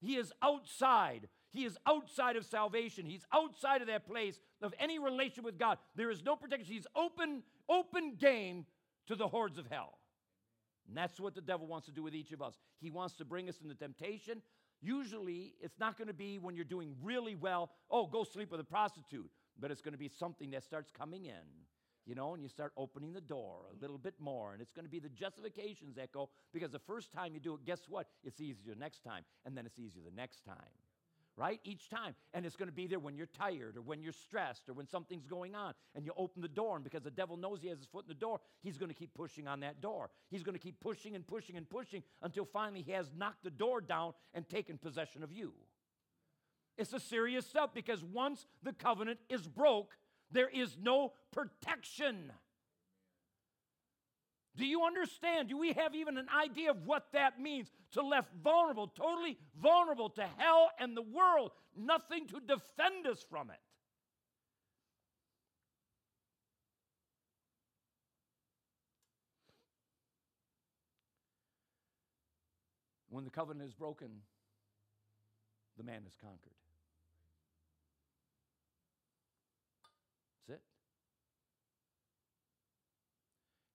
He 0.00 0.16
is 0.16 0.32
outside. 0.42 1.28
He 1.50 1.64
is 1.64 1.78
outside 1.86 2.36
of 2.36 2.44
salvation. 2.44 3.06
He's 3.06 3.24
outside 3.32 3.80
of 3.80 3.88
that 3.88 4.06
place 4.06 4.38
of 4.62 4.74
any 4.78 4.98
relation 4.98 5.44
with 5.44 5.58
God. 5.58 5.78
There 5.96 6.10
is 6.10 6.22
no 6.24 6.36
protection. 6.36 6.72
He's 6.72 6.86
open, 6.94 7.42
open 7.68 8.16
game 8.18 8.66
to 9.06 9.16
the 9.16 9.28
hordes 9.28 9.58
of 9.58 9.66
hell. 9.66 9.98
And 10.86 10.96
that's 10.96 11.20
what 11.20 11.34
the 11.34 11.40
devil 11.40 11.66
wants 11.66 11.86
to 11.86 11.92
do 11.92 12.02
with 12.02 12.14
each 12.14 12.32
of 12.32 12.40
us. 12.40 12.58
He 12.80 12.90
wants 12.90 13.14
to 13.16 13.24
bring 13.24 13.48
us 13.48 13.60
into 13.62 13.74
temptation. 13.74 14.42
Usually, 14.80 15.54
it's 15.60 15.78
not 15.78 15.98
going 15.98 16.08
to 16.08 16.14
be 16.14 16.38
when 16.38 16.54
you're 16.54 16.64
doing 16.64 16.94
really 17.02 17.34
well, 17.34 17.70
oh, 17.90 18.06
go 18.06 18.24
sleep 18.24 18.50
with 18.50 18.60
a 18.60 18.64
prostitute, 18.64 19.30
but 19.58 19.70
it's 19.70 19.82
going 19.82 19.92
to 19.92 19.98
be 19.98 20.08
something 20.08 20.50
that 20.52 20.62
starts 20.62 20.90
coming 20.96 21.26
in, 21.26 21.34
you 22.08 22.14
know, 22.14 22.32
and 22.32 22.42
you 22.42 22.48
start 22.48 22.72
opening 22.76 23.12
the 23.12 23.20
door 23.20 23.66
a 23.70 23.80
little 23.80 23.98
bit 23.98 24.14
more. 24.18 24.54
And 24.54 24.62
it's 24.62 24.72
going 24.72 24.86
to 24.86 24.90
be 24.90 24.98
the 24.98 25.10
justifications 25.10 25.96
that 25.96 26.10
go, 26.10 26.30
because 26.54 26.72
the 26.72 26.78
first 26.78 27.12
time 27.12 27.34
you 27.34 27.40
do 27.40 27.54
it, 27.54 27.66
guess 27.66 27.82
what? 27.88 28.08
It's 28.24 28.40
easier 28.40 28.72
the 28.74 28.80
next 28.80 29.04
time, 29.04 29.24
and 29.44 29.56
then 29.56 29.66
it's 29.66 29.78
easier 29.78 30.02
the 30.02 30.16
next 30.16 30.44
time 30.44 30.56
right? 31.38 31.60
Each 31.62 31.88
time. 31.88 32.16
And 32.34 32.44
it's 32.44 32.56
going 32.56 32.68
to 32.68 32.74
be 32.74 32.88
there 32.88 32.98
when 32.98 33.16
you're 33.16 33.28
tired 33.28 33.76
or 33.76 33.80
when 33.80 34.02
you're 34.02 34.12
stressed 34.12 34.68
or 34.68 34.72
when 34.72 34.88
something's 34.88 35.24
going 35.24 35.54
on 35.54 35.72
and 35.94 36.04
you 36.04 36.12
open 36.16 36.42
the 36.42 36.48
door. 36.48 36.74
And 36.74 36.82
because 36.82 37.04
the 37.04 37.12
devil 37.12 37.36
knows 37.36 37.60
he 37.62 37.68
has 37.68 37.78
his 37.78 37.86
foot 37.86 38.06
in 38.06 38.08
the 38.08 38.14
door, 38.14 38.40
he's 38.60 38.76
going 38.76 38.90
to 38.90 38.94
keep 38.94 39.14
pushing 39.14 39.46
on 39.46 39.60
that 39.60 39.80
door. 39.80 40.10
He's 40.30 40.42
going 40.42 40.56
to 40.56 40.60
keep 40.60 40.80
pushing 40.80 41.14
and 41.14 41.24
pushing 41.24 41.56
and 41.56 41.70
pushing 41.70 42.02
until 42.22 42.44
finally 42.44 42.82
he 42.82 42.90
has 42.90 43.12
knocked 43.16 43.44
the 43.44 43.50
door 43.50 43.80
down 43.80 44.14
and 44.34 44.48
taken 44.48 44.78
possession 44.78 45.22
of 45.22 45.30
you. 45.30 45.52
It's 46.76 46.92
a 46.92 47.00
serious 47.00 47.46
stuff 47.46 47.70
because 47.72 48.02
once 48.02 48.46
the 48.64 48.72
covenant 48.72 49.20
is 49.28 49.46
broke, 49.46 49.96
there 50.30 50.48
is 50.48 50.76
no 50.80 51.12
protection. 51.32 52.32
Do 54.56 54.66
you 54.66 54.84
understand? 54.84 55.48
Do 55.48 55.56
we 55.56 55.72
have 55.74 55.94
even 55.94 56.18
an 56.18 56.26
idea 56.36 56.72
of 56.72 56.84
what 56.84 57.06
that 57.12 57.40
means? 57.40 57.70
To 57.92 58.02
left 58.02 58.30
vulnerable, 58.42 58.88
totally 58.88 59.38
vulnerable 59.60 60.10
to 60.10 60.26
hell 60.36 60.70
and 60.78 60.96
the 60.96 61.02
world, 61.02 61.52
nothing 61.76 62.26
to 62.26 62.40
defend 62.40 63.06
us 63.06 63.24
from 63.30 63.50
it. 63.50 63.60
When 73.10 73.24
the 73.24 73.30
covenant 73.30 73.68
is 73.68 73.74
broken, 73.74 74.08
the 75.76 75.84
man 75.84 76.02
is 76.06 76.14
conquered. 76.20 76.57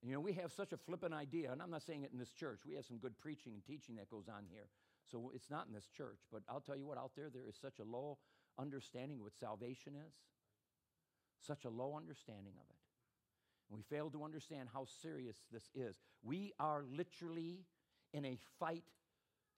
You 0.04 0.12
know, 0.12 0.20
we 0.20 0.34
have 0.34 0.52
such 0.52 0.74
a 0.74 0.78
flippant 0.78 1.14
idea, 1.14 1.52
and 1.52 1.62
I'm 1.62 1.72
not 1.72 1.82
saying 1.82 2.04
it 2.04 2.12
in 2.12 2.20
this 2.20 2.34
church. 2.34 2.60
We 2.68 2.76
have 2.76 2.86
some 2.86 2.98
good 2.98 3.18
preaching 3.20 3.54
and 3.54 3.64
teaching 3.64 3.96
that 3.96 4.10
goes 4.10 4.28
on 4.28 4.44
here. 4.52 4.68
So 5.10 5.32
it's 5.34 5.50
not 5.50 5.66
in 5.68 5.74
this 5.74 5.88
church. 5.88 6.20
But 6.30 6.42
I'll 6.50 6.60
tell 6.60 6.76
you 6.76 6.86
what, 6.86 6.98
out 6.98 7.12
there, 7.16 7.30
there 7.34 7.48
is 7.48 7.56
such 7.56 7.80
a 7.80 7.84
low 7.84 8.18
understanding 8.60 9.18
of 9.20 9.24
what 9.24 9.36
salvation 9.40 9.94
is, 9.96 10.14
such 11.40 11.64
a 11.64 11.70
low 11.70 11.96
understanding 11.96 12.54
of 12.58 12.70
it. 12.70 12.76
And 13.70 13.78
we 13.78 13.84
fail 13.84 14.10
to 14.10 14.26
understand 14.26 14.68
how 14.74 14.86
serious 15.02 15.38
this 15.52 15.70
is. 15.74 15.96
We 16.22 16.52
are 16.60 16.84
literally 16.92 17.62
in 18.14 18.26
a 18.26 18.38
fight 18.60 18.84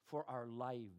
for 0.06 0.26
our 0.30 0.46
lives. 0.46 0.92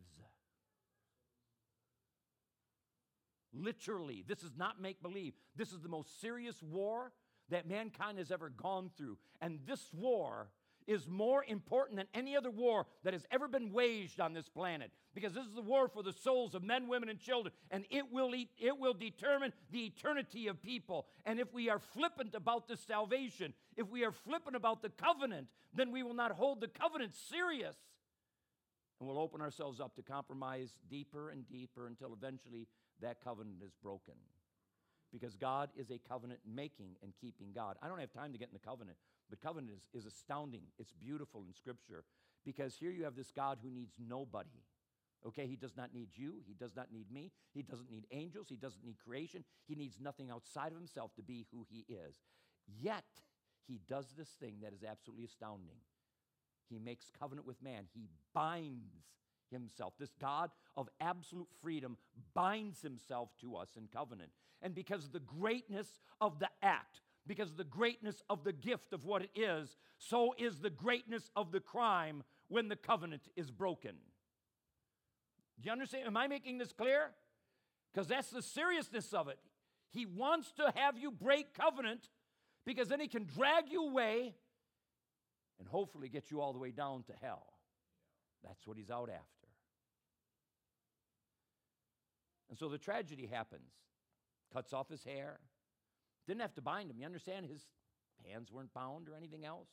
Literally, 3.54 4.24
this 4.26 4.42
is 4.42 4.50
not 4.56 4.80
make 4.80 5.00
believe. 5.00 5.34
This 5.54 5.72
is 5.72 5.80
the 5.80 5.88
most 5.88 6.20
serious 6.20 6.60
war 6.62 7.12
that 7.50 7.68
mankind 7.68 8.18
has 8.18 8.30
ever 8.30 8.50
gone 8.50 8.90
through. 8.96 9.18
And 9.40 9.60
this 9.66 9.90
war 9.92 10.48
is 10.86 11.08
more 11.08 11.44
important 11.46 11.96
than 11.96 12.06
any 12.14 12.36
other 12.36 12.50
war 12.50 12.86
that 13.02 13.12
has 13.12 13.26
ever 13.30 13.48
been 13.48 13.72
waged 13.72 14.20
on 14.20 14.32
this 14.32 14.48
planet 14.48 14.90
because 15.14 15.32
this 15.32 15.44
is 15.44 15.54
the 15.54 15.62
war 15.62 15.88
for 15.88 16.02
the 16.02 16.12
souls 16.12 16.54
of 16.54 16.62
men, 16.62 16.86
women, 16.88 17.08
and 17.08 17.18
children, 17.18 17.52
and 17.70 17.84
it 17.90 18.12
will, 18.12 18.34
eat, 18.34 18.50
it 18.58 18.78
will 18.78 18.94
determine 18.94 19.52
the 19.70 19.86
eternity 19.86 20.46
of 20.46 20.62
people. 20.62 21.06
And 21.24 21.40
if 21.40 21.52
we 21.52 21.70
are 21.70 21.78
flippant 21.78 22.34
about 22.34 22.68
the 22.68 22.76
salvation, 22.76 23.52
if 23.76 23.88
we 23.88 24.04
are 24.04 24.12
flippant 24.12 24.56
about 24.56 24.82
the 24.82 24.90
covenant, 24.90 25.48
then 25.74 25.90
we 25.90 26.02
will 26.02 26.14
not 26.14 26.32
hold 26.32 26.60
the 26.60 26.68
covenant 26.68 27.14
serious. 27.14 27.76
And 29.00 29.08
we'll 29.08 29.18
open 29.18 29.40
ourselves 29.40 29.80
up 29.80 29.96
to 29.96 30.02
compromise 30.02 30.70
deeper 30.88 31.30
and 31.30 31.48
deeper 31.48 31.86
until 31.86 32.12
eventually 32.12 32.68
that 33.02 33.22
covenant 33.22 33.58
is 33.64 33.72
broken 33.82 34.14
because 35.12 35.36
God 35.36 35.70
is 35.76 35.90
a 35.90 35.98
covenant 35.98 36.40
making 36.46 36.96
and 37.02 37.12
keeping 37.20 37.48
God. 37.54 37.76
I 37.82 37.88
don't 37.88 38.00
have 38.00 38.12
time 38.12 38.32
to 38.32 38.38
get 38.38 38.48
in 38.48 38.54
the 38.54 38.68
covenant, 38.68 38.96
but 39.30 39.40
covenant 39.40 39.72
is, 39.74 40.04
is 40.04 40.06
astounding. 40.06 40.62
It's 40.78 40.92
beautiful 40.92 41.44
in 41.46 41.54
Scripture 41.54 42.04
because 42.44 42.74
here 42.74 42.90
you 42.90 43.04
have 43.04 43.16
this 43.16 43.32
God 43.32 43.58
who 43.62 43.70
needs 43.70 43.94
nobody. 43.98 44.62
Okay, 45.26 45.46
he 45.46 45.56
does 45.56 45.76
not 45.76 45.92
need 45.92 46.08
you. 46.14 46.34
He 46.46 46.54
does 46.54 46.76
not 46.76 46.92
need 46.92 47.10
me. 47.10 47.32
He 47.52 47.62
doesn't 47.62 47.90
need 47.90 48.06
angels. 48.12 48.46
He 48.48 48.56
doesn't 48.56 48.84
need 48.84 48.96
creation. 49.04 49.44
He 49.66 49.74
needs 49.74 49.98
nothing 50.00 50.30
outside 50.30 50.70
of 50.70 50.78
himself 50.78 51.14
to 51.16 51.22
be 51.22 51.46
who 51.50 51.66
he 51.68 51.84
is. 51.88 52.14
Yet, 52.80 53.04
he 53.66 53.80
does 53.88 54.14
this 54.16 54.28
thing 54.40 54.56
that 54.62 54.72
is 54.72 54.84
absolutely 54.84 55.24
astounding. 55.24 55.78
He 56.68 56.78
makes 56.78 57.10
covenant 57.18 57.46
with 57.46 57.62
man, 57.62 57.84
he 57.94 58.08
binds 58.34 59.04
himself. 59.50 59.94
This 59.98 60.14
God 60.20 60.50
of 60.76 60.88
absolute 61.00 61.48
freedom 61.62 61.96
binds 62.34 62.82
himself 62.82 63.30
to 63.40 63.56
us 63.56 63.70
in 63.76 63.88
covenant. 63.92 64.30
And 64.62 64.74
because 64.74 65.04
of 65.04 65.12
the 65.12 65.20
greatness 65.20 66.00
of 66.20 66.38
the 66.38 66.48
act, 66.62 67.00
because 67.26 67.50
of 67.50 67.56
the 67.56 67.64
greatness 67.64 68.22
of 68.30 68.44
the 68.44 68.52
gift 68.52 68.92
of 68.92 69.04
what 69.04 69.22
it 69.22 69.30
is, 69.34 69.76
so 69.98 70.34
is 70.38 70.60
the 70.60 70.70
greatness 70.70 71.30
of 71.34 71.52
the 71.52 71.60
crime 71.60 72.22
when 72.48 72.68
the 72.68 72.76
covenant 72.76 73.28
is 73.36 73.50
broken. 73.50 73.96
Do 75.60 75.66
you 75.66 75.72
understand? 75.72 76.06
Am 76.06 76.16
I 76.16 76.26
making 76.26 76.58
this 76.58 76.72
clear? 76.72 77.10
Because 77.92 78.08
that's 78.08 78.30
the 78.30 78.42
seriousness 78.42 79.12
of 79.14 79.28
it. 79.28 79.38
He 79.90 80.04
wants 80.04 80.52
to 80.52 80.72
have 80.76 80.98
you 80.98 81.10
break 81.10 81.54
covenant 81.54 82.08
because 82.66 82.88
then 82.88 83.00
he 83.00 83.08
can 83.08 83.24
drag 83.24 83.70
you 83.70 83.88
away 83.88 84.34
and 85.58 85.66
hopefully 85.66 86.08
get 86.08 86.30
you 86.30 86.40
all 86.40 86.52
the 86.52 86.58
way 86.58 86.70
down 86.70 87.04
to 87.04 87.12
hell. 87.22 87.46
That's 88.44 88.66
what 88.66 88.76
he's 88.76 88.90
out 88.90 89.08
after. 89.08 89.35
And 92.48 92.58
so 92.58 92.68
the 92.68 92.78
tragedy 92.78 93.26
happens. 93.26 93.70
Cuts 94.52 94.72
off 94.72 94.88
his 94.88 95.04
hair. 95.04 95.40
Didn't 96.26 96.42
have 96.42 96.54
to 96.54 96.62
bind 96.62 96.90
him. 96.90 96.98
You 96.98 97.06
understand? 97.06 97.46
His 97.46 97.66
hands 98.28 98.50
weren't 98.52 98.72
bound 98.72 99.08
or 99.08 99.16
anything 99.16 99.44
else. 99.44 99.68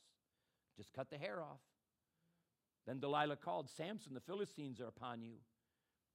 Just 0.76 0.92
cut 0.92 1.10
the 1.10 1.18
hair 1.18 1.42
off. 1.42 1.60
Then 2.86 3.00
Delilah 3.00 3.36
called, 3.36 3.70
Samson, 3.70 4.14
the 4.14 4.20
Philistines 4.20 4.80
are 4.80 4.88
upon 4.88 5.22
you. 5.22 5.36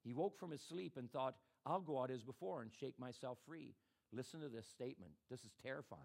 He 0.03 0.13
woke 0.13 0.37
from 0.37 0.51
his 0.51 0.61
sleep 0.61 0.97
and 0.97 1.11
thought, 1.11 1.35
I'll 1.65 1.81
go 1.81 2.01
out 2.01 2.11
as 2.11 2.23
before 2.23 2.61
and 2.61 2.71
shake 2.71 2.99
myself 2.99 3.37
free. 3.45 3.73
Listen 4.11 4.41
to 4.41 4.49
this 4.49 4.67
statement. 4.67 5.13
This 5.29 5.43
is 5.43 5.51
terrifying. 5.61 6.01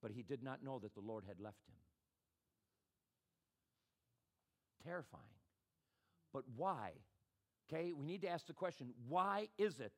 But 0.00 0.12
he 0.12 0.22
did 0.22 0.42
not 0.42 0.64
know 0.64 0.78
that 0.80 0.94
the 0.94 1.00
Lord 1.00 1.24
had 1.26 1.40
left 1.40 1.66
him. 1.68 1.74
Terrifying. 4.84 5.22
But 6.32 6.44
why? 6.56 6.92
Okay, 7.72 7.92
we 7.92 8.04
need 8.04 8.22
to 8.22 8.28
ask 8.28 8.46
the 8.46 8.52
question 8.52 8.88
why 9.08 9.48
is 9.56 9.80
it 9.80 9.92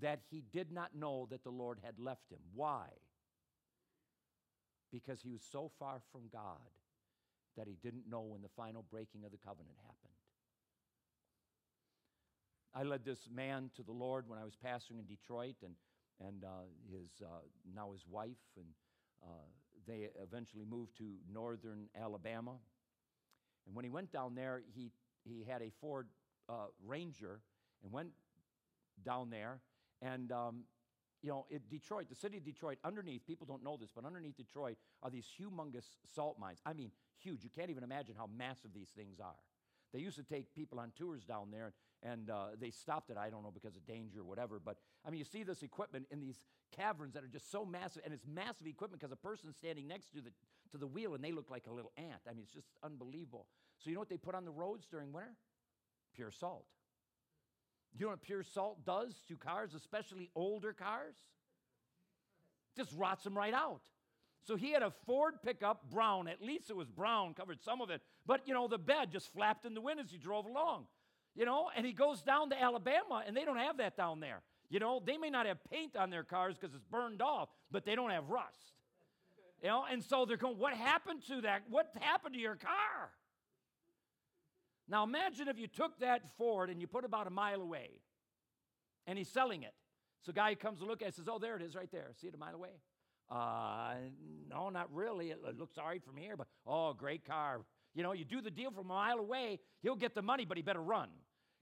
that 0.00 0.20
he 0.30 0.44
did 0.52 0.70
not 0.70 0.94
know 0.94 1.26
that 1.30 1.42
the 1.42 1.50
Lord 1.50 1.78
had 1.82 1.98
left 1.98 2.30
him? 2.30 2.38
Why? 2.54 2.86
Because 4.92 5.20
he 5.20 5.30
was 5.30 5.42
so 5.50 5.70
far 5.78 6.00
from 6.12 6.22
God 6.32 6.70
that 7.56 7.66
he 7.66 7.76
didn't 7.82 8.08
know 8.08 8.20
when 8.20 8.42
the 8.42 8.50
final 8.56 8.84
breaking 8.90 9.24
of 9.24 9.32
the 9.32 9.38
covenant 9.38 9.76
happened. 9.82 10.14
I 12.74 12.82
led 12.82 13.04
this 13.04 13.28
man 13.34 13.70
to 13.76 13.82
the 13.82 13.92
Lord 13.92 14.28
when 14.28 14.38
I 14.38 14.44
was 14.44 14.54
pastoring 14.54 15.00
in 15.00 15.06
Detroit, 15.06 15.56
and, 15.64 15.74
and 16.20 16.44
uh, 16.44 16.66
his, 16.92 17.08
uh, 17.22 17.40
now 17.74 17.90
his 17.92 18.04
wife, 18.08 18.36
and 18.56 18.66
uh, 19.24 19.46
they 19.88 20.08
eventually 20.22 20.66
moved 20.68 20.96
to 20.98 21.04
northern 21.32 21.88
Alabama. 21.98 22.52
And 23.66 23.74
when 23.74 23.84
he 23.84 23.90
went 23.90 24.12
down 24.12 24.34
there, 24.34 24.62
he, 24.74 24.92
he 25.24 25.42
had 25.48 25.62
a 25.62 25.70
Ford 25.80 26.08
uh, 26.48 26.66
Ranger 26.84 27.40
and 27.82 27.92
went 27.92 28.10
down 29.04 29.30
there. 29.30 29.60
And, 30.02 30.30
um, 30.32 30.64
you 31.22 31.30
know, 31.30 31.46
it, 31.50 31.68
Detroit, 31.70 32.08
the 32.08 32.14
city 32.14 32.36
of 32.36 32.44
Detroit, 32.44 32.78
underneath, 32.84 33.26
people 33.26 33.46
don't 33.46 33.64
know 33.64 33.76
this, 33.76 33.90
but 33.94 34.04
underneath 34.04 34.36
Detroit 34.36 34.76
are 35.02 35.10
these 35.10 35.26
humongous 35.40 35.84
salt 36.14 36.38
mines. 36.38 36.58
I 36.64 36.72
mean, 36.72 36.90
huge. 37.18 37.42
You 37.42 37.50
can't 37.50 37.70
even 37.70 37.82
imagine 37.82 38.14
how 38.16 38.28
massive 38.36 38.72
these 38.74 38.90
things 38.96 39.18
are. 39.20 39.34
They 39.92 40.00
used 40.00 40.16
to 40.16 40.24
take 40.24 40.54
people 40.54 40.78
on 40.78 40.92
tours 40.96 41.24
down 41.24 41.50
there, 41.50 41.72
and 42.02 42.28
uh, 42.28 42.48
they 42.60 42.70
stopped 42.70 43.10
it, 43.10 43.16
I 43.16 43.30
don't 43.30 43.42
know, 43.42 43.52
because 43.52 43.76
of 43.76 43.86
danger 43.86 44.20
or 44.20 44.24
whatever. 44.24 44.60
But 44.62 44.76
I 45.06 45.10
mean, 45.10 45.18
you 45.18 45.24
see 45.24 45.42
this 45.42 45.62
equipment 45.62 46.06
in 46.10 46.20
these 46.20 46.40
caverns 46.76 47.14
that 47.14 47.24
are 47.24 47.28
just 47.28 47.50
so 47.50 47.64
massive, 47.64 48.02
and 48.04 48.12
it's 48.12 48.26
massive 48.26 48.66
equipment 48.66 49.00
because 49.00 49.12
a 49.12 49.16
person's 49.16 49.56
standing 49.56 49.86
next 49.86 50.10
to 50.12 50.20
the, 50.20 50.30
to 50.72 50.78
the 50.78 50.86
wheel 50.86 51.14
and 51.14 51.22
they 51.24 51.32
look 51.32 51.50
like 51.50 51.66
a 51.66 51.72
little 51.72 51.92
ant. 51.96 52.20
I 52.28 52.34
mean, 52.34 52.42
it's 52.42 52.52
just 52.52 52.68
unbelievable. 52.82 53.46
So, 53.78 53.88
you 53.88 53.94
know 53.94 54.00
what 54.00 54.08
they 54.08 54.16
put 54.16 54.34
on 54.34 54.44
the 54.44 54.50
roads 54.50 54.86
during 54.90 55.12
winter? 55.12 55.32
Pure 56.16 56.32
salt. 56.32 56.64
You 57.98 58.06
know 58.06 58.10
what 58.10 58.22
pure 58.22 58.42
salt 58.42 58.84
does 58.84 59.14
to 59.28 59.36
cars, 59.36 59.74
especially 59.74 60.30
older 60.34 60.72
cars? 60.72 61.14
Just 62.76 62.92
rots 62.96 63.24
them 63.24 63.36
right 63.36 63.54
out. 63.54 63.82
So 64.46 64.56
he 64.56 64.72
had 64.72 64.82
a 64.82 64.92
Ford 65.06 65.34
pickup, 65.44 65.90
brown. 65.90 66.28
At 66.28 66.42
least 66.42 66.70
it 66.70 66.76
was 66.76 66.88
brown, 66.88 67.34
covered 67.34 67.62
some 67.62 67.80
of 67.80 67.90
it. 67.90 68.00
But, 68.26 68.46
you 68.46 68.54
know, 68.54 68.68
the 68.68 68.78
bed 68.78 69.12
just 69.12 69.32
flapped 69.32 69.64
in 69.64 69.74
the 69.74 69.80
wind 69.80 69.98
as 70.00 70.10
he 70.10 70.18
drove 70.18 70.46
along. 70.46 70.86
You 71.34 71.44
know, 71.44 71.68
and 71.76 71.84
he 71.84 71.92
goes 71.92 72.22
down 72.22 72.50
to 72.50 72.60
Alabama, 72.60 73.22
and 73.26 73.36
they 73.36 73.44
don't 73.44 73.58
have 73.58 73.78
that 73.78 73.96
down 73.96 74.20
there. 74.20 74.42
You 74.70 74.80
know, 74.80 75.02
they 75.04 75.16
may 75.16 75.30
not 75.30 75.46
have 75.46 75.58
paint 75.70 75.96
on 75.96 76.10
their 76.10 76.24
cars 76.24 76.56
because 76.58 76.74
it's 76.74 76.84
burned 76.84 77.20
off, 77.20 77.48
but 77.70 77.84
they 77.84 77.94
don't 77.94 78.10
have 78.10 78.28
rust. 78.30 78.72
You 79.62 79.68
know, 79.68 79.84
and 79.90 80.02
so 80.02 80.24
they're 80.24 80.36
going, 80.36 80.58
What 80.58 80.74
happened 80.74 81.22
to 81.28 81.42
that? 81.42 81.62
What 81.68 81.92
happened 82.00 82.34
to 82.34 82.40
your 82.40 82.56
car? 82.56 83.10
Now 84.88 85.02
imagine 85.04 85.48
if 85.48 85.58
you 85.58 85.66
took 85.66 85.98
that 86.00 86.22
Ford 86.36 86.70
and 86.70 86.80
you 86.80 86.86
put 86.86 87.04
about 87.04 87.26
a 87.26 87.30
mile 87.30 87.60
away, 87.60 87.90
and 89.06 89.18
he's 89.18 89.28
selling 89.28 89.62
it. 89.62 89.74
So 90.22 90.30
a 90.30 90.32
guy 90.32 90.54
comes 90.54 90.80
to 90.80 90.86
look 90.86 91.02
at 91.02 91.08
it 91.08 91.14
says, 91.14 91.28
Oh, 91.30 91.38
there 91.38 91.56
it 91.56 91.62
is 91.62 91.74
right 91.74 91.90
there. 91.90 92.10
See 92.20 92.26
it 92.26 92.34
a 92.34 92.38
mile 92.38 92.54
away? 92.54 92.70
Uh, 93.30 93.94
no, 94.48 94.68
not 94.68 94.92
really. 94.92 95.30
It 95.30 95.40
looks 95.58 95.78
all 95.78 95.86
right 95.86 96.02
from 96.04 96.16
here, 96.16 96.36
but 96.36 96.46
oh, 96.66 96.92
great 96.92 97.24
car. 97.24 97.60
You 97.94 98.02
know, 98.02 98.12
you 98.12 98.24
do 98.24 98.40
the 98.40 98.50
deal 98.50 98.70
from 98.70 98.84
a 98.86 98.94
mile 98.94 99.18
away, 99.18 99.58
he'll 99.82 99.96
get 99.96 100.14
the 100.14 100.22
money, 100.22 100.44
but 100.44 100.56
he 100.56 100.62
better 100.62 100.82
run. 100.82 101.08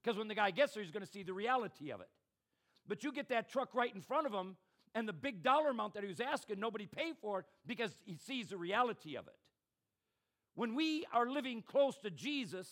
Because 0.02 0.18
when 0.18 0.28
the 0.28 0.34
guy 0.34 0.50
gets 0.50 0.74
there, 0.74 0.82
he's 0.82 0.92
going 0.92 1.04
to 1.04 1.10
see 1.10 1.22
the 1.22 1.32
reality 1.32 1.90
of 1.90 2.00
it. 2.00 2.08
But 2.86 3.04
you 3.04 3.12
get 3.12 3.28
that 3.30 3.48
truck 3.48 3.74
right 3.74 3.94
in 3.94 4.02
front 4.02 4.26
of 4.26 4.32
him, 4.32 4.56
and 4.94 5.08
the 5.08 5.12
big 5.12 5.42
dollar 5.42 5.70
amount 5.70 5.94
that 5.94 6.02
he 6.02 6.08
was 6.08 6.20
asking, 6.20 6.60
nobody 6.60 6.86
paid 6.86 7.14
for 7.20 7.40
it 7.40 7.46
because 7.66 7.96
he 8.04 8.16
sees 8.16 8.48
the 8.48 8.58
reality 8.58 9.16
of 9.16 9.26
it. 9.26 9.34
When 10.54 10.74
we 10.74 11.06
are 11.12 11.28
living 11.28 11.62
close 11.62 11.96
to 11.98 12.10
Jesus, 12.10 12.68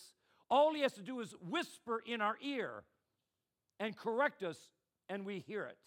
all 0.53 0.75
he 0.75 0.83
has 0.83 0.93
to 0.93 1.03
do 1.03 1.21
is 1.21 1.35
whisper 1.41 2.03
in 2.05 2.21
our 2.21 2.37
ear 2.43 2.85
and 3.81 3.97
correct 3.97 4.43
us, 4.43 4.59
and 5.09 5.25
we 5.25 5.39
hear 5.39 5.65
it. 5.65 5.79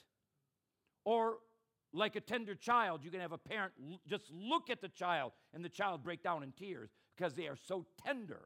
Or 1.05 1.35
like 1.93 2.15
a 2.15 2.19
tender 2.19 2.55
child, 2.55 3.01
you 3.03 3.11
can 3.11 3.21
have 3.21 3.31
a 3.31 3.37
parent 3.37 3.73
just 4.07 4.25
look 4.31 4.71
at 4.71 4.81
the 4.81 4.89
child 4.89 5.33
and 5.53 5.63
the 5.63 5.69
child 5.69 6.03
break 6.03 6.23
down 6.23 6.41
in 6.41 6.51
tears 6.51 6.89
because 7.15 7.35
they 7.35 7.47
are 7.47 7.55
so 7.67 7.85
tender. 8.03 8.41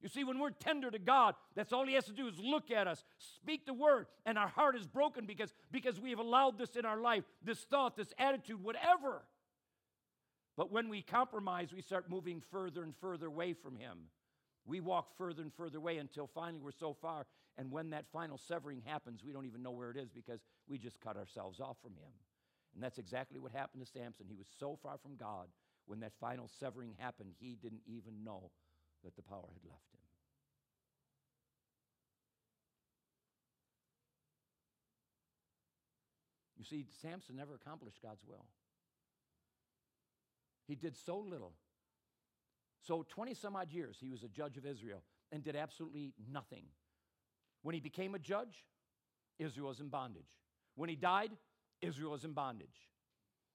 You 0.00 0.08
see, 0.08 0.22
when 0.22 0.38
we're 0.38 0.50
tender 0.50 0.92
to 0.92 0.98
God, 0.98 1.34
that's 1.56 1.72
all 1.72 1.84
He 1.84 1.94
has 1.94 2.04
to 2.04 2.12
do 2.12 2.28
is 2.28 2.38
look 2.38 2.70
at 2.70 2.86
us, 2.86 3.04
speak 3.18 3.66
the 3.66 3.74
word, 3.74 4.06
and 4.24 4.38
our 4.38 4.48
heart 4.48 4.76
is 4.76 4.86
broken 4.86 5.26
because, 5.26 5.52
because 5.72 6.00
we 6.00 6.10
have 6.10 6.20
allowed 6.20 6.56
this 6.56 6.76
in 6.76 6.84
our 6.84 7.00
life, 7.00 7.24
this 7.42 7.58
thought, 7.64 7.96
this 7.96 8.14
attitude, 8.16 8.62
whatever. 8.62 9.22
But 10.56 10.70
when 10.70 10.88
we 10.88 11.02
compromise, 11.02 11.72
we 11.74 11.82
start 11.82 12.08
moving 12.08 12.40
further 12.52 12.84
and 12.84 12.94
further 13.00 13.26
away 13.26 13.54
from 13.54 13.76
Him. 13.76 13.98
We 14.64 14.80
walk 14.80 15.16
further 15.18 15.42
and 15.42 15.52
further 15.52 15.78
away 15.78 15.98
until 15.98 16.26
finally 16.26 16.60
we're 16.62 16.72
so 16.72 16.94
far. 16.94 17.26
And 17.58 17.70
when 17.70 17.90
that 17.90 18.06
final 18.12 18.38
severing 18.38 18.82
happens, 18.84 19.22
we 19.24 19.32
don't 19.32 19.46
even 19.46 19.62
know 19.62 19.72
where 19.72 19.90
it 19.90 19.96
is 19.96 20.08
because 20.10 20.40
we 20.68 20.78
just 20.78 21.00
cut 21.00 21.16
ourselves 21.16 21.60
off 21.60 21.76
from 21.82 21.92
Him. 21.92 22.12
And 22.74 22.82
that's 22.82 22.98
exactly 22.98 23.38
what 23.38 23.52
happened 23.52 23.84
to 23.84 23.90
Samson. 23.90 24.26
He 24.28 24.36
was 24.36 24.46
so 24.58 24.78
far 24.82 24.98
from 24.98 25.16
God. 25.16 25.48
When 25.86 26.00
that 26.00 26.12
final 26.20 26.48
severing 26.48 26.94
happened, 26.96 27.34
he 27.40 27.56
didn't 27.60 27.82
even 27.86 28.24
know 28.24 28.50
that 29.04 29.16
the 29.16 29.22
power 29.22 29.48
had 29.52 29.68
left 29.68 29.92
him. 29.92 29.98
You 36.56 36.64
see, 36.64 36.86
Samson 37.02 37.36
never 37.36 37.54
accomplished 37.54 38.00
God's 38.00 38.22
will. 38.24 38.44
He 40.68 40.76
did 40.76 40.96
so 40.96 41.18
little 41.18 41.54
so, 42.82 43.06
20 43.08 43.34
some 43.34 43.54
odd 43.54 43.70
years, 43.70 43.96
he 44.00 44.08
was 44.08 44.24
a 44.24 44.28
judge 44.28 44.56
of 44.56 44.66
Israel 44.66 45.02
and 45.30 45.42
did 45.42 45.54
absolutely 45.54 46.12
nothing. 46.30 46.64
When 47.62 47.74
he 47.74 47.80
became 47.80 48.14
a 48.16 48.18
judge, 48.18 48.66
Israel 49.38 49.68
was 49.68 49.78
in 49.80 49.88
bondage. 49.88 50.26
When 50.74 50.88
he 50.88 50.96
died, 50.96 51.30
Israel 51.80 52.10
was 52.10 52.24
in 52.24 52.32
bondage. 52.32 52.90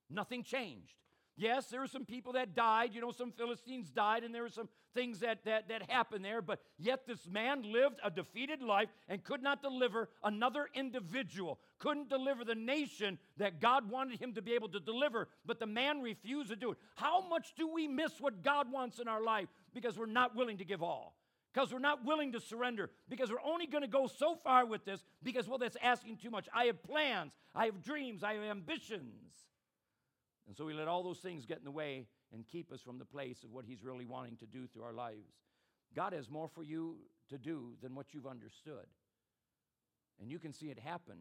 Nothing 0.09 0.43
changed. 0.43 0.95
Yes, 1.39 1.67
there 1.67 1.79
were 1.79 1.87
some 1.87 2.03
people 2.03 2.33
that 2.33 2.55
died. 2.55 2.95
You 2.95 3.01
know, 3.01 3.11
some 3.11 3.31
Philistines 3.31 3.91
died, 3.91 4.23
and 4.23 4.33
there 4.33 4.41
were 4.41 4.49
some 4.49 4.67
things 4.95 5.19
that, 5.19 5.45
that, 5.45 5.69
that 5.69 5.89
happened 5.89 6.25
there. 6.25 6.41
But 6.41 6.59
yet, 6.79 7.05
this 7.05 7.27
man 7.27 7.61
lived 7.61 7.99
a 8.03 8.09
defeated 8.09 8.63
life 8.63 8.89
and 9.07 9.23
could 9.23 9.43
not 9.43 9.61
deliver 9.61 10.09
another 10.23 10.67
individual, 10.73 11.59
couldn't 11.77 12.09
deliver 12.09 12.43
the 12.43 12.55
nation 12.55 13.19
that 13.37 13.61
God 13.61 13.89
wanted 13.89 14.19
him 14.19 14.33
to 14.33 14.41
be 14.41 14.53
able 14.55 14.69
to 14.69 14.79
deliver. 14.79 15.27
But 15.45 15.59
the 15.59 15.67
man 15.67 16.01
refused 16.01 16.49
to 16.49 16.55
do 16.55 16.71
it. 16.71 16.79
How 16.95 17.27
much 17.27 17.53
do 17.55 17.71
we 17.71 17.87
miss 17.87 18.19
what 18.19 18.41
God 18.41 18.71
wants 18.71 18.97
in 18.97 19.07
our 19.07 19.21
life 19.21 19.47
because 19.75 19.95
we're 19.95 20.07
not 20.07 20.35
willing 20.35 20.57
to 20.57 20.65
give 20.65 20.81
all? 20.81 21.15
Because 21.53 21.71
we're 21.71 21.79
not 21.79 22.03
willing 22.03 22.31
to 22.33 22.39
surrender, 22.39 22.89
because 23.09 23.31
we're 23.31 23.41
only 23.45 23.67
going 23.67 23.81
to 23.83 23.87
go 23.87 24.07
so 24.07 24.35
far 24.35 24.65
with 24.65 24.85
this, 24.85 25.03
because, 25.23 25.47
well, 25.47 25.57
that's 25.57 25.77
asking 25.81 26.17
too 26.17 26.29
much. 26.29 26.47
I 26.53 26.65
have 26.65 26.83
plans, 26.83 27.35
I 27.55 27.65
have 27.65 27.83
dreams, 27.83 28.23
I 28.23 28.33
have 28.33 28.43
ambitions. 28.43 29.33
And 30.47 30.55
so 30.55 30.65
we 30.65 30.73
let 30.73 30.87
all 30.87 31.03
those 31.03 31.19
things 31.19 31.45
get 31.45 31.57
in 31.57 31.65
the 31.65 31.71
way 31.71 32.07
and 32.33 32.47
keep 32.47 32.71
us 32.71 32.81
from 32.81 32.97
the 32.97 33.05
place 33.05 33.43
of 33.43 33.51
what 33.51 33.65
He's 33.65 33.83
really 33.83 34.05
wanting 34.05 34.37
to 34.37 34.45
do 34.45 34.65
through 34.65 34.83
our 34.83 34.93
lives. 34.93 35.33
God 35.95 36.13
has 36.13 36.29
more 36.29 36.47
for 36.47 36.63
you 36.63 36.97
to 37.29 37.37
do 37.37 37.73
than 37.81 37.95
what 37.95 38.13
you've 38.13 38.27
understood. 38.27 38.85
And 40.21 40.31
you 40.31 40.39
can 40.39 40.53
see 40.53 40.67
it 40.67 40.79
happen, 40.79 41.17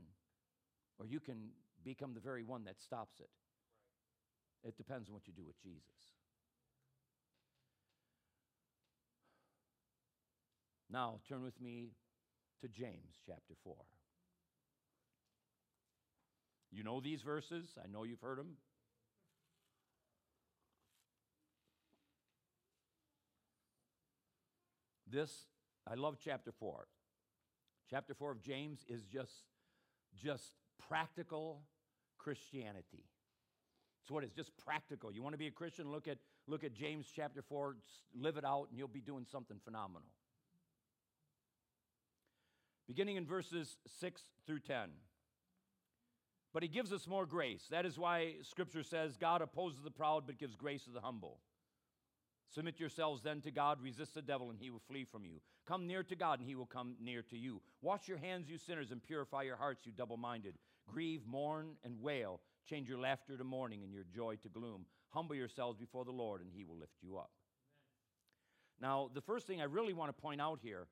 or 0.99 1.07
you 1.07 1.21
can 1.21 1.51
become 1.85 2.15
the 2.15 2.21
very 2.21 2.43
one 2.43 2.65
that 2.65 2.81
stops 2.81 3.21
it. 3.21 3.31
It 4.67 4.77
depends 4.77 5.09
on 5.09 5.15
what 5.15 5.27
you 5.27 5.33
do 5.33 5.45
with 5.45 5.61
Jesus. 5.63 5.83
Now, 10.91 11.21
turn 11.29 11.43
with 11.43 11.61
me 11.61 11.91
to 12.61 12.69
James 12.69 13.17
chapter 13.27 13.55
4. 13.65 13.75
You 16.71 16.85
know 16.85 17.01
these 17.01 17.23
verses, 17.23 17.77
I 17.83 17.89
know 17.89 18.05
you've 18.05 18.21
heard 18.21 18.39
them. 18.39 18.57
This, 25.11 25.31
I 25.87 25.95
love 25.95 26.17
chapter 26.23 26.53
4. 26.53 26.87
Chapter 27.89 28.15
4 28.15 28.33
of 28.33 28.43
James 28.43 28.85
is 28.89 29.03
just, 29.05 29.45
just 30.15 30.53
practical 30.89 31.63
Christianity. 32.19 33.05
It's 34.03 34.11
what 34.11 34.25
it's 34.25 34.35
just 34.35 34.51
practical. 34.65 35.13
You 35.13 35.23
want 35.23 35.35
to 35.35 35.39
be 35.39 35.47
a 35.47 35.53
Christian? 35.53 35.91
Look 35.91 36.09
at, 36.09 36.19
look 36.47 36.65
at 36.65 36.75
James 36.75 37.07
chapter 37.15 37.43
4, 37.43 37.77
live 38.15 38.37
it 38.37 38.45
out, 38.45 38.67
and 38.71 38.79
you'll 38.79 38.89
be 38.89 39.01
doing 39.01 39.27
something 39.31 39.59
phenomenal. 39.65 40.09
Beginning 42.87 43.17
in 43.17 43.27
verses 43.27 43.79
6 44.01 44.23
through 44.47 44.61
10. 44.61 44.91
But 46.53 46.63
he 46.63 46.69
gives 46.69 46.93
us 46.93 47.07
more 47.07 47.27
grace. 47.27 47.65
That 47.71 47.85
is 47.85 47.99
why 47.99 48.35
Scripture 48.43 48.83
says, 48.83 49.17
God 49.17 49.43
opposes 49.43 49.81
the 49.83 49.91
proud 49.91 50.25
but 50.27 50.39
gives 50.39 50.57
grace 50.57 50.85
to 50.85 50.91
the 50.91 51.01
humble. 51.01 51.41
Submit 52.55 52.81
yourselves 52.81 53.23
then 53.23 53.41
to 53.43 53.51
God, 53.51 53.83
resist 53.83 54.15
the 54.15 54.23
devil, 54.23 54.51
and 54.51 54.59
he 54.59 54.71
will 54.71 54.83
flee 54.89 55.05
from 55.05 55.25
you. 55.25 55.41
Come 55.67 55.87
near 55.87 56.03
to 56.05 56.17
God, 56.17 56.39
and 56.39 56.49
he 56.49 56.55
will 56.55 56.67
come 56.67 56.95
near 57.03 57.23
to 57.23 57.37
you. 57.37 57.61
Wash 57.83 58.09
your 58.09 58.19
hands, 58.19 58.49
you 58.49 58.57
sinners, 58.57 58.93
and 58.93 59.03
purify 59.03 59.43
your 59.43 59.57
hearts, 59.57 59.85
you 59.85 59.93
double 59.93 60.17
minded. 60.17 60.55
Grieve, 60.89 61.23
mourn, 61.27 61.73
and 61.85 62.01
wail. 62.01 62.41
Change 62.69 62.89
your 62.89 62.99
laughter 62.99 63.37
to 63.37 63.45
mourning 63.45 63.83
and 63.83 63.93
your 63.93 64.05
joy 64.15 64.37
to 64.43 64.49
gloom. 64.49 64.87
Humble 65.11 65.35
yourselves 65.35 65.77
before 65.77 66.05
the 66.05 66.13
Lord, 66.13 66.41
and 66.41 66.51
he 66.53 66.65
will 66.65 66.77
lift 66.77 66.97
you 67.03 67.17
up. 67.17 67.31
Amen. 68.81 68.91
Now, 68.91 69.11
the 69.13 69.21
first 69.21 69.47
thing 69.47 69.61
I 69.61 69.65
really 69.65 69.93
want 69.93 70.15
to 70.15 70.23
point 70.23 70.41
out 70.41 70.61
here, 70.63 70.87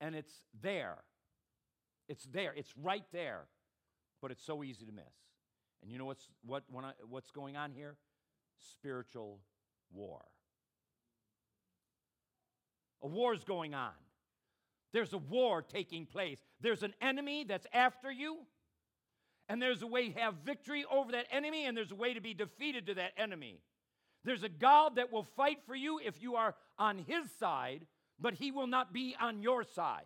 and 0.00 0.14
it's 0.14 0.42
there, 0.62 0.98
it's 2.08 2.24
there, 2.24 2.54
it's 2.56 2.72
right 2.82 3.04
there, 3.12 3.46
but 4.22 4.30
it's 4.30 4.44
so 4.44 4.62
easy 4.64 4.86
to 4.86 4.92
miss. 4.92 5.04
And 5.82 5.92
you 5.92 5.98
know 5.98 6.06
what's, 6.06 6.28
what, 6.44 6.64
I, 6.82 6.92
what's 7.08 7.30
going 7.30 7.56
on 7.56 7.72
here? 7.72 7.96
Spiritual 8.58 9.40
war. 9.92 10.24
A 13.02 13.06
war 13.06 13.34
is 13.34 13.44
going 13.44 13.74
on. 13.74 13.92
There's 14.92 15.12
a 15.12 15.18
war 15.18 15.62
taking 15.62 16.06
place. 16.06 16.38
There's 16.60 16.82
an 16.82 16.94
enemy 17.00 17.44
that's 17.44 17.66
after 17.72 18.10
you, 18.10 18.38
and 19.48 19.60
there's 19.60 19.82
a 19.82 19.86
way 19.86 20.08
to 20.08 20.20
have 20.20 20.34
victory 20.44 20.84
over 20.90 21.12
that 21.12 21.26
enemy, 21.30 21.66
and 21.66 21.76
there's 21.76 21.92
a 21.92 21.96
way 21.96 22.14
to 22.14 22.20
be 22.20 22.34
defeated 22.34 22.86
to 22.86 22.94
that 22.94 23.12
enemy. 23.16 23.60
There's 24.24 24.42
a 24.42 24.48
God 24.48 24.96
that 24.96 25.12
will 25.12 25.22
fight 25.22 25.58
for 25.66 25.74
you 25.74 26.00
if 26.04 26.20
you 26.20 26.36
are 26.36 26.54
on 26.78 26.98
his 26.98 27.30
side, 27.38 27.86
but 28.18 28.34
he 28.34 28.50
will 28.50 28.66
not 28.66 28.92
be 28.92 29.14
on 29.20 29.42
your 29.42 29.62
side. 29.62 30.04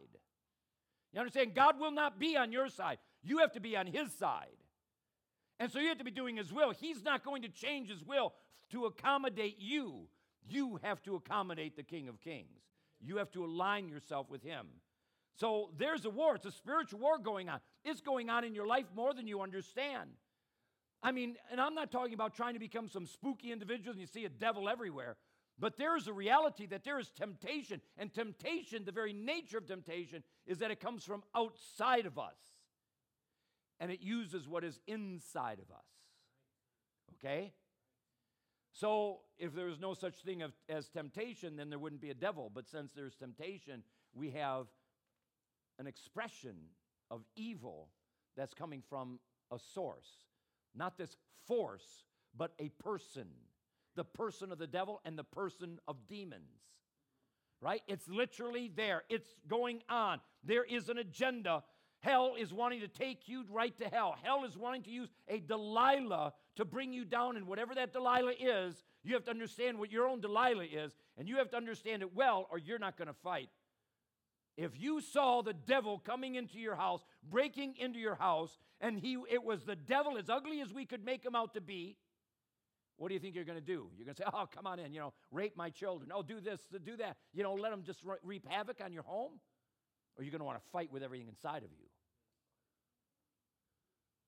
You 1.13 1.21
understand? 1.21 1.55
God 1.55 1.79
will 1.79 1.91
not 1.91 2.19
be 2.19 2.37
on 2.37 2.53
your 2.53 2.69
side. 2.69 2.99
You 3.23 3.39
have 3.39 3.53
to 3.53 3.61
be 3.61 3.77
on 3.77 3.87
his 3.87 4.13
side. 4.13 4.57
And 5.61 5.71
so 5.71 5.79
you 5.79 5.89
have 5.89 5.99
to 5.99 6.05
be 6.05 6.11
doing 6.11 6.37
his 6.37 6.53
will. 6.53 6.73
He's 6.73 7.05
not 7.05 7.25
going 7.25 7.43
to 7.43 7.49
change 7.49 7.89
his 7.89 8.03
will 8.03 8.33
to 8.71 8.87
accommodate 8.87 9.59
you. 9.59 10.09
You 10.49 10.81
have 10.83 11.03
to 11.03 11.15
accommodate 11.15 11.77
the 11.77 11.83
King 11.83 12.09
of 12.09 12.21
Kings. 12.21 12.61
You 13.03 13.17
have 13.19 13.31
to 13.33 13.45
align 13.45 13.89
yourself 13.89 14.31
with 14.31 14.43
him. 14.43 14.67
So 15.35 15.71
there's 15.77 16.05
a 16.05 16.11
war. 16.11 16.37
It's 16.37 16.47
a 16.47 16.53
spiritual 16.53 17.01
war 17.01 17.19
going 17.19 17.49
on. 17.49 17.61
It's 17.85 18.01
going 18.01 18.31
on 18.31 18.45
in 18.45 18.55
your 18.55 18.67
life 18.67 18.87
more 18.95 19.13
than 19.13 19.27
you 19.27 19.41
understand. 19.41 20.11
I 21.03 21.11
mean, 21.11 21.37
and 21.51 21.61
I'm 21.61 21.75
not 21.75 21.91
talking 21.91 22.15
about 22.15 22.35
trying 22.35 22.55
to 22.55 22.61
become 22.61 22.89
some 22.89 23.07
spooky 23.07 23.51
individual 23.51 23.93
and 23.93 24.01
you 24.01 24.07
see 24.07 24.25
a 24.25 24.29
devil 24.29 24.69
everywhere. 24.69 25.17
But 25.59 25.77
there 25.77 25.97
is 25.97 26.07
a 26.07 26.13
reality 26.13 26.67
that 26.67 26.85
there 26.85 26.99
is 26.99 27.11
temptation. 27.11 27.81
And 27.99 28.13
temptation, 28.13 28.85
the 28.85 28.93
very 28.93 29.13
nature 29.13 29.59
of 29.59 29.67
temptation, 29.67 30.23
is 30.47 30.59
that 30.59 30.71
it 30.71 30.81
comes 30.81 31.05
from 31.05 31.23
outside 31.35 32.07
of 32.07 32.19
us. 32.19 32.37
And 33.81 33.91
it 33.91 34.01
uses 34.01 34.49
what 34.49 34.65
is 34.65 34.79
inside 34.87 35.59
of 35.59 35.75
us. 35.75 35.85
Okay? 37.15 37.53
So, 38.73 39.21
if 39.39 39.55
there 39.55 39.67
was 39.67 39.79
no 39.79 39.93
such 39.93 40.17
thing 40.25 40.43
as 40.69 40.89
temptation, 40.89 41.57
then 41.57 41.69
there 41.69 41.79
wouldn't 41.79 42.01
be 42.01 42.11
a 42.11 42.15
devil. 42.15 42.51
But 42.53 42.69
since 42.69 42.91
there's 42.93 43.15
temptation, 43.15 43.83
we 44.15 44.31
have 44.31 44.67
an 45.79 45.87
expression 45.87 46.55
of 47.11 47.23
evil 47.37 47.89
that's 48.37 48.55
coming 48.55 48.83
from 48.89 49.19
a 49.53 49.59
source. 49.75 50.09
Not 50.75 50.97
this 50.97 51.17
force, 51.47 52.05
but 52.37 52.53
a 52.59 52.71
person. 52.83 53.27
The 53.95 54.05
person 54.05 54.53
of 54.53 54.59
the 54.59 54.67
devil 54.67 55.03
and 55.05 55.19
the 55.19 55.25
person 55.25 55.79
of 55.87 56.09
demons. 56.09 56.63
Right? 57.61 57.83
It's 57.87 58.09
literally 58.09 58.73
there. 58.75 59.03
It's 59.11 59.29
going 59.47 59.83
on. 59.89 60.21
There 60.43 60.65
is 60.65 60.89
an 60.89 60.99
agenda. 60.99 61.63
Hell 62.03 62.35
is 62.39 62.53
wanting 62.53 62.81
to 62.81 62.89
take 62.89 63.29
you 63.29 63.45
right 63.51 63.77
to 63.79 63.85
hell. 63.85 64.17
Hell 64.23 64.45
is 64.45 64.57
wanting 64.57 64.83
to 64.83 64.91
use 64.91 65.09
a 65.29 65.39
Delilah 65.39 66.33
to 66.57 66.65
bring 66.65 66.93
you 66.93 67.05
down. 67.05 67.37
And 67.37 67.47
whatever 67.47 67.75
that 67.77 67.93
Delilah 67.93 68.35
is, 68.39 68.83
you 69.05 69.15
have 69.15 69.25
to 69.25 69.31
understand 69.31 69.79
what 69.79 69.93
your 69.93 70.09
own 70.09 70.21
Delilah 70.21 70.65
is. 70.65 70.97
And 71.17 71.29
you 71.29 71.37
have 71.37 71.51
to 71.51 71.57
understand 71.57 72.03
it 72.03 72.15
well, 72.15 72.49
or 72.51 72.59
you're 72.59 72.81
not 72.81 72.97
going 72.97 73.09
to 73.09 73.15
fight. 73.15 73.51
If 74.57 74.79
you 74.79 75.01
saw 75.01 75.43
the 75.43 75.55
devil 75.55 75.99
coming 75.99 76.35
into 76.35 76.59
your 76.59 76.75
house, 76.75 77.03
breaking 77.31 77.77
into 77.79 77.99
your 77.99 78.17
house, 78.17 78.59
and 78.81 78.99
he 78.99 79.17
it 79.31 79.43
was 79.43 79.65
the 79.65 79.77
devil 79.77 80.19
as 80.19 80.29
ugly 80.29 80.61
as 80.61 80.73
we 80.73 80.85
could 80.85 81.05
make 81.05 81.25
him 81.25 81.35
out 81.35 81.55
to 81.55 81.61
be, 81.61 81.97
what 82.97 83.09
do 83.09 83.15
you 83.15 83.21
think 83.21 83.35
you're 83.35 83.45
going 83.45 83.59
to 83.59 83.65
do? 83.65 83.89
You're 83.97 84.05
going 84.05 84.15
to 84.15 84.23
say, 84.23 84.29
"Oh, 84.33 84.47
come 84.53 84.67
on 84.67 84.79
in, 84.79 84.93
you 84.93 85.01
know, 85.01 85.15
rape 85.31 85.57
my 85.57 85.71
children. 85.71 86.11
Oh, 86.15 86.23
do 86.23 86.39
this, 86.41 86.61
do 86.85 86.97
that. 86.99 87.17
You 87.33 87.43
know, 87.43 87.55
let 87.55 87.71
them 87.71 87.83
just 87.83 88.01
reap 88.23 88.47
havoc 88.47 88.83
on 88.85 88.93
your 88.93 89.05
home?" 89.05 89.41
Or 90.19 90.25
you're 90.25 90.31
going 90.31 90.41
to 90.41 90.45
want 90.45 90.59
to 90.59 90.71
fight 90.71 90.93
with 90.93 91.03
everything 91.03 91.29
inside 91.29 91.63
of 91.63 91.71
you. 91.73 91.87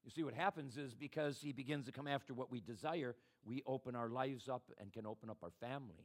You 0.05 0.11
see, 0.11 0.23
what 0.23 0.35
happens 0.35 0.77
is 0.77 0.95
because 0.95 1.39
he 1.41 1.53
begins 1.53 1.87
to 1.87 1.93
come 1.93 2.07
after 2.07 2.35
what 2.35 2.51
we 2.51 2.61
desire, 2.61 3.17
we 3.45 3.63
open 3.67 3.97
our 3.97 4.09
lives 4.09 4.49
up 4.49 4.71
and 4.79 4.93
can 4.93 5.07
open 5.07 5.31
up 5.31 5.39
our 5.43 5.53
families. 5.61 5.99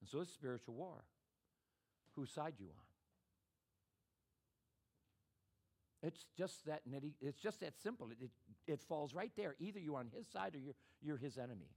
And 0.00 0.08
so 0.08 0.20
it's 0.20 0.32
spiritual 0.32 0.74
war. 0.74 1.04
Whose 2.12 2.30
side 2.30 2.54
you 2.58 2.66
on? 2.66 2.84
It's 6.06 6.26
just 6.36 6.66
that 6.66 6.82
nitty, 6.88 7.14
it's 7.20 7.40
just 7.40 7.60
that 7.60 7.72
simple. 7.82 8.10
It, 8.10 8.18
it, 8.20 8.72
it, 8.72 8.82
falls 8.82 9.14
right 9.14 9.32
there. 9.36 9.56
Either 9.58 9.80
you're 9.80 9.96
on 9.96 10.10
his 10.14 10.28
side 10.28 10.54
or 10.54 10.58
you're, 10.58 10.74
you're 11.00 11.16
his 11.16 11.38
enemy. 11.38 11.70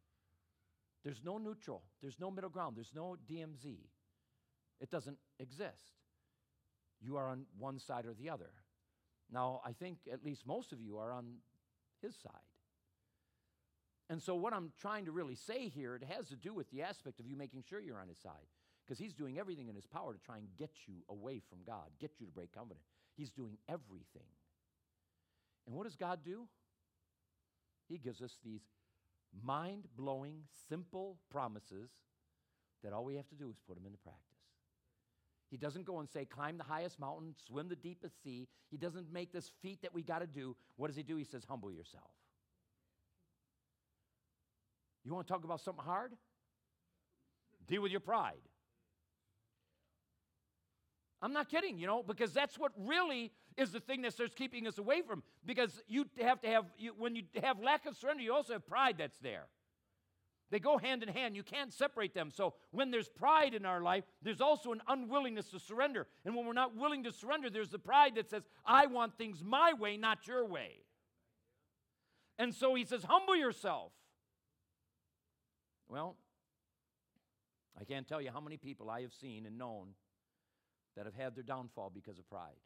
There's 1.03 1.21
no 1.23 1.37
neutral, 1.37 1.83
there's 2.01 2.19
no 2.19 2.29
middle 2.29 2.49
ground, 2.49 2.75
there's 2.75 2.91
no 2.93 3.15
DMZ. 3.31 3.77
It 4.81 4.91
doesn't 4.91 5.17
exist. 5.39 5.93
You 6.99 7.15
are 7.15 7.29
on 7.29 7.45
one 7.57 7.79
side 7.79 8.05
or 8.05 8.13
the 8.13 8.29
other. 8.29 8.49
Now, 9.31 9.61
I 9.65 9.73
think 9.73 9.99
at 10.11 10.23
least 10.23 10.47
most 10.47 10.71
of 10.71 10.81
you 10.81 10.97
are 10.97 11.11
on 11.11 11.25
his 12.01 12.15
side. 12.15 12.31
And 14.09 14.21
so, 14.21 14.35
what 14.35 14.53
I'm 14.53 14.71
trying 14.79 15.05
to 15.05 15.11
really 15.11 15.35
say 15.35 15.67
here, 15.67 15.95
it 15.95 16.03
has 16.03 16.29
to 16.29 16.35
do 16.35 16.53
with 16.53 16.69
the 16.71 16.81
aspect 16.81 17.19
of 17.19 17.27
you 17.27 17.35
making 17.35 17.63
sure 17.67 17.79
you're 17.79 17.99
on 17.99 18.07
his 18.07 18.19
side. 18.19 18.47
Because 18.85 18.99
he's 18.99 19.13
doing 19.13 19.37
everything 19.37 19.67
in 19.67 19.75
his 19.75 19.85
power 19.85 20.13
to 20.13 20.19
try 20.19 20.37
and 20.37 20.47
get 20.57 20.71
you 20.87 20.95
away 21.09 21.41
from 21.49 21.57
God, 21.67 21.89
get 21.99 22.11
you 22.19 22.25
to 22.25 22.31
break 22.31 22.53
covenant. 22.53 22.79
He's 23.17 23.31
doing 23.31 23.57
everything. 23.67 24.29
And 25.65 25.75
what 25.75 25.83
does 25.83 25.97
God 25.97 26.19
do? 26.23 26.47
He 27.89 27.97
gives 27.97 28.21
us 28.21 28.37
these 28.45 28.61
mind 29.43 29.87
blowing, 29.97 30.43
simple 30.69 31.17
promises 31.29 31.89
that 32.81 32.93
all 32.93 33.03
we 33.03 33.15
have 33.15 33.27
to 33.27 33.35
do 33.35 33.49
is 33.49 33.57
put 33.67 33.75
them 33.75 33.85
into 33.85 33.97
practice. 33.97 34.26
He 35.49 35.57
doesn't 35.57 35.85
go 35.85 35.99
and 35.99 36.09
say, 36.09 36.25
climb 36.25 36.57
the 36.57 36.63
highest 36.63 36.99
mountain, 36.99 37.33
swim 37.47 37.69
the 37.69 37.75
deepest 37.75 38.21
sea. 38.23 38.47
He 38.69 38.77
doesn't 38.77 39.11
make 39.11 39.31
this 39.31 39.51
feat 39.61 39.81
that 39.81 39.93
we 39.93 40.03
got 40.03 40.19
to 40.19 40.27
do. 40.27 40.55
What 40.75 40.87
does 40.87 40.97
he 40.97 41.03
do? 41.03 41.15
He 41.15 41.23
says, 41.23 41.43
humble 41.47 41.71
yourself. 41.71 42.11
You 45.05 45.13
want 45.13 45.25
to 45.25 45.33
talk 45.33 45.45
about 45.45 45.61
something 45.61 45.83
hard? 45.83 46.11
Deal 47.65 47.81
with 47.81 47.91
your 47.91 48.01
pride. 48.01 48.41
I'm 51.21 51.33
not 51.33 51.49
kidding, 51.49 51.79
you 51.79 51.87
know, 51.87 52.03
because 52.03 52.33
that's 52.33 52.59
what 52.59 52.73
really 52.77 53.31
is 53.55 53.71
the 53.71 53.79
thing 53.79 54.01
that 54.03 54.13
starts 54.13 54.35
keeping 54.35 54.67
us 54.67 54.77
away 54.77 55.01
from. 55.01 55.23
Because 55.45 55.81
you 55.87 56.05
have 56.21 56.41
to 56.41 56.47
have, 56.47 56.65
you, 56.77 56.93
when 56.97 57.15
you 57.15 57.23
have 57.41 57.59
lack 57.59 57.85
of 57.85 57.95
surrender, 57.97 58.21
you 58.21 58.33
also 58.33 58.53
have 58.53 58.67
pride 58.67 58.95
that's 58.99 59.17
there. 59.19 59.45
They 60.49 60.59
go 60.59 60.77
hand 60.77 61.03
in 61.03 61.09
hand. 61.09 61.35
You 61.35 61.43
can't 61.43 61.73
separate 61.73 62.13
them. 62.13 62.31
So 62.33 62.53
when 62.71 62.89
there's 62.89 63.09
pride 63.09 63.53
in 63.53 63.65
our 63.65 63.81
life, 63.81 64.05
there's 64.21 64.39
also 64.39 64.71
an 64.71 64.81
unwillingness 64.87 65.49
to 65.49 65.59
surrender. 65.59 66.07
And 66.25 66.35
when 66.35 66.45
we're 66.45 66.53
not 66.53 66.75
willing 66.75 67.03
to 67.03 67.11
surrender, 67.11 67.49
there's 67.49 67.69
the 67.69 67.79
pride 67.79 68.15
that 68.15 68.29
says, 68.29 68.43
I 68.65 68.85
want 68.85 69.17
things 69.17 69.43
my 69.43 69.73
way, 69.73 69.97
not 69.97 70.25
your 70.25 70.45
way. 70.45 70.83
And 72.39 72.53
so 72.53 72.75
he 72.75 72.85
says, 72.85 73.03
humble 73.03 73.35
yourself. 73.35 73.91
Well, 75.89 76.15
I 77.79 77.83
can't 77.83 78.07
tell 78.07 78.21
you 78.21 78.31
how 78.31 78.39
many 78.39 78.57
people 78.57 78.89
I 78.89 79.01
have 79.01 79.13
seen 79.13 79.45
and 79.45 79.57
known 79.57 79.89
that 80.95 81.05
have 81.05 81.15
had 81.15 81.35
their 81.35 81.43
downfall 81.43 81.91
because 81.93 82.19
of 82.19 82.29
pride. 82.29 82.59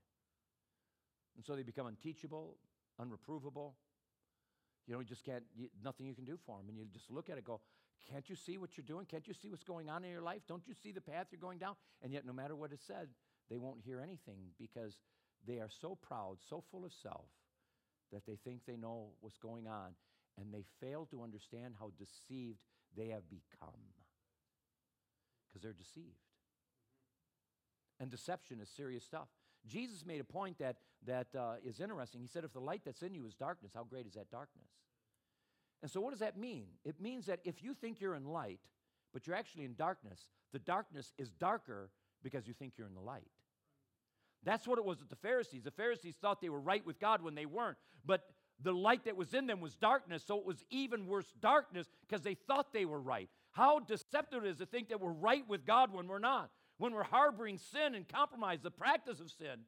And 1.36 1.46
so 1.46 1.56
they 1.56 1.64
become 1.64 1.88
unteachable, 1.88 2.58
unreprovable. 3.00 3.74
You 4.92 4.98
know, 4.98 5.00
you 5.00 5.08
just 5.08 5.24
can't, 5.24 5.46
you, 5.56 5.70
nothing 5.82 6.06
you 6.06 6.14
can 6.14 6.26
do 6.26 6.38
for 6.46 6.58
them. 6.58 6.68
And 6.68 6.78
you 6.78 6.84
just 6.92 7.10
look 7.10 7.30
at 7.30 7.38
it 7.38 7.46
go, 7.46 7.62
can't 8.12 8.30
you 8.30 8.36
see 8.36 8.58
what 8.58 8.72
you're 8.76 8.84
doing? 8.86 9.06
Can't 9.06 9.26
you 9.26 9.34
see 9.34 9.48
what's 9.48 9.64
going 9.64 9.90
on 9.90 10.04
in 10.04 10.12
your 10.12 10.22
life? 10.22 10.42
Don't 10.50 10.68
you 10.68 10.74
see 10.84 10.92
the 10.92 11.00
path 11.00 11.28
you're 11.32 11.40
going 11.40 11.60
down? 11.60 11.76
And 12.04 12.12
yet, 12.12 12.26
no 12.26 12.34
matter 12.34 12.58
what 12.58 12.74
is 12.74 12.82
said, 12.86 13.08
they 13.50 13.58
won't 13.58 13.80
hear 13.86 14.02
anything 14.02 14.50
because 14.60 14.98
they 15.48 15.60
are 15.60 15.70
so 15.70 15.96
proud, 15.96 16.40
so 16.50 16.62
full 16.72 16.84
of 16.84 16.92
self, 16.92 17.30
that 18.12 18.26
they 18.26 18.36
think 18.36 18.66
they 18.68 18.76
know 18.76 19.12
what's 19.22 19.38
going 19.38 19.66
on. 19.66 19.92
And 20.38 20.54
they 20.54 20.66
fail 20.82 21.08
to 21.12 21.24
understand 21.24 21.76
how 21.80 21.92
deceived 21.98 22.60
they 22.98 23.08
have 23.12 23.30
become 23.30 23.80
because 25.48 25.62
they're 25.62 25.72
deceived. 25.72 26.20
And 27.98 28.12
deception 28.12 28.60
is 28.60 28.68
serious 28.68 29.06
stuff. 29.06 29.30
Jesus 29.68 30.06
made 30.06 30.22
a 30.22 30.26
point 30.26 30.58
that, 30.60 30.78
that 31.06 31.28
uh, 31.38 31.54
is 31.64 31.80
interesting. 31.80 32.22
He 32.22 32.28
said, 32.28 32.44
If 32.44 32.54
the 32.54 32.60
light 32.60 32.82
that's 32.86 33.02
in 33.04 33.14
you 33.14 33.26
is 33.26 33.36
darkness, 33.36 33.72
how 33.74 33.84
great 33.84 34.06
is 34.06 34.14
that 34.14 34.30
darkness? 34.32 34.68
And 35.82 35.90
so, 35.90 36.00
what 36.02 36.12
does 36.12 36.20
that 36.20 36.38
mean? 36.38 36.68
It 36.84 37.02
means 37.02 37.26
that 37.26 37.40
if 37.44 37.64
you 37.64 37.74
think 37.74 38.02
you're 38.02 38.16
in 38.16 38.26
light, 38.26 38.60
but 39.14 39.28
you're 39.28 39.36
actually 39.36 39.66
in 39.66 39.76
darkness, 39.76 40.30
the 40.54 40.60
darkness 40.60 41.14
is 41.18 41.32
darker 41.32 41.90
because 42.24 42.48
you 42.48 42.54
think 42.54 42.74
you're 42.78 42.88
in 42.88 42.94
the 42.94 43.02
light. 43.02 43.28
That's 44.44 44.68
what 44.68 44.78
it 44.78 44.86
was 44.86 45.00
with 45.00 45.10
the 45.10 45.16
Pharisees. 45.16 45.64
The 45.64 45.72
Pharisees 45.72 46.16
thought 46.20 46.42
they 46.42 46.50
were 46.50 46.60
right 46.60 46.86
with 46.86 47.00
God 47.00 47.22
when 47.22 47.36
they 47.36 47.46
weren't. 47.46 47.78
But 48.06 48.24
the 48.64 48.74
light 48.74 49.06
that 49.06 49.16
was 49.16 49.34
in 49.34 49.48
them 49.48 49.60
was 49.60 49.76
darkness, 49.76 50.24
so 50.26 50.38
it 50.38 50.46
was 50.46 50.64
even 50.70 51.08
worse 51.08 51.32
darkness 51.40 51.88
because 52.08 52.22
they 52.22 52.36
thought 52.36 52.74
they 52.74 52.86
were 52.86 53.00
right. 53.00 53.30
How 53.52 53.80
deceptive 53.80 54.46
it 54.46 54.50
is 54.50 54.58
to 54.58 54.66
think 54.66 54.90
that 54.90 55.02
we're 55.02 55.12
right 55.12 55.48
with 55.48 55.66
God 55.66 55.94
when 55.94 56.08
we're 56.08 56.20
not, 56.20 56.50
when 56.82 56.96
we're 56.96 57.04
harboring 57.04 57.60
sin 57.60 57.94
and 57.94 58.10
compromise, 58.10 58.60
the 58.64 58.72
practice 58.72 59.20
of 59.20 59.30
sin, 59.30 59.60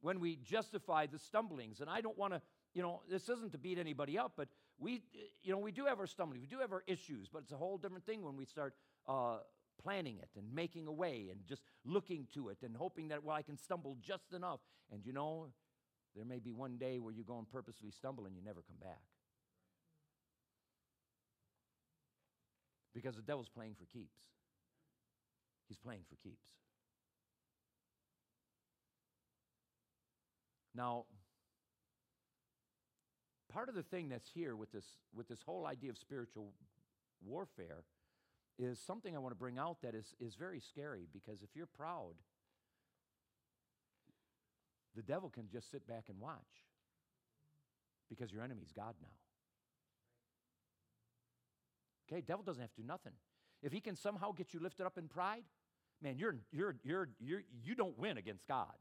when 0.00 0.18
we 0.18 0.36
justify 0.36 1.04
the 1.04 1.18
stumblings. 1.18 1.80
And 1.80 1.90
I 1.90 2.00
don't 2.00 2.16
want 2.16 2.32
to, 2.32 2.40
you 2.72 2.80
know, 2.80 3.02
this 3.10 3.28
isn't 3.28 3.52
to 3.52 3.58
beat 3.58 3.78
anybody 3.78 4.18
up, 4.18 4.32
but 4.34 4.48
we, 4.78 5.02
you 5.42 5.52
know, 5.52 5.58
we 5.58 5.72
do 5.72 5.84
have 5.84 6.00
our 6.00 6.06
stumblings, 6.06 6.40
we 6.40 6.46
do 6.46 6.62
have 6.62 6.72
our 6.72 6.82
issues, 6.86 7.28
but 7.30 7.42
it's 7.42 7.52
a 7.52 7.56
whole 7.56 7.76
different 7.76 8.06
thing 8.06 8.22
when 8.22 8.34
we 8.34 8.46
start 8.46 8.72
uh, 9.06 9.40
planning 9.82 10.16
it 10.16 10.30
and 10.38 10.50
making 10.54 10.86
a 10.86 10.92
way 10.92 11.28
and 11.30 11.40
just 11.46 11.60
looking 11.84 12.26
to 12.32 12.48
it 12.48 12.56
and 12.62 12.74
hoping 12.74 13.08
that, 13.08 13.22
well, 13.22 13.36
I 13.36 13.42
can 13.42 13.58
stumble 13.58 13.98
just 14.00 14.32
enough. 14.32 14.60
And 14.90 15.04
you 15.04 15.12
know, 15.12 15.48
there 16.14 16.24
may 16.24 16.38
be 16.38 16.50
one 16.50 16.78
day 16.78 16.98
where 16.98 17.12
you 17.12 17.24
go 17.24 17.36
and 17.36 17.46
purposely 17.46 17.90
stumble 17.90 18.24
and 18.24 18.34
you 18.34 18.40
never 18.42 18.62
come 18.62 18.78
back. 18.80 19.02
Because 22.94 23.16
the 23.16 23.22
devil's 23.22 23.50
playing 23.50 23.74
for 23.78 23.84
keeps. 23.84 24.16
He's 25.68 25.78
playing 25.78 26.02
for 26.08 26.16
keeps. 26.16 26.46
Now, 30.74 31.06
part 33.50 33.68
of 33.68 33.74
the 33.74 33.82
thing 33.82 34.08
that's 34.08 34.28
here 34.28 34.54
with 34.54 34.70
this, 34.72 34.84
with 35.14 35.28
this 35.28 35.40
whole 35.42 35.66
idea 35.66 35.90
of 35.90 35.96
spiritual 35.96 36.52
warfare 37.24 37.84
is 38.58 38.78
something 38.78 39.14
I 39.14 39.18
want 39.18 39.32
to 39.32 39.38
bring 39.38 39.58
out 39.58 39.78
that 39.82 39.94
is, 39.94 40.14
is 40.20 40.34
very 40.34 40.60
scary 40.60 41.06
because 41.12 41.42
if 41.42 41.50
you're 41.54 41.66
proud, 41.66 42.14
the 44.94 45.02
devil 45.02 45.30
can 45.30 45.48
just 45.50 45.70
sit 45.70 45.86
back 45.86 46.04
and 46.08 46.20
watch 46.20 46.40
because 48.08 48.32
your 48.32 48.42
enemy's 48.42 48.72
God 48.74 48.94
now. 49.00 49.08
Okay, 52.10 52.20
devil 52.20 52.44
doesn't 52.44 52.60
have 52.60 52.72
to 52.74 52.80
do 52.80 52.86
nothing. 52.86 53.12
If 53.62 53.72
he 53.72 53.80
can 53.80 53.96
somehow 53.96 54.32
get 54.32 54.54
you 54.54 54.60
lifted 54.60 54.86
up 54.86 54.96
in 54.96 55.08
pride, 55.08 55.42
man, 56.02 56.18
you're, 56.18 56.36
you're, 56.52 56.76
you're, 56.84 57.08
you're, 57.20 57.42
you 57.64 57.74
don't 57.74 57.98
win 57.98 58.18
against 58.18 58.46
God. 58.46 58.72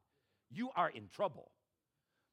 You 0.50 0.70
are 0.76 0.90
in 0.90 1.10
trouble. 1.14 1.52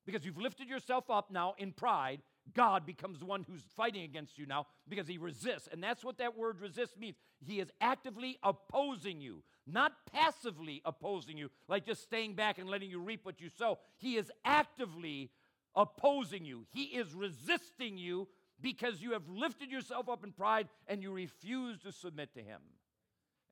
Because 0.04 0.24
you've 0.24 0.38
lifted 0.38 0.68
yourself 0.68 1.10
up 1.10 1.30
now 1.30 1.54
in 1.58 1.72
pride, 1.72 2.20
God 2.54 2.84
becomes 2.84 3.20
the 3.20 3.24
one 3.24 3.44
who's 3.48 3.62
fighting 3.76 4.02
against 4.02 4.36
you 4.36 4.46
now 4.46 4.66
because 4.88 5.06
he 5.06 5.16
resists. 5.16 5.68
And 5.70 5.82
that's 5.82 6.04
what 6.04 6.18
that 6.18 6.36
word 6.36 6.60
resist 6.60 6.98
means. 6.98 7.16
He 7.40 7.60
is 7.60 7.70
actively 7.80 8.38
opposing 8.42 9.20
you, 9.20 9.44
not 9.66 9.92
passively 10.12 10.82
opposing 10.84 11.38
you, 11.38 11.50
like 11.68 11.86
just 11.86 12.02
staying 12.02 12.34
back 12.34 12.58
and 12.58 12.68
letting 12.68 12.90
you 12.90 13.00
reap 13.00 13.24
what 13.24 13.40
you 13.40 13.48
sow. 13.48 13.78
He 13.98 14.16
is 14.16 14.30
actively 14.44 15.30
opposing 15.74 16.44
you, 16.44 16.66
he 16.70 16.82
is 16.82 17.14
resisting 17.14 17.96
you 17.96 18.28
because 18.60 19.00
you 19.00 19.12
have 19.12 19.28
lifted 19.28 19.70
yourself 19.70 20.08
up 20.08 20.22
in 20.22 20.32
pride 20.32 20.68
and 20.86 21.02
you 21.02 21.10
refuse 21.10 21.78
to 21.80 21.92
submit 21.92 22.34
to 22.34 22.40
him. 22.40 22.60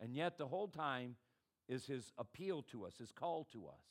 And 0.01 0.15
yet, 0.15 0.39
the 0.39 0.47
whole 0.47 0.69
time 0.69 1.17
is 1.69 1.87
his 1.87 2.13
appeal 2.19 2.63
to 2.73 2.87
us, 2.87 2.95
his 2.99 3.13
call 3.13 3.47
to 3.53 3.67
us, 3.67 3.85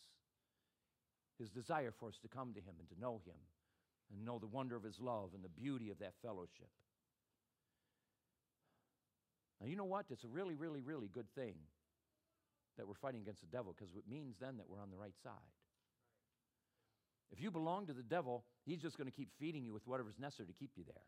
his 1.37 1.51
desire 1.51 1.91
for 1.91 2.09
us 2.09 2.17
to 2.21 2.27
come 2.27 2.53
to 2.53 2.59
him 2.59 2.75
and 2.79 2.89
to 2.89 2.99
know 2.99 3.21
him 3.25 3.37
and 4.11 4.25
know 4.25 4.39
the 4.39 4.47
wonder 4.47 4.75
of 4.75 4.83
his 4.83 4.99
love 4.99 5.29
and 5.33 5.43
the 5.43 5.49
beauty 5.49 5.89
of 5.89 5.99
that 5.99 6.13
fellowship. 6.21 6.69
Now, 9.61 9.67
you 9.67 9.75
know 9.75 9.85
what? 9.85 10.05
It's 10.09 10.23
a 10.23 10.27
really, 10.27 10.55
really, 10.55 10.81
really 10.81 11.07
good 11.07 11.29
thing 11.35 11.55
that 12.77 12.87
we're 12.87 12.95
fighting 12.95 13.21
against 13.21 13.41
the 13.41 13.47
devil 13.47 13.75
because 13.77 13.93
it 13.95 14.03
means 14.09 14.37
then 14.39 14.57
that 14.57 14.69
we're 14.69 14.81
on 14.81 14.89
the 14.89 14.97
right 14.97 15.15
side. 15.21 15.33
If 17.31 17.41
you 17.41 17.51
belong 17.51 17.85
to 17.87 17.93
the 17.93 18.03
devil, 18.03 18.45
he's 18.65 18.81
just 18.81 18.97
going 18.97 19.09
to 19.09 19.15
keep 19.15 19.29
feeding 19.39 19.63
you 19.63 19.73
with 19.73 19.85
whatever's 19.85 20.17
necessary 20.17 20.47
to 20.47 20.53
keep 20.53 20.71
you 20.75 20.83
there. 20.85 21.03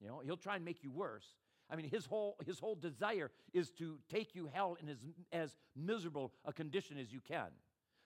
You 0.00 0.08
know, 0.08 0.22
he'll 0.24 0.36
try 0.36 0.56
and 0.56 0.64
make 0.64 0.82
you 0.82 0.90
worse. 0.90 1.26
I 1.70 1.76
mean, 1.76 1.88
his 1.88 2.06
whole, 2.06 2.36
his 2.44 2.58
whole 2.58 2.74
desire 2.74 3.30
is 3.52 3.70
to 3.72 3.98
take 4.08 4.34
you 4.34 4.48
hell 4.52 4.76
in 4.82 4.88
as, 4.88 4.98
as 5.32 5.56
miserable 5.76 6.32
a 6.44 6.52
condition 6.52 6.98
as 6.98 7.12
you 7.12 7.20
can. 7.20 7.48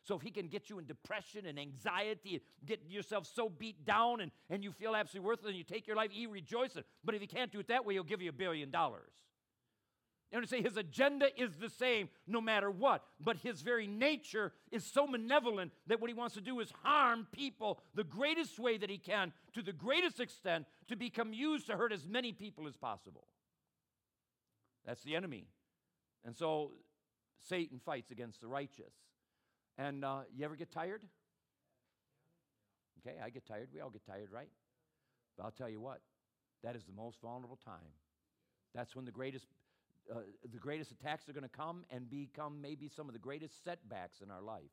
So 0.02 0.14
if 0.14 0.20
he 0.20 0.30
can 0.30 0.48
get 0.48 0.68
you 0.68 0.78
in 0.78 0.84
depression 0.84 1.46
and 1.46 1.58
anxiety, 1.58 2.42
get 2.66 2.80
yourself 2.88 3.26
so 3.26 3.48
beat 3.48 3.86
down 3.86 4.20
and, 4.20 4.30
and 4.50 4.62
you 4.62 4.70
feel 4.70 4.94
absolutely 4.94 5.26
worthless 5.26 5.48
and 5.48 5.56
you 5.56 5.64
take 5.64 5.86
your 5.86 5.96
life, 5.96 6.10
he 6.10 6.26
rejoices. 6.26 6.84
But 7.02 7.14
if 7.14 7.22
he 7.22 7.26
can't 7.26 7.50
do 7.50 7.58
it 7.58 7.68
that 7.68 7.86
way, 7.86 7.94
he'll 7.94 8.04
give 8.04 8.20
you 8.20 8.28
a 8.28 8.34
billion 8.34 8.70
dollars. 8.70 9.10
You 10.30 10.40
know, 10.40 10.46
say 10.46 10.62
his 10.62 10.76
agenda 10.76 11.28
is 11.40 11.56
the 11.56 11.70
same 11.70 12.08
no 12.26 12.40
matter 12.40 12.70
what, 12.70 13.04
but 13.20 13.36
his 13.36 13.62
very 13.62 13.86
nature 13.86 14.52
is 14.72 14.84
so 14.84 15.06
malevolent 15.06 15.70
that 15.86 16.00
what 16.00 16.10
he 16.10 16.14
wants 16.14 16.34
to 16.34 16.40
do 16.40 16.58
is 16.60 16.72
harm 16.82 17.26
people 17.32 17.80
the 17.94 18.04
greatest 18.04 18.58
way 18.58 18.76
that 18.76 18.90
he 18.90 18.98
can, 18.98 19.32
to 19.54 19.62
the 19.62 19.72
greatest 19.72 20.18
extent, 20.18 20.66
to 20.88 20.96
become 20.96 21.32
used 21.32 21.68
to 21.68 21.76
hurt 21.76 21.92
as 21.92 22.06
many 22.06 22.32
people 22.32 22.66
as 22.66 22.76
possible. 22.76 23.28
That's 24.86 25.02
the 25.02 25.16
enemy. 25.16 25.46
And 26.24 26.36
so 26.36 26.72
Satan 27.48 27.80
fights 27.84 28.10
against 28.10 28.40
the 28.40 28.46
righteous. 28.48 28.92
And 29.76 30.04
uh, 30.04 30.20
you 30.34 30.44
ever 30.44 30.56
get 30.56 30.70
tired? 30.70 31.02
Okay, 33.00 33.16
I 33.22 33.30
get 33.30 33.46
tired. 33.46 33.68
We 33.74 33.80
all 33.80 33.90
get 33.90 34.06
tired, 34.06 34.30
right? 34.32 34.48
But 35.36 35.44
I'll 35.44 35.50
tell 35.50 35.68
you 35.68 35.80
what, 35.80 36.00
that 36.62 36.76
is 36.76 36.84
the 36.84 36.92
most 36.92 37.20
vulnerable 37.20 37.58
time. 37.64 37.92
That's 38.74 38.94
when 38.96 39.04
the 39.04 39.10
greatest, 39.10 39.46
uh, 40.10 40.20
the 40.50 40.58
greatest 40.58 40.90
attacks 40.92 41.28
are 41.28 41.32
going 41.32 41.42
to 41.42 41.48
come 41.48 41.84
and 41.90 42.08
become 42.08 42.60
maybe 42.60 42.88
some 42.88 43.08
of 43.08 43.12
the 43.12 43.18
greatest 43.18 43.62
setbacks 43.64 44.20
in 44.22 44.30
our 44.30 44.40
life. 44.40 44.70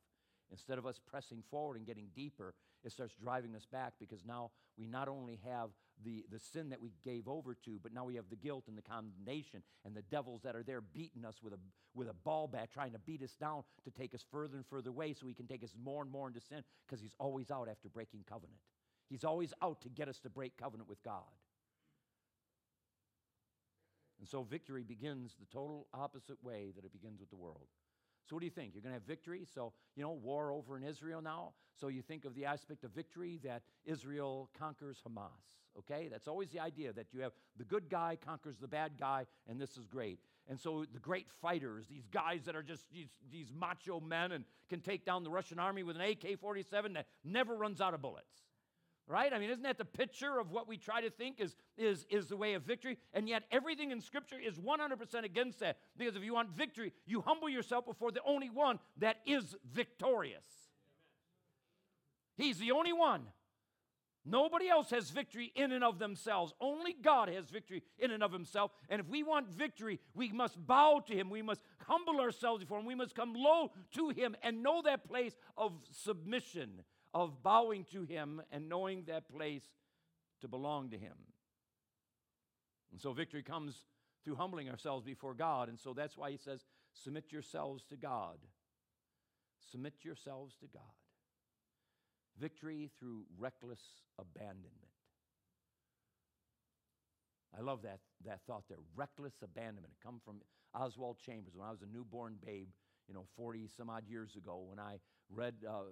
Instead 0.50 0.78
of 0.78 0.86
us 0.86 1.00
pressing 1.04 1.42
forward 1.50 1.76
and 1.76 1.86
getting 1.86 2.08
deeper, 2.14 2.54
it 2.84 2.92
starts 2.92 3.14
driving 3.14 3.54
us 3.54 3.66
back 3.70 3.94
because 3.98 4.24
now 4.26 4.50
we 4.76 4.86
not 4.86 5.08
only 5.08 5.40
have 5.48 5.70
the, 6.04 6.24
the 6.30 6.38
sin 6.38 6.70
that 6.70 6.80
we 6.80 6.92
gave 7.04 7.28
over 7.28 7.54
to, 7.64 7.78
but 7.82 7.92
now 7.92 8.04
we 8.04 8.16
have 8.16 8.28
the 8.30 8.36
guilt 8.36 8.64
and 8.68 8.76
the 8.76 8.82
condemnation 8.82 9.62
and 9.84 9.94
the 9.94 10.02
devils 10.02 10.42
that 10.42 10.56
are 10.56 10.62
there 10.62 10.80
beating 10.80 11.24
us 11.24 11.42
with 11.42 11.52
a, 11.52 11.58
with 11.94 12.08
a 12.08 12.14
ball 12.14 12.46
bat, 12.46 12.70
trying 12.72 12.92
to 12.92 12.98
beat 12.98 13.22
us 13.22 13.34
down 13.40 13.62
to 13.84 13.90
take 13.90 14.14
us 14.14 14.24
further 14.30 14.56
and 14.56 14.66
further 14.66 14.90
away 14.90 15.12
so 15.12 15.26
he 15.26 15.34
can 15.34 15.46
take 15.46 15.64
us 15.64 15.74
more 15.82 16.02
and 16.02 16.10
more 16.10 16.28
into 16.28 16.40
sin 16.40 16.62
because 16.86 17.00
he's 17.00 17.14
always 17.18 17.50
out 17.50 17.68
after 17.68 17.88
breaking 17.88 18.24
covenant. 18.28 18.58
He's 19.08 19.24
always 19.24 19.52
out 19.62 19.82
to 19.82 19.88
get 19.88 20.08
us 20.08 20.18
to 20.20 20.30
break 20.30 20.56
covenant 20.56 20.88
with 20.88 21.02
God. 21.02 21.22
And 24.18 24.28
so 24.28 24.42
victory 24.42 24.84
begins 24.84 25.34
the 25.40 25.46
total 25.46 25.88
opposite 25.92 26.42
way 26.44 26.72
that 26.76 26.84
it 26.84 26.92
begins 26.92 27.20
with 27.20 27.28
the 27.30 27.36
world. 27.36 27.66
So, 28.24 28.36
what 28.36 28.40
do 28.40 28.46
you 28.46 28.50
think? 28.50 28.74
You're 28.74 28.82
going 28.82 28.92
to 28.92 28.98
have 28.98 29.06
victory? 29.06 29.46
So, 29.52 29.72
you 29.96 30.02
know, 30.02 30.12
war 30.12 30.52
over 30.52 30.76
in 30.76 30.84
Israel 30.84 31.20
now. 31.20 31.52
So, 31.78 31.88
you 31.88 32.02
think 32.02 32.24
of 32.24 32.34
the 32.34 32.44
aspect 32.44 32.84
of 32.84 32.92
victory 32.92 33.40
that 33.44 33.62
Israel 33.84 34.50
conquers 34.58 35.02
Hamas. 35.06 35.30
Okay? 35.78 36.08
That's 36.10 36.28
always 36.28 36.50
the 36.50 36.60
idea 36.60 36.92
that 36.92 37.12
you 37.12 37.20
have 37.20 37.32
the 37.56 37.64
good 37.64 37.88
guy 37.88 38.16
conquers 38.24 38.58
the 38.58 38.68
bad 38.68 38.92
guy, 38.98 39.26
and 39.48 39.60
this 39.60 39.76
is 39.76 39.86
great. 39.86 40.20
And 40.48 40.58
so, 40.58 40.84
the 40.92 41.00
great 41.00 41.30
fighters, 41.40 41.86
these 41.88 42.06
guys 42.06 42.44
that 42.44 42.54
are 42.54 42.62
just 42.62 42.84
these, 42.92 43.08
these 43.30 43.52
macho 43.52 44.00
men 44.00 44.32
and 44.32 44.44
can 44.68 44.80
take 44.80 45.04
down 45.04 45.24
the 45.24 45.30
Russian 45.30 45.58
army 45.58 45.82
with 45.82 45.96
an 45.96 46.02
AK 46.02 46.38
47 46.40 46.92
that 46.94 47.06
never 47.24 47.54
runs 47.54 47.80
out 47.80 47.94
of 47.94 48.02
bullets 48.02 48.42
right? 49.06 49.32
I 49.32 49.38
mean, 49.38 49.50
isn't 49.50 49.64
that 49.64 49.78
the 49.78 49.84
picture 49.84 50.38
of 50.38 50.50
what 50.50 50.68
we 50.68 50.76
try 50.76 51.00
to 51.00 51.10
think 51.10 51.40
is, 51.40 51.56
is, 51.76 52.06
is 52.10 52.26
the 52.26 52.36
way 52.36 52.54
of 52.54 52.62
victory? 52.62 52.98
And 53.12 53.28
yet, 53.28 53.44
everything 53.50 53.90
in 53.90 54.00
Scripture 54.00 54.38
is 54.38 54.58
100% 54.58 55.24
against 55.24 55.60
that. 55.60 55.78
Because 55.96 56.16
if 56.16 56.22
you 56.22 56.34
want 56.34 56.50
victory, 56.50 56.92
you 57.06 57.20
humble 57.20 57.48
yourself 57.48 57.86
before 57.86 58.12
the 58.12 58.22
only 58.24 58.50
one 58.50 58.78
that 58.98 59.16
is 59.26 59.56
victorious. 59.72 60.44
He's 62.36 62.58
the 62.58 62.72
only 62.72 62.92
one. 62.92 63.22
Nobody 64.24 64.68
else 64.68 64.90
has 64.90 65.10
victory 65.10 65.52
in 65.56 65.72
and 65.72 65.82
of 65.82 65.98
themselves. 65.98 66.54
Only 66.60 66.92
God 66.92 67.28
has 67.28 67.50
victory 67.50 67.82
in 67.98 68.12
and 68.12 68.22
of 68.22 68.32
himself. 68.32 68.70
And 68.88 69.00
if 69.00 69.08
we 69.08 69.24
want 69.24 69.48
victory, 69.48 69.98
we 70.14 70.30
must 70.30 70.64
bow 70.64 71.02
to 71.08 71.12
him. 71.12 71.28
We 71.28 71.42
must 71.42 71.62
humble 71.88 72.20
ourselves 72.20 72.62
before 72.62 72.78
him. 72.78 72.86
We 72.86 72.94
must 72.94 73.16
come 73.16 73.34
low 73.34 73.72
to 73.94 74.10
him 74.10 74.36
and 74.44 74.62
know 74.62 74.80
that 74.82 75.08
place 75.08 75.36
of 75.56 75.72
submission 75.90 76.84
of 77.14 77.42
bowing 77.42 77.84
to 77.92 78.04
Him 78.04 78.42
and 78.50 78.68
knowing 78.68 79.04
that 79.06 79.28
place 79.28 79.64
to 80.40 80.48
belong 80.48 80.90
to 80.90 80.98
Him. 80.98 81.14
And 82.90 83.00
so 83.00 83.12
victory 83.12 83.42
comes 83.42 83.74
through 84.24 84.36
humbling 84.36 84.68
ourselves 84.68 85.04
before 85.04 85.34
God. 85.34 85.68
And 85.68 85.78
so 85.78 85.92
that's 85.92 86.16
why 86.16 86.30
He 86.30 86.36
says, 86.36 86.64
Submit 86.94 87.32
yourselves 87.32 87.84
to 87.88 87.96
God. 87.96 88.36
Submit 89.70 89.94
yourselves 90.02 90.54
to 90.60 90.66
God. 90.66 90.82
Victory 92.38 92.90
through 92.98 93.24
reckless 93.38 93.80
abandonment. 94.18 94.92
I 97.56 97.60
love 97.60 97.82
that, 97.82 98.00
that 98.24 98.40
thought 98.46 98.64
there. 98.68 98.78
Reckless 98.96 99.34
abandonment. 99.42 99.92
It 99.92 100.04
come 100.04 100.20
from 100.24 100.36
Oswald 100.74 101.18
Chambers 101.18 101.54
when 101.54 101.68
I 101.68 101.70
was 101.70 101.82
a 101.82 101.86
newborn 101.86 102.36
babe, 102.44 102.68
you 103.06 103.14
know, 103.14 103.26
40 103.36 103.68
some 103.76 103.90
odd 103.90 104.04
years 104.08 104.36
ago, 104.36 104.64
when 104.66 104.78
I 104.78 104.98
read 105.30 105.54
uh, 105.68 105.82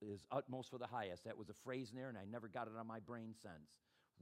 is 0.00 0.24
utmost 0.30 0.70
for 0.70 0.78
the 0.78 0.86
highest. 0.86 1.24
That 1.24 1.36
was 1.36 1.48
a 1.48 1.54
phrase 1.64 1.90
in 1.90 1.96
there, 1.96 2.08
and 2.08 2.18
I 2.18 2.24
never 2.30 2.48
got 2.48 2.66
it 2.66 2.72
on 2.78 2.86
my 2.86 3.00
brain 3.00 3.34
since. 3.42 3.70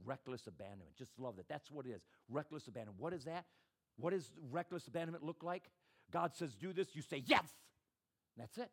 Reckless 0.05 0.45
abandonment. 0.47 0.95
Just 0.97 1.19
love 1.19 1.37
that. 1.37 1.47
That's 1.47 1.71
what 1.71 1.85
it 1.85 1.89
is. 1.89 2.01
Reckless 2.29 2.67
abandonment. 2.67 3.01
What 3.01 3.13
is 3.13 3.25
that? 3.25 3.45
What 3.97 4.11
does 4.11 4.31
reckless 4.51 4.87
abandonment 4.87 5.23
look 5.23 5.43
like? 5.43 5.63
God 6.11 6.35
says, 6.35 6.53
do 6.53 6.71
this. 6.73 6.95
You 6.95 7.01
say, 7.01 7.23
yes. 7.25 7.47
That's 8.37 8.57
it. 8.57 8.69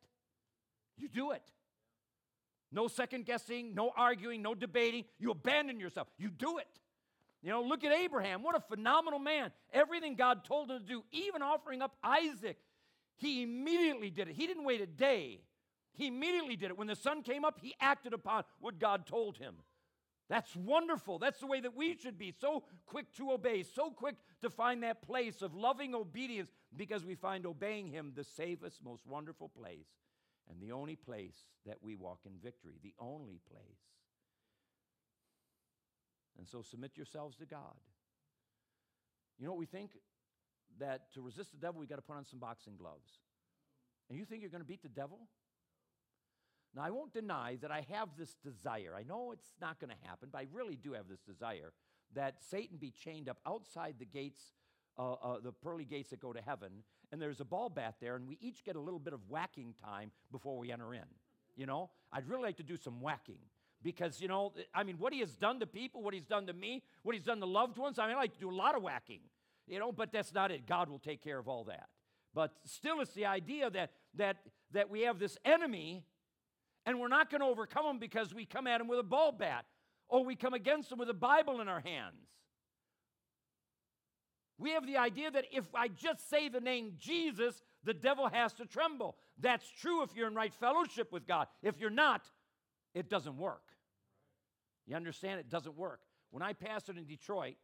You 0.97 1.09
do 1.09 1.33
it. 1.33 1.43
No 2.71 2.89
second 2.89 3.25
guessing, 3.25 3.75
no 3.75 3.93
arguing, 3.97 4.43
no 4.43 4.55
debating. 4.55 5.05
You 5.19 5.31
abandon 5.31 5.81
yourself. 5.81 6.09
You 6.19 6.29
do 6.29 6.59
it. 6.59 6.69
You 7.43 7.51
know, 7.51 7.63
look 7.63 7.85
at 7.85 7.93
Abraham. 7.93 8.43
What 8.43 8.57
a 8.57 8.61
phenomenal 8.61 9.19
man. 9.19 9.53
Everything 9.73 10.15
God 10.17 10.45
told 10.45 10.71
him 10.71 10.81
to 10.81 10.85
do, 10.85 11.05
even 11.13 11.43
offering 11.43 11.83
up 11.83 11.95
Isaac, 12.03 12.59
he 13.17 13.43
immediately 13.43 14.11
did 14.11 14.29
it. 14.29 14.35
He 14.35 14.47
didn't 14.47 14.65
wait 14.65 14.81
a 14.81 14.87
day. 14.87 15.41
He 15.95 16.09
immediately 16.09 16.57
did 16.57 16.71
it. 16.71 16.79
When 16.79 16.89
the 16.89 16.97
sun 16.97 17.23
came 17.23 17.45
up, 17.45 17.59
he 17.61 17.75
acted 17.81 18.13
upon 18.13 18.45
what 18.61 18.79
God 18.79 19.07
told 19.07 19.39
him. 19.39 19.55
That's 20.29 20.55
wonderful. 20.57 21.19
That's 21.19 21.41
the 21.41 21.47
way 21.47 21.61
that 21.61 21.77
we 21.77 21.97
should 21.97 22.19
be. 22.19 22.33
So 22.33 22.65
quick 22.87 23.13
to 23.17 23.33
obey, 23.33 23.63
so 23.63 23.91
quick 23.91 24.17
to 24.41 24.51
find 24.51 24.83
that 24.83 25.03
place 25.03 25.43
of 25.43 25.55
loving 25.55 25.95
obedience 25.95 26.51
because 26.75 27.05
we 27.05 27.15
find 27.15 27.47
obeying 27.47 27.89
him 27.89 28.13
the 28.15 28.25
safest, 28.25 28.83
most 28.83 29.07
wonderful 29.07 29.49
place 29.49 29.87
and 30.51 30.61
the 30.61 30.73
only 30.73 30.97
place 30.97 31.45
that 31.67 31.77
we 31.83 31.95
walk 31.95 32.21
in 32.25 32.33
victory, 32.43 32.79
the 32.83 32.95
only 32.99 33.41
place. 33.51 33.61
And 36.39 36.49
so 36.49 36.63
submit 36.63 36.93
yourselves 36.97 37.37
to 37.37 37.47
God. 37.47 37.77
You 39.39 39.47
know 39.47 39.53
what 39.53 39.61
we 39.61 39.67
think? 39.67 39.91
that 40.79 41.13
to 41.15 41.23
resist 41.23 41.53
the 41.53 41.59
devil, 41.59 41.81
we 41.81 41.87
got 41.87 41.97
to 41.97 42.03
put 42.03 42.17
on 42.17 42.25
some 42.25 42.39
boxing 42.39 42.77
gloves. 42.77 43.19
And 44.09 44.19
you 44.19 44.25
think 44.25 44.43
you're 44.43 44.51
going 44.51 44.63
to 44.63 44.69
beat 44.69 44.83
the 44.83 44.89
devil? 44.89 45.19
Now, 46.75 46.83
I 46.83 46.91
won't 46.91 47.13
deny 47.13 47.57
that 47.63 47.71
I 47.71 47.87
have 47.93 48.09
this 48.19 48.35
desire. 48.45 48.95
I 48.99 49.05
know 49.05 49.33
it's 49.33 49.53
not 49.61 49.79
going 49.79 49.91
to 49.91 50.09
happen, 50.09 50.29
but 50.33 50.39
I 50.39 50.47
really 50.53 50.77
do 50.77 50.93
have 50.93 51.09
this 51.09 51.21
desire 51.21 51.73
that 52.15 52.37
Satan 52.51 52.79
be 52.79 52.91
chained 52.91 53.29
up 53.29 53.39
outside 53.47 53.97
the 53.99 54.05
gates, 54.05 54.41
uh, 54.99 55.13
uh, 55.13 55.41
the 55.41 55.53
pearly 55.53 55.85
gates 55.85 56.11
that 56.11 56.21
go 56.21 56.33
to 56.33 56.41
heaven, 56.41 56.71
and 57.13 57.23
there's 57.23 57.41
a 57.41 57.45
ball 57.45 57.69
bat 57.69 57.95
there, 58.01 58.17
and 58.17 58.27
we 58.27 58.39
each 58.41 58.65
get 58.65 58.77
a 58.77 58.81
little 58.81 58.99
bit 58.99 59.13
of 59.13 59.21
whacking 59.29 59.75
time 59.85 60.11
before 60.33 60.59
we 60.59 60.73
enter 60.73 60.95
in. 60.95 61.05
You 61.57 61.67
know, 61.67 61.91
I'd 62.13 62.29
really 62.29 62.43
like 62.43 62.57
to 62.57 62.65
do 62.65 62.77
some 62.77 63.01
whacking 63.01 63.39
because, 63.83 64.21
you 64.21 64.27
know, 64.27 64.53
I 64.75 64.83
mean, 64.83 64.97
what 64.99 65.13
he 65.13 65.21
has 65.21 65.37
done 65.37 65.61
to 65.61 65.67
people, 65.67 66.03
what 66.03 66.15
he's 66.15 66.27
done 66.27 66.47
to 66.49 66.53
me, 66.53 66.83
what 67.05 67.15
he's 67.15 67.25
done 67.25 67.39
to 67.39 67.47
loved 67.47 67.77
ones, 67.79 67.99
I 67.99 68.07
mean, 68.07 68.17
I 68.17 68.19
like 68.19 68.35
to 68.35 68.41
do 68.41 68.51
a 68.51 68.55
lot 68.55 68.75
of 68.75 68.83
whacking, 68.83 69.21
you 69.69 69.79
know, 69.79 69.93
but 69.93 70.11
that's 70.11 70.35
not 70.35 70.51
it. 70.51 70.67
God 70.67 70.89
will 70.89 70.99
take 70.99 71.23
care 71.23 71.39
of 71.39 71.47
all 71.47 71.65
that. 71.65 71.89
But 72.35 72.53
still, 72.65 73.01
it's 73.01 73.15
the 73.15 73.27
idea 73.27 73.71
that, 73.71 73.93
that, 74.17 74.39
that 74.73 74.91
we 74.91 75.03
have 75.03 75.21
this 75.21 75.39
enemy 75.45 76.05
and 76.87 77.01
we're 77.01 77.09
not 77.09 77.31
going 77.31 77.41
to 77.41 77.47
overcome 77.47 77.87
them 77.87 77.99
because 77.99 78.35
we 78.35 78.45
come 78.45 78.67
at 78.67 78.79
them 78.79 78.89
with 78.89 78.99
a 78.99 79.05
ball 79.05 79.33
bat 79.33 79.65
or 80.09 80.25
we 80.25 80.37
come 80.37 80.55
against 80.55 80.91
them 80.91 80.99
with 80.99 81.09
a 81.09 81.15
Bible 81.15 81.61
in 81.61 81.69
our 81.69 81.81
hands. 81.81 82.29
We 84.59 84.71
have 84.71 84.87
the 84.87 84.99
idea 84.99 85.31
that 85.31 85.47
if 85.53 85.65
I 85.75 85.89
just 85.89 86.29
say 86.31 86.49
the 86.49 86.61
name 86.61 86.93
Jesus, 86.99 87.63
the 87.83 87.95
devil 87.95 88.29
has 88.29 88.53
to 88.55 88.67
tremble. 88.67 89.17
That's 89.41 89.69
true 89.69 90.03
if 90.03 90.11
you're 90.15 90.29
in 90.29 90.35
right 90.35 90.55
fellowship 90.55 91.13
with 91.13 91.27
God. 91.27 91.49
If 91.63 91.81
you're 91.81 91.91
not, 91.91 92.23
it 92.95 93.11
doesn't 93.11 93.37
work. 93.37 93.63
You 94.87 94.97
understand? 94.97 95.41
It 95.41 95.51
doesn't 95.51 95.77
work. 95.77 96.01
When 96.31 96.43
I 96.43 96.53
pastored 96.53 96.99
in 96.99 97.05
Detroit, 97.05 97.57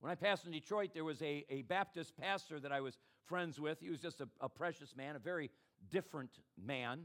when 0.00 0.10
I 0.10 0.16
pastored 0.16 0.46
in 0.46 0.52
Detroit, 0.52 0.90
there 0.92 1.04
was 1.04 1.22
a, 1.22 1.44
a 1.48 1.62
Baptist 1.62 2.16
pastor 2.16 2.58
that 2.60 2.72
I 2.72 2.80
was 2.80 2.98
friends 3.26 3.60
with. 3.60 3.80
He 3.80 3.90
was 3.90 4.00
just 4.00 4.20
a, 4.20 4.28
a 4.40 4.48
precious 4.48 4.94
man, 4.96 5.16
a 5.16 5.20
very 5.20 5.50
different 5.90 6.30
man. 6.62 7.00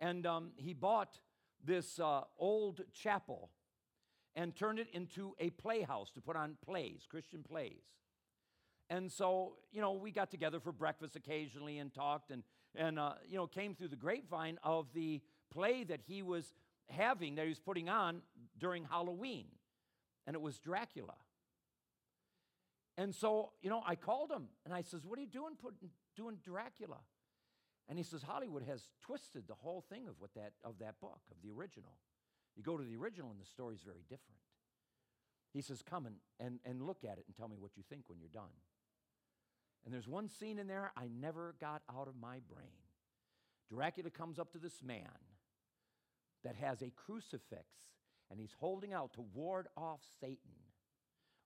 And 0.00 0.26
um, 0.26 0.52
he 0.56 0.72
bought 0.72 1.18
this 1.64 1.98
uh, 2.00 2.22
old 2.38 2.80
chapel 2.92 3.50
and 4.34 4.54
turned 4.54 4.78
it 4.78 4.88
into 4.92 5.34
a 5.38 5.50
playhouse 5.50 6.10
to 6.12 6.20
put 6.20 6.36
on 6.36 6.56
plays, 6.64 7.06
Christian 7.08 7.42
plays. 7.42 7.82
And 8.88 9.10
so, 9.10 9.56
you 9.72 9.80
know, 9.80 9.92
we 9.92 10.10
got 10.10 10.30
together 10.30 10.58
for 10.58 10.72
breakfast 10.72 11.16
occasionally 11.16 11.78
and 11.78 11.92
talked 11.92 12.30
and, 12.30 12.42
and 12.74 12.98
uh, 12.98 13.12
you 13.28 13.36
know, 13.36 13.46
came 13.46 13.74
through 13.74 13.88
the 13.88 13.96
grapevine 13.96 14.58
of 14.62 14.86
the 14.94 15.20
play 15.52 15.84
that 15.84 16.00
he 16.06 16.22
was 16.22 16.54
having, 16.88 17.36
that 17.36 17.42
he 17.42 17.48
was 17.48 17.60
putting 17.60 17.88
on 17.88 18.22
during 18.58 18.84
Halloween. 18.84 19.46
And 20.26 20.34
it 20.34 20.42
was 20.42 20.58
Dracula. 20.58 21.14
And 22.98 23.14
so, 23.14 23.52
you 23.62 23.70
know, 23.70 23.82
I 23.86 23.94
called 23.94 24.30
him 24.30 24.48
and 24.64 24.74
I 24.74 24.82
says, 24.82 25.06
What 25.06 25.18
are 25.18 25.22
you 25.22 25.28
doing 25.28 25.54
putting, 25.60 25.90
doing 26.16 26.36
Dracula? 26.44 26.98
And 27.88 27.98
he 27.98 28.04
says, 28.04 28.22
Hollywood 28.22 28.62
has 28.68 28.88
twisted 29.00 29.48
the 29.48 29.54
whole 29.54 29.84
thing 29.90 30.06
of, 30.06 30.14
what 30.18 30.34
that, 30.34 30.52
of 30.62 30.78
that 30.78 31.00
book, 31.00 31.20
of 31.30 31.36
the 31.42 31.50
original. 31.50 31.92
You 32.56 32.62
go 32.62 32.76
to 32.76 32.84
the 32.84 32.96
original 32.96 33.30
and 33.30 33.40
the 33.40 33.46
story's 33.46 33.82
very 33.84 34.02
different. 34.08 34.38
He 35.52 35.62
says, 35.62 35.82
Come 35.82 36.06
and, 36.06 36.16
and, 36.38 36.60
and 36.64 36.82
look 36.82 37.04
at 37.04 37.18
it 37.18 37.24
and 37.26 37.36
tell 37.36 37.48
me 37.48 37.56
what 37.58 37.76
you 37.76 37.82
think 37.88 38.04
when 38.06 38.20
you're 38.20 38.28
done. 38.28 38.54
And 39.84 39.92
there's 39.92 40.06
one 40.06 40.28
scene 40.28 40.58
in 40.58 40.66
there 40.66 40.92
I 40.96 41.08
never 41.20 41.54
got 41.60 41.82
out 41.90 42.06
of 42.06 42.14
my 42.20 42.38
brain. 42.52 42.78
Dracula 43.68 44.10
comes 44.10 44.38
up 44.38 44.52
to 44.52 44.58
this 44.58 44.82
man 44.82 45.08
that 46.44 46.56
has 46.56 46.82
a 46.82 46.90
crucifix 46.90 47.64
and 48.30 48.38
he's 48.38 48.54
holding 48.58 48.92
out 48.92 49.14
to 49.14 49.24
ward 49.34 49.68
off 49.76 50.00
Satan. 50.20 50.38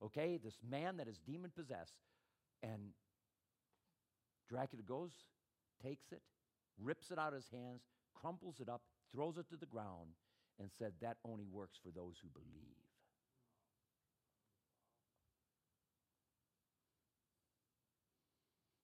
Okay, 0.03 0.39
this 0.43 0.57
man 0.69 0.97
that 0.97 1.07
is 1.07 1.17
demon 1.25 1.51
possessed. 1.55 1.97
And 2.61 2.91
Dracula 4.49 4.83
goes, 4.83 5.11
takes 5.81 6.11
it, 6.11 6.21
rips 6.81 7.11
it 7.11 7.19
out 7.19 7.29
of 7.29 7.35
his 7.35 7.49
hands, 7.51 7.81
crumples 8.13 8.59
it 8.59 8.69
up, 8.69 8.81
throws 9.13 9.37
it 9.37 9.49
to 9.49 9.57
the 9.57 9.65
ground, 9.65 10.15
and 10.59 10.69
said, 10.71 10.93
That 11.01 11.17
only 11.25 11.45
works 11.45 11.77
for 11.83 11.91
those 11.91 12.15
who 12.21 12.29
believe. 12.29 12.75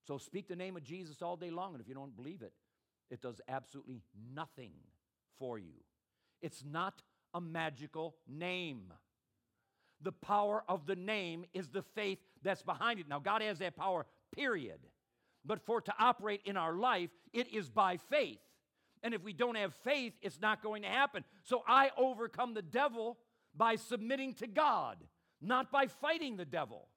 So 0.08 0.18
speak 0.18 0.48
the 0.48 0.56
name 0.56 0.76
of 0.76 0.84
Jesus 0.84 1.22
all 1.22 1.38
day 1.38 1.52
long, 1.52 1.74
and 1.74 1.82
if 1.82 1.88
you 1.88 1.94
don't 1.94 2.16
believe 2.16 2.42
it, 2.42 2.54
it 3.10 3.22
does 3.22 3.40
absolutely 3.48 4.02
nothing 4.34 4.74
for 5.38 5.60
you. 5.60 5.74
It's 6.42 6.64
not 6.70 7.02
a 7.34 7.42
magical 7.42 8.16
name. 8.28 8.94
The 10.02 10.12
power 10.12 10.64
of 10.68 10.86
the 10.86 10.96
name 10.96 11.46
is 11.54 11.70
the 11.70 11.84
faith 11.96 12.20
that's 12.42 12.64
behind 12.64 13.00
it. 13.00 13.08
Now, 13.08 13.20
God 13.20 13.42
has 13.42 13.60
that 13.60 13.76
power, 13.76 14.06
period. 14.36 14.80
But 15.46 15.62
for 15.62 15.82
to 15.82 15.94
operate 16.00 16.42
in 16.46 16.58
our 16.58 16.74
life, 16.74 17.10
it 17.34 17.54
is 17.54 17.70
by 17.70 17.98
faith. 17.98 18.40
And 19.04 19.14
if 19.14 19.24
we 19.24 19.34
don't 19.34 19.56
have 19.56 19.74
faith, 19.84 20.14
it's 20.22 20.40
not 20.40 20.62
going 20.62 20.84
to 20.84 20.88
happen. 20.88 21.24
So 21.44 21.64
I 21.68 21.90
overcome 21.98 22.54
the 22.54 22.62
devil 22.62 23.18
by 23.56 23.76
submitting 23.76 24.36
to 24.36 24.48
God, 24.48 24.98
not 25.42 25.72
by 25.72 25.88
fighting 25.88 26.38
the 26.38 26.46
devil. 26.46 26.88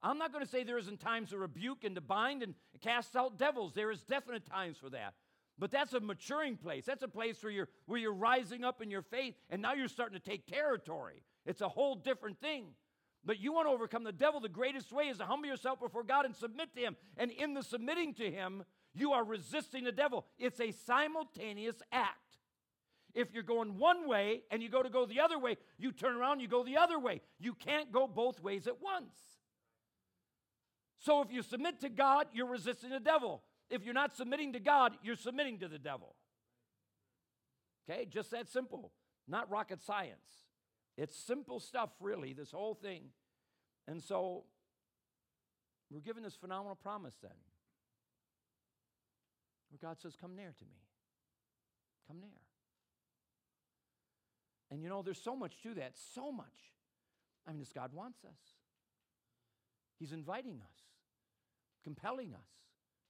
I'm 0.00 0.18
not 0.18 0.32
going 0.32 0.44
to 0.44 0.50
say 0.50 0.62
there 0.62 0.78
isn't 0.78 1.00
times 1.00 1.30
to 1.30 1.38
rebuke 1.38 1.82
and 1.82 1.96
to 1.96 2.00
bind 2.00 2.42
and 2.42 2.54
cast 2.80 3.16
out 3.16 3.36
devils. 3.36 3.74
There 3.74 3.90
is 3.90 4.02
definite 4.02 4.46
times 4.46 4.76
for 4.76 4.90
that. 4.90 5.14
But 5.58 5.72
that's 5.72 5.92
a 5.92 6.00
maturing 6.00 6.56
place. 6.56 6.84
That's 6.84 7.02
a 7.02 7.08
place 7.08 7.42
where 7.42 7.50
you're 7.50 7.68
where 7.86 7.98
you're 7.98 8.12
rising 8.12 8.64
up 8.64 8.80
in 8.80 8.92
your 8.92 9.02
faith 9.02 9.34
and 9.50 9.60
now 9.60 9.74
you're 9.74 9.88
starting 9.88 10.16
to 10.16 10.24
take 10.24 10.46
territory. 10.46 11.24
It's 11.44 11.62
a 11.62 11.68
whole 11.68 11.96
different 11.96 12.40
thing. 12.40 12.66
But 13.28 13.40
you 13.40 13.52
want 13.52 13.68
to 13.68 13.72
overcome 13.72 14.04
the 14.04 14.10
devil, 14.10 14.40
the 14.40 14.48
greatest 14.48 14.90
way 14.90 15.08
is 15.08 15.18
to 15.18 15.26
humble 15.26 15.48
yourself 15.48 15.80
before 15.80 16.02
God 16.02 16.24
and 16.24 16.34
submit 16.34 16.74
to 16.74 16.80
him. 16.80 16.96
And 17.18 17.30
in 17.30 17.52
the 17.52 17.62
submitting 17.62 18.14
to 18.14 18.30
him, 18.30 18.64
you 18.94 19.12
are 19.12 19.22
resisting 19.22 19.84
the 19.84 19.92
devil. 19.92 20.24
It's 20.38 20.58
a 20.60 20.70
simultaneous 20.70 21.76
act. 21.92 22.38
If 23.14 23.34
you're 23.34 23.42
going 23.42 23.76
one 23.76 24.08
way 24.08 24.44
and 24.50 24.62
you 24.62 24.70
go 24.70 24.82
to 24.82 24.88
go 24.88 25.04
the 25.04 25.20
other 25.20 25.38
way, 25.38 25.58
you 25.76 25.92
turn 25.92 26.16
around, 26.16 26.40
you 26.40 26.48
go 26.48 26.64
the 26.64 26.78
other 26.78 26.98
way. 26.98 27.20
You 27.38 27.52
can't 27.52 27.92
go 27.92 28.06
both 28.06 28.42
ways 28.42 28.66
at 28.66 28.80
once. 28.80 29.12
So 30.98 31.20
if 31.20 31.30
you 31.30 31.42
submit 31.42 31.82
to 31.82 31.90
God, 31.90 32.28
you're 32.32 32.46
resisting 32.46 32.88
the 32.88 32.98
devil. 32.98 33.42
If 33.68 33.84
you're 33.84 33.92
not 33.92 34.16
submitting 34.16 34.54
to 34.54 34.60
God, 34.60 34.94
you're 35.02 35.16
submitting 35.16 35.58
to 35.58 35.68
the 35.68 35.78
devil. 35.78 36.14
Okay, 37.90 38.06
just 38.06 38.30
that 38.30 38.48
simple. 38.48 38.90
Not 39.28 39.50
rocket 39.50 39.82
science. 39.82 40.47
It's 40.98 41.16
simple 41.16 41.60
stuff, 41.60 41.90
really, 42.00 42.32
this 42.32 42.50
whole 42.50 42.74
thing. 42.74 43.04
And 43.86 44.02
so 44.02 44.42
we're 45.90 46.00
given 46.00 46.24
this 46.24 46.34
phenomenal 46.34 46.74
promise 46.74 47.14
then 47.22 47.30
where 49.70 49.78
God 49.80 50.00
says, 50.00 50.16
Come 50.20 50.34
near 50.34 50.48
to 50.58 50.64
me. 50.64 50.80
Come 52.08 52.20
near. 52.20 52.40
And 54.72 54.82
you 54.82 54.88
know, 54.88 55.02
there's 55.02 55.22
so 55.22 55.36
much 55.36 55.62
to 55.62 55.74
that, 55.74 55.92
so 56.14 56.32
much. 56.32 56.74
I 57.46 57.52
mean, 57.52 57.60
this 57.60 57.72
God 57.72 57.92
wants 57.94 58.24
us. 58.24 58.56
He's 60.00 60.12
inviting 60.12 60.60
us, 60.60 60.74
compelling 61.84 62.34
us, 62.34 62.50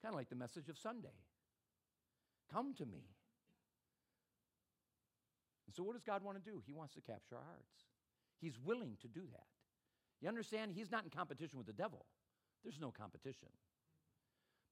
kind 0.03 0.13
of 0.13 0.19
like 0.19 0.29
the 0.29 0.37
message 0.37 0.69
of 0.69 0.77
Sunday. 0.77 1.09
Come 2.53 2.75
to 2.75 2.85
me. 2.85 3.05
So, 5.79 5.85
what 5.85 5.93
does 5.93 6.03
God 6.03 6.25
want 6.25 6.45
to 6.45 6.51
do? 6.51 6.61
He 6.67 6.73
wants 6.73 6.95
to 6.95 7.01
capture 7.01 7.37
our 7.37 7.45
hearts. 7.45 7.87
He's 8.41 8.59
willing 8.59 8.97
to 9.01 9.07
do 9.07 9.21
that. 9.31 9.47
You 10.21 10.27
understand? 10.27 10.73
He's 10.75 10.91
not 10.91 11.05
in 11.05 11.11
competition 11.11 11.57
with 11.57 11.69
the 11.69 11.73
devil, 11.73 12.05
there's 12.65 12.81
no 12.81 12.91
competition. 12.91 13.49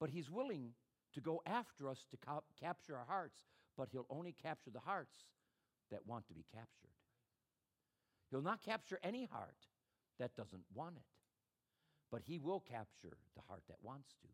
But 0.00 0.10
He's 0.10 0.28
willing 0.28 0.72
to 1.14 1.20
go 1.20 1.42
after 1.46 1.88
us 1.88 2.04
to 2.10 2.18
capture 2.60 2.96
our 2.96 3.04
hearts, 3.04 3.38
but 3.76 3.88
he'll 3.92 4.08
only 4.10 4.32
capture 4.32 4.70
the 4.70 4.80
hearts 4.80 5.14
that 5.92 6.00
want 6.06 6.26
to 6.26 6.34
be 6.34 6.44
captured. 6.52 6.90
He'll 8.30 8.42
not 8.42 8.60
capture 8.60 8.98
any 9.04 9.26
heart 9.26 9.56
that 10.18 10.34
doesn't 10.34 10.64
want 10.74 10.96
it, 10.96 11.06
but 12.10 12.22
he 12.26 12.38
will 12.38 12.60
capture 12.60 13.16
the 13.36 13.42
heart 13.46 13.62
that 13.68 13.76
wants 13.80 14.08
to. 14.22 14.28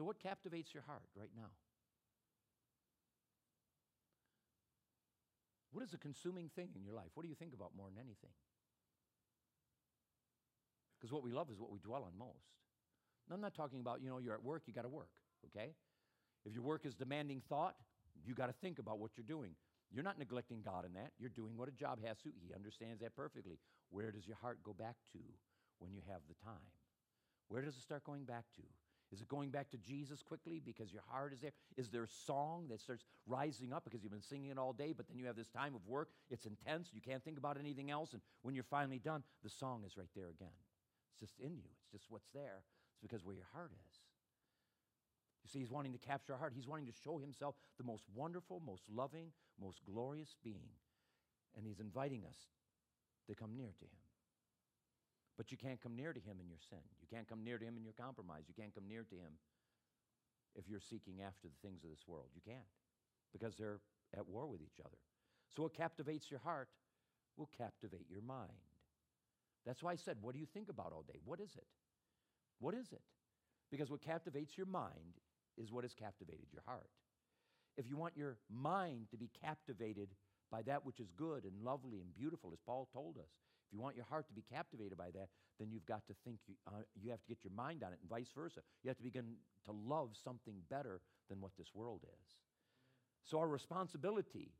So, 0.00 0.04
what 0.04 0.18
captivates 0.18 0.72
your 0.72 0.82
heart 0.86 1.04
right 1.14 1.28
now? 1.36 1.52
What 5.72 5.84
is 5.84 5.92
a 5.92 5.98
consuming 5.98 6.48
thing 6.56 6.70
in 6.74 6.82
your 6.82 6.94
life? 6.94 7.10
What 7.12 7.22
do 7.22 7.28
you 7.28 7.34
think 7.34 7.52
about 7.52 7.72
more 7.76 7.88
than 7.90 7.98
anything? 7.98 8.32
Because 10.96 11.12
what 11.12 11.22
we 11.22 11.32
love 11.32 11.50
is 11.50 11.60
what 11.60 11.70
we 11.70 11.80
dwell 11.80 12.04
on 12.04 12.16
most. 12.18 12.48
I'm 13.30 13.42
not 13.42 13.52
talking 13.52 13.80
about, 13.80 14.00
you 14.00 14.08
know, 14.08 14.16
you're 14.16 14.32
at 14.32 14.42
work, 14.42 14.62
you 14.64 14.72
got 14.72 14.84
to 14.84 14.88
work, 14.88 15.10
okay? 15.44 15.74
If 16.46 16.54
your 16.54 16.62
work 16.62 16.86
is 16.86 16.94
demanding 16.94 17.42
thought, 17.46 17.74
you 18.24 18.32
got 18.32 18.46
to 18.46 18.54
think 18.54 18.78
about 18.78 19.00
what 19.00 19.18
you're 19.18 19.28
doing. 19.28 19.50
You're 19.92 20.02
not 20.02 20.18
neglecting 20.18 20.62
God 20.64 20.86
in 20.86 20.94
that. 20.94 21.12
You're 21.18 21.28
doing 21.28 21.58
what 21.58 21.68
a 21.68 21.72
job 21.72 21.98
has 22.06 22.16
to. 22.20 22.30
He 22.42 22.54
understands 22.54 23.02
that 23.02 23.14
perfectly. 23.14 23.58
Where 23.90 24.10
does 24.12 24.26
your 24.26 24.38
heart 24.40 24.60
go 24.64 24.72
back 24.72 24.96
to 25.12 25.18
when 25.78 25.92
you 25.92 26.00
have 26.08 26.22
the 26.26 26.42
time? 26.42 26.72
Where 27.48 27.60
does 27.60 27.76
it 27.76 27.82
start 27.82 28.02
going 28.02 28.24
back 28.24 28.46
to? 28.56 28.62
Is 29.12 29.20
it 29.20 29.28
going 29.28 29.50
back 29.50 29.70
to 29.70 29.76
Jesus 29.78 30.22
quickly 30.22 30.60
because 30.64 30.92
your 30.92 31.02
heart 31.10 31.32
is 31.32 31.40
there? 31.40 31.50
Is 31.76 31.88
there 31.88 32.04
a 32.04 32.08
song 32.26 32.66
that 32.70 32.80
starts 32.80 33.04
rising 33.26 33.72
up 33.72 33.82
because 33.84 34.02
you've 34.02 34.12
been 34.12 34.22
singing 34.22 34.50
it 34.50 34.58
all 34.58 34.72
day, 34.72 34.92
but 34.96 35.08
then 35.08 35.18
you 35.18 35.26
have 35.26 35.36
this 35.36 35.48
time 35.48 35.74
of 35.74 35.80
work? 35.86 36.10
It's 36.30 36.46
intense. 36.46 36.90
You 36.92 37.00
can't 37.00 37.24
think 37.24 37.36
about 37.36 37.58
anything 37.58 37.90
else. 37.90 38.12
And 38.12 38.22
when 38.42 38.54
you're 38.54 38.64
finally 38.64 39.00
done, 39.00 39.24
the 39.42 39.50
song 39.50 39.82
is 39.84 39.96
right 39.96 40.10
there 40.14 40.28
again. 40.28 40.54
It's 41.12 41.20
just 41.20 41.40
in 41.40 41.56
you, 41.56 41.70
it's 41.82 41.90
just 41.90 42.10
what's 42.10 42.28
there. 42.32 42.62
It's 42.92 43.00
because 43.02 43.24
where 43.24 43.34
your 43.34 43.48
heart 43.52 43.72
is. 43.72 43.98
You 45.42 45.48
see, 45.50 45.58
he's 45.60 45.70
wanting 45.70 45.92
to 45.92 45.98
capture 45.98 46.34
our 46.34 46.38
heart. 46.38 46.52
He's 46.54 46.68
wanting 46.68 46.86
to 46.86 46.92
show 47.02 47.18
himself 47.18 47.54
the 47.78 47.84
most 47.84 48.04
wonderful, 48.14 48.60
most 48.64 48.82
loving, 48.92 49.32
most 49.60 49.80
glorious 49.84 50.36
being. 50.44 50.70
And 51.56 51.66
he's 51.66 51.80
inviting 51.80 52.24
us 52.26 52.36
to 53.26 53.34
come 53.34 53.56
near 53.56 53.72
to 53.78 53.84
him. 53.84 54.09
But 55.40 55.50
you 55.50 55.56
can't 55.56 55.80
come 55.80 55.96
near 55.96 56.12
to 56.12 56.20
him 56.20 56.36
in 56.36 56.52
your 56.52 56.60
sin. 56.68 56.84
You 57.00 57.08
can't 57.08 57.26
come 57.26 57.42
near 57.42 57.56
to 57.56 57.64
him 57.64 57.78
in 57.78 57.82
your 57.82 57.96
compromise. 57.96 58.44
You 58.44 58.52
can't 58.52 58.74
come 58.74 58.84
near 58.86 59.08
to 59.08 59.16
him 59.16 59.40
if 60.54 60.68
you're 60.68 60.84
seeking 60.84 61.24
after 61.24 61.48
the 61.48 61.56
things 61.64 61.80
of 61.82 61.88
this 61.88 62.04
world. 62.06 62.28
You 62.34 62.42
can't 62.44 62.68
because 63.32 63.56
they're 63.56 63.80
at 64.12 64.28
war 64.28 64.46
with 64.46 64.60
each 64.60 64.84
other. 64.84 64.98
So 65.56 65.62
what 65.62 65.72
captivates 65.72 66.30
your 66.30 66.40
heart 66.40 66.68
will 67.38 67.48
captivate 67.56 68.04
your 68.10 68.20
mind. 68.20 68.52
That's 69.64 69.82
why 69.82 69.92
I 69.92 69.96
said, 69.96 70.18
What 70.20 70.34
do 70.34 70.40
you 70.40 70.46
think 70.52 70.68
about 70.68 70.92
all 70.92 71.06
day? 71.08 71.20
What 71.24 71.40
is 71.40 71.56
it? 71.56 71.64
What 72.58 72.74
is 72.74 72.92
it? 72.92 73.00
Because 73.70 73.90
what 73.90 74.02
captivates 74.02 74.58
your 74.58 74.66
mind 74.66 75.16
is 75.56 75.72
what 75.72 75.84
has 75.84 75.94
captivated 75.94 76.52
your 76.52 76.64
heart. 76.66 76.90
If 77.78 77.88
you 77.88 77.96
want 77.96 78.14
your 78.14 78.36
mind 78.52 79.06
to 79.12 79.16
be 79.16 79.30
captivated 79.40 80.10
by 80.50 80.60
that 80.68 80.84
which 80.84 81.00
is 81.00 81.08
good 81.16 81.44
and 81.44 81.64
lovely 81.64 82.00
and 82.02 82.14
beautiful, 82.14 82.50
as 82.52 82.58
Paul 82.66 82.90
told 82.92 83.16
us, 83.16 83.30
if 83.70 83.76
you 83.76 83.80
want 83.80 83.94
your 83.94 84.04
heart 84.04 84.26
to 84.26 84.34
be 84.34 84.42
captivated 84.52 84.98
by 84.98 85.10
that, 85.14 85.28
then 85.60 85.70
you've 85.70 85.86
got 85.86 86.04
to 86.08 86.14
think, 86.24 86.38
you, 86.48 86.54
uh, 86.66 86.82
you 87.00 87.10
have 87.10 87.20
to 87.20 87.28
get 87.28 87.38
your 87.44 87.52
mind 87.52 87.84
on 87.84 87.92
it, 87.92 87.98
and 88.00 88.10
vice 88.10 88.30
versa. 88.34 88.60
You 88.82 88.88
have 88.88 88.96
to 88.96 89.04
begin 89.04 89.36
to 89.66 89.72
love 89.72 90.10
something 90.24 90.54
better 90.68 91.00
than 91.28 91.40
what 91.40 91.52
this 91.56 91.68
world 91.72 92.00
is. 92.02 92.34
So, 93.22 93.38
our 93.38 93.46
responsibility, 93.46 94.50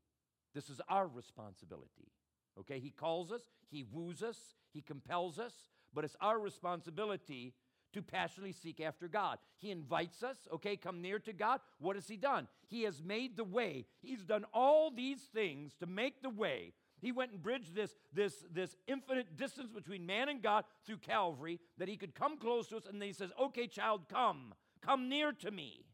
this 0.55 0.69
is 0.69 0.79
our 0.87 1.07
responsibility. 1.07 2.13
Okay, 2.57 2.79
he 2.79 2.89
calls 2.89 3.33
us, 3.33 3.41
he 3.69 3.83
woos 3.83 4.23
us, 4.23 4.37
he 4.73 4.81
compels 4.81 5.39
us, 5.39 5.53
but 5.93 6.05
it's 6.05 6.15
our 6.21 6.39
responsibility 6.39 7.53
to 7.93 8.01
passionately 8.01 8.53
seek 8.53 8.79
after 8.79 9.09
God. 9.09 9.39
He 9.57 9.71
invites 9.71 10.23
us, 10.23 10.37
okay, 10.53 10.77
come 10.77 11.01
near 11.01 11.19
to 11.19 11.33
God. 11.33 11.59
What 11.79 11.97
has 11.97 12.07
he 12.07 12.15
done? 12.15 12.47
He 12.67 12.83
has 12.83 13.03
made 13.03 13.35
the 13.35 13.43
way. 13.43 13.85
He's 14.01 14.23
done 14.23 14.45
all 14.53 14.89
these 14.89 15.21
things 15.33 15.73
to 15.81 15.85
make 15.85 16.21
the 16.21 16.29
way 16.29 16.73
he 17.01 17.11
went 17.11 17.31
and 17.31 17.41
bridged 17.41 17.73
this, 17.73 17.95
this, 18.13 18.45
this 18.53 18.75
infinite 18.87 19.35
distance 19.35 19.71
between 19.71 20.05
man 20.05 20.29
and 20.29 20.41
God 20.41 20.65
through 20.85 20.97
Calvary 20.97 21.59
that 21.79 21.87
he 21.87 21.97
could 21.97 22.13
come 22.13 22.37
close 22.37 22.67
to 22.67 22.77
us. 22.77 22.85
And 22.85 23.01
then 23.01 23.07
he 23.07 23.13
says, 23.13 23.31
Okay, 23.41 23.67
child, 23.67 24.01
come. 24.07 24.53
Come 24.81 25.09
near 25.09 25.31
to 25.33 25.51
me. 25.51 25.85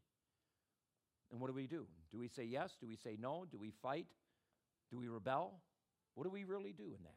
And 1.31 1.39
what 1.39 1.47
do 1.47 1.53
we 1.53 1.67
do? 1.67 1.87
Do 2.11 2.19
we 2.19 2.27
say 2.27 2.43
yes? 2.43 2.77
Do 2.79 2.87
we 2.87 2.97
say 2.97 3.17
no? 3.19 3.45
Do 3.49 3.57
we 3.57 3.71
fight? 3.81 4.07
Do 4.91 4.97
we 4.97 5.07
rebel? 5.07 5.61
What 6.15 6.25
do 6.25 6.29
we 6.29 6.43
really 6.43 6.73
do 6.73 6.83
in 6.85 7.03
that? 7.03 7.15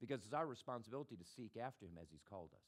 Because 0.00 0.20
it's 0.24 0.34
our 0.34 0.46
responsibility 0.46 1.16
to 1.16 1.24
seek 1.24 1.56
after 1.56 1.86
him 1.86 1.98
as 2.00 2.08
he's 2.10 2.24
called 2.28 2.50
us. 2.54 2.66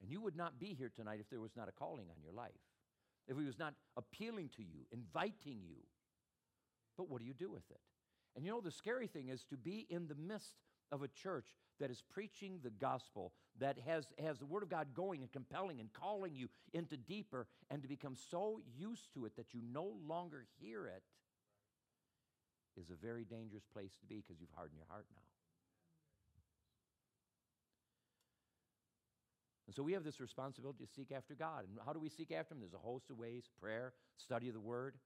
And 0.00 0.10
you 0.10 0.20
would 0.20 0.36
not 0.36 0.58
be 0.58 0.74
here 0.74 0.90
tonight 0.94 1.18
if 1.20 1.28
there 1.30 1.40
was 1.40 1.56
not 1.56 1.68
a 1.68 1.72
calling 1.72 2.06
on 2.10 2.22
your 2.22 2.32
life, 2.32 2.50
if 3.28 3.36
he 3.36 3.44
was 3.44 3.58
not 3.58 3.74
appealing 3.96 4.48
to 4.56 4.62
you, 4.62 4.86
inviting 4.90 5.60
you. 5.62 5.76
But 6.96 7.08
what 7.10 7.20
do 7.20 7.26
you 7.26 7.34
do 7.34 7.50
with 7.50 7.70
it? 7.70 7.80
And 8.36 8.44
you 8.44 8.50
know, 8.50 8.60
the 8.60 8.70
scary 8.70 9.06
thing 9.06 9.28
is 9.28 9.44
to 9.50 9.56
be 9.56 9.86
in 9.90 10.06
the 10.06 10.14
midst 10.14 10.56
of 10.92 11.02
a 11.02 11.08
church 11.08 11.46
that 11.78 11.90
is 11.90 12.02
preaching 12.10 12.60
the 12.62 12.70
gospel, 12.70 13.32
that 13.58 13.78
has, 13.86 14.06
has 14.22 14.38
the 14.38 14.46
Word 14.46 14.62
of 14.62 14.68
God 14.68 14.88
going 14.94 15.22
and 15.22 15.32
compelling 15.32 15.80
and 15.80 15.92
calling 15.92 16.34
you 16.34 16.48
into 16.72 16.96
deeper, 16.96 17.46
and 17.70 17.82
to 17.82 17.88
become 17.88 18.16
so 18.30 18.60
used 18.76 19.12
to 19.14 19.24
it 19.24 19.36
that 19.36 19.54
you 19.54 19.60
no 19.72 19.92
longer 20.06 20.46
hear 20.60 20.86
it 20.86 21.02
is 22.80 22.90
a 22.90 22.94
very 22.94 23.24
dangerous 23.24 23.64
place 23.72 23.92
to 24.00 24.06
be 24.06 24.16
because 24.16 24.40
you've 24.40 24.54
hardened 24.54 24.78
your 24.78 24.86
heart 24.88 25.06
now. 25.14 25.22
And 29.66 29.74
so 29.76 29.84
we 29.84 29.92
have 29.92 30.02
this 30.02 30.18
responsibility 30.18 30.84
to 30.84 30.90
seek 30.90 31.12
after 31.12 31.34
God. 31.34 31.64
And 31.68 31.78
how 31.86 31.92
do 31.92 32.00
we 32.00 32.08
seek 32.08 32.32
after 32.32 32.54
Him? 32.54 32.60
There's 32.60 32.74
a 32.74 32.78
host 32.78 33.08
of 33.08 33.18
ways 33.18 33.44
prayer, 33.60 33.92
study 34.16 34.48
of 34.48 34.54
the 34.54 34.60
Word, 34.60 34.96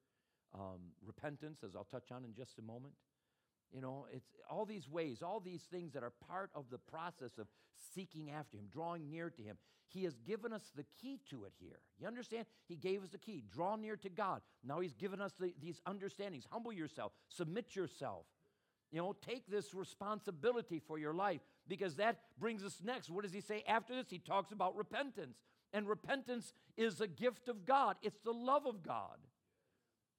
um, 0.55 0.81
repentance, 1.05 1.62
as 1.62 1.77
I'll 1.77 1.85
touch 1.85 2.11
on 2.11 2.25
in 2.25 2.33
just 2.33 2.59
a 2.59 2.62
moment. 2.62 2.95
You 3.75 3.81
know, 3.81 4.07
it's 4.12 4.29
all 4.49 4.64
these 4.64 4.89
ways, 4.89 5.20
all 5.20 5.41
these 5.41 5.62
things 5.62 5.93
that 5.95 6.05
are 6.05 6.12
part 6.29 6.51
of 6.55 6.66
the 6.70 6.79
process 6.79 7.39
of 7.39 7.49
seeking 7.93 8.31
after 8.31 8.57
Him, 8.57 8.66
drawing 8.72 9.11
near 9.11 9.31
to 9.31 9.43
Him. 9.43 9.57
He 9.89 10.05
has 10.05 10.16
given 10.18 10.53
us 10.53 10.70
the 10.77 10.85
key 11.01 11.18
to 11.31 11.45
it 11.45 11.53
here. 11.59 11.81
You 12.01 12.07
understand? 12.07 12.47
He 12.68 12.77
gave 12.77 13.03
us 13.03 13.11
the 13.11 13.18
key. 13.18 13.43
Draw 13.53 13.77
near 13.77 13.97
to 13.97 14.09
God. 14.09 14.43
Now 14.62 14.79
He's 14.79 14.95
given 14.95 15.20
us 15.20 15.33
the, 15.39 15.53
these 15.61 15.81
understandings. 15.87 16.47
Humble 16.51 16.72
yourself, 16.72 17.12
submit 17.29 17.75
yourself. 17.75 18.27
You 18.93 19.01
know, 19.01 19.16
take 19.27 19.49
this 19.49 19.75
responsibility 19.75 20.79
for 20.79 20.97
your 20.97 21.12
life 21.12 21.41
because 21.66 21.97
that 21.97 22.20
brings 22.39 22.62
us 22.62 22.79
next. 22.85 23.11
What 23.11 23.25
does 23.25 23.33
He 23.33 23.41
say 23.41 23.64
after 23.66 23.93
this? 23.97 24.07
He 24.09 24.20
talks 24.20 24.53
about 24.53 24.77
repentance. 24.77 25.37
And 25.72 25.89
repentance 25.89 26.53
is 26.77 27.01
a 27.01 27.09
gift 27.09 27.49
of 27.49 27.64
God, 27.64 27.97
it's 28.03 28.20
the 28.25 28.31
love 28.31 28.66
of 28.66 28.85
God. 28.85 29.18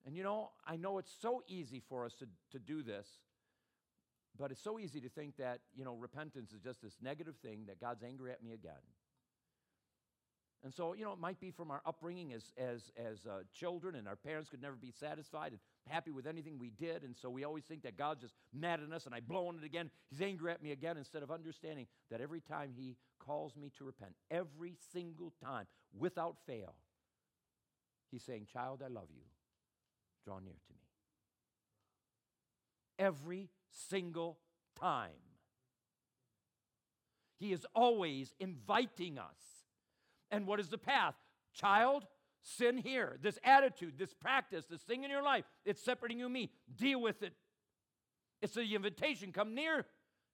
And 0.06 0.16
you 0.18 0.24
know, 0.24 0.52
I 0.68 0.76
know 0.76 0.98
it's 0.98 1.16
so 1.22 1.42
easy 1.48 1.82
for 1.88 2.06
us 2.06 2.14
to, 2.16 2.28
to 2.52 2.60
do 2.60 2.84
this 2.84 3.08
but 4.38 4.52
it's 4.52 4.62
so 4.64 4.80
easy 4.80 5.00
to 5.02 5.10
think 5.10 5.38
that, 5.38 5.60
you 5.76 5.86
know, 5.86 5.96
repentance 5.96 6.52
is 6.52 6.62
just 6.62 6.82
this 6.82 6.98
negative 7.02 7.36
thing 7.38 7.66
that 7.68 7.80
God's 7.80 8.04
angry 8.04 8.32
at 8.32 8.44
me 8.44 8.54
again. 8.54 8.74
And 10.64 10.74
so, 10.74 10.94
you 10.94 11.06
know, 11.06 11.14
it 11.14 11.20
might 11.20 11.40
be 11.40 11.52
from 11.52 11.70
our 11.70 11.82
upbringing 11.86 12.34
as, 12.34 12.52
as, 12.58 12.92
as 12.98 13.20
uh, 13.28 13.44
children, 13.54 13.94
and 13.94 14.08
our 14.08 14.16
parents 14.16 14.50
could 14.50 14.64
never 14.64 14.76
be 14.76 14.92
satisfied 14.92 15.52
and 15.52 15.60
happy 15.88 16.10
with 16.10 16.26
anything 16.26 16.58
we 16.58 16.72
did. 16.72 17.04
And 17.04 17.16
so 17.16 17.30
we 17.30 17.44
always 17.44 17.66
think 17.66 17.84
that 17.84 17.98
God's 17.98 18.22
just 18.22 18.34
mad 18.52 18.80
at 18.80 18.92
us 18.92 19.06
and 19.06 19.14
I 19.14 19.20
blow 19.20 19.48
on 19.48 19.58
it 19.58 19.64
again. 19.64 19.92
He's 20.10 20.24
angry 20.24 20.52
at 20.52 20.64
me 20.64 20.72
again, 20.72 20.98
instead 20.98 21.22
of 21.22 21.30
understanding 21.30 21.86
that 22.10 22.20
every 22.20 22.42
time 22.42 22.72
He 22.76 22.98
calls 23.20 23.56
me 23.56 23.72
to 23.78 23.84
repent, 23.84 24.14
every 24.32 24.74
single 24.92 25.34
time, 25.44 25.68
without 25.96 26.38
fail, 26.48 26.74
He's 28.10 28.24
saying, 28.24 28.48
Child, 28.52 28.82
I 28.84 28.88
love 28.88 29.10
you. 29.14 29.22
Draw 30.24 30.40
near 30.40 30.54
to 30.54 30.74
me. 30.74 30.80
Every 32.98 33.50
single 33.90 34.40
time. 34.80 35.12
He 37.38 37.52
is 37.52 37.66
always 37.76 38.34
inviting 38.40 39.18
us. 39.18 39.66
And 40.32 40.48
what 40.48 40.60
is 40.60 40.70
the 40.70 40.78
path? 40.78 41.16
Child, 41.54 42.06
sin 42.42 42.78
here. 42.78 43.18
This 43.22 43.38
attitude, 43.44 43.94
this 43.98 44.14
practice, 44.14 44.66
this 44.66 44.82
thing 44.82 45.04
in 45.04 45.12
your 45.12 45.24
life, 45.24 45.46
it's 45.66 45.82
separating 45.82 46.20
you 46.20 46.26
and 46.26 46.34
me. 46.34 46.52
Deal 46.76 47.02
with 47.02 47.24
it. 47.24 47.34
It's 48.42 48.54
the 48.54 48.76
invitation. 48.76 49.32
Come 49.32 49.56
near. 49.56 49.86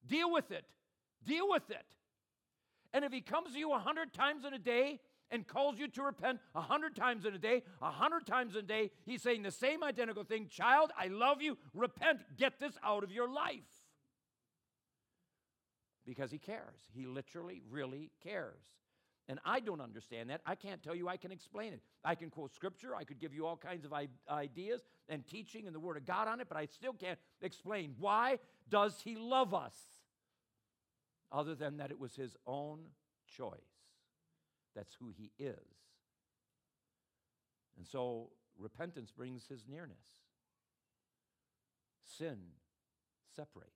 Deal 0.08 0.32
with 0.32 0.52
it. 0.52 0.66
Deal 1.26 1.50
with 1.50 1.70
it. 1.70 1.86
And 2.94 3.06
if 3.06 3.12
he 3.12 3.22
comes 3.22 3.54
to 3.54 3.60
you 3.60 3.74
a 3.74 3.80
hundred 3.80 4.14
times 4.14 4.44
in 4.46 4.54
a 4.54 4.60
day 4.60 5.00
and 5.32 5.48
calls 5.48 5.80
you 5.80 5.88
to 5.88 6.04
repent 6.04 6.40
a 6.54 6.62
hundred 6.62 6.96
times 6.96 7.26
in 7.26 7.34
a 7.34 7.40
day, 7.40 7.64
a 7.82 7.90
hundred 7.90 8.28
times 8.28 8.56
in 8.56 8.60
a 8.60 8.68
day. 8.68 8.92
He's 9.06 9.22
saying 9.22 9.44
the 9.44 9.52
same 9.52 9.84
identical 9.84 10.24
thing 10.24 10.48
Child, 10.48 10.92
I 10.98 11.08
love 11.08 11.42
you. 11.42 11.58
Repent. 11.74 12.20
Get 12.38 12.60
this 12.60 12.74
out 12.84 13.04
of 13.04 13.12
your 13.12 13.30
life. 13.30 13.64
Because 16.06 16.32
he 16.32 16.38
cares. 16.38 16.80
He 16.94 17.06
literally, 17.06 17.62
really 17.70 18.12
cares. 18.24 18.64
And 19.30 19.40
I 19.46 19.60
don't 19.60 19.80
understand 19.80 20.30
that. 20.30 20.42
I 20.46 20.56
can't 20.56 20.84
tell 20.84 20.96
you 20.96 21.08
I 21.08 21.16
can 21.16 21.32
explain 21.32 21.74
it. 21.74 21.82
I 22.04 22.16
can 22.16 22.30
quote 22.30 22.54
scripture, 22.54 22.96
I 22.96 23.04
could 23.04 23.20
give 23.20 23.34
you 23.34 23.46
all 23.46 23.56
kinds 23.56 23.86
of 23.86 23.94
ideas 24.30 24.82
and 25.08 25.26
teaching 25.26 25.68
and 25.68 25.76
the 25.76 25.80
word 25.80 25.96
of 25.96 26.06
God 26.06 26.28
on 26.28 26.42
it, 26.42 26.48
but 26.50 26.58
I 26.58 26.66
still 26.66 26.94
can't 26.94 27.20
explain 27.42 27.96
why 27.98 28.40
does 28.70 29.00
he 29.04 29.16
love 29.16 29.54
us 29.54 29.76
other 31.32 31.56
than 31.56 31.78
that 31.78 31.92
it 31.92 32.00
was 32.00 32.16
his 32.16 32.36
own 32.46 32.80
choice. 33.38 33.71
That's 34.76 34.96
who 35.00 35.12
he 35.16 35.32
is. 35.40 35.58
And 37.78 37.88
so 37.88 38.30
repentance 38.58 39.12
brings 39.12 39.46
his 39.48 39.66
nearness. 39.70 39.98
Sin 42.18 42.38
separates. 43.36 43.72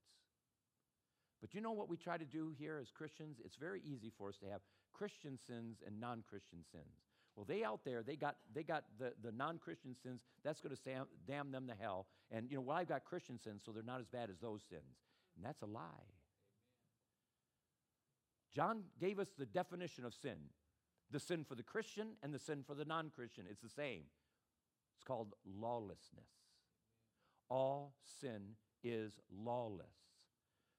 But 1.41 1.53
you 1.53 1.61
know 1.61 1.71
what 1.71 1.89
we 1.89 1.97
try 1.97 2.17
to 2.17 2.25
do 2.25 2.53
here 2.57 2.79
as 2.81 2.91
Christians? 2.91 3.37
It's 3.43 3.55
very 3.55 3.81
easy 3.85 4.11
for 4.17 4.29
us 4.29 4.37
to 4.37 4.49
have 4.49 4.61
Christian 4.93 5.37
sins 5.47 5.77
and 5.85 5.99
non 5.99 6.23
Christian 6.27 6.59
sins. 6.71 7.05
Well, 7.35 7.45
they 7.47 7.63
out 7.63 7.81
there, 7.83 8.01
they 8.01 8.15
got, 8.15 8.37
they 8.53 8.63
got 8.63 8.85
the, 8.97 9.13
the 9.21 9.31
non 9.31 9.57
Christian 9.57 9.95
sins, 10.01 10.21
that's 10.43 10.61
going 10.61 10.75
to 10.75 11.05
damn 11.27 11.51
them 11.51 11.67
to 11.67 11.73
hell. 11.79 12.07
And, 12.31 12.49
you 12.49 12.57
know, 12.57 12.61
well, 12.61 12.77
I've 12.77 12.87
got 12.87 13.03
Christian 13.03 13.39
sins, 13.39 13.61
so 13.65 13.71
they're 13.71 13.83
not 13.83 13.99
as 13.99 14.07
bad 14.07 14.29
as 14.29 14.37
those 14.41 14.61
sins. 14.69 15.03
And 15.35 15.45
that's 15.45 15.61
a 15.61 15.65
lie. 15.65 15.81
John 18.55 18.83
gave 18.99 19.19
us 19.19 19.27
the 19.37 19.45
definition 19.45 20.05
of 20.05 20.13
sin 20.13 20.37
the 21.11 21.19
sin 21.19 21.43
for 21.43 21.55
the 21.55 21.63
Christian 21.63 22.09
and 22.23 22.33
the 22.33 22.39
sin 22.39 22.63
for 22.65 22.73
the 22.75 22.85
non 22.85 23.11
Christian. 23.13 23.45
It's 23.49 23.61
the 23.61 23.69
same. 23.69 24.03
It's 24.95 25.03
called 25.03 25.33
lawlessness. 25.45 26.29
All 27.49 27.93
sin 28.21 28.55
is 28.83 29.19
lawless. 29.31 29.85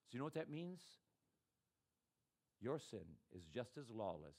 So, 0.07 0.13
you 0.13 0.19
know 0.19 0.25
what 0.25 0.33
that 0.35 0.49
means? 0.49 0.81
Your 2.59 2.79
sin 2.79 3.17
is 3.35 3.43
just 3.53 3.77
as 3.77 3.89
lawless 3.89 4.35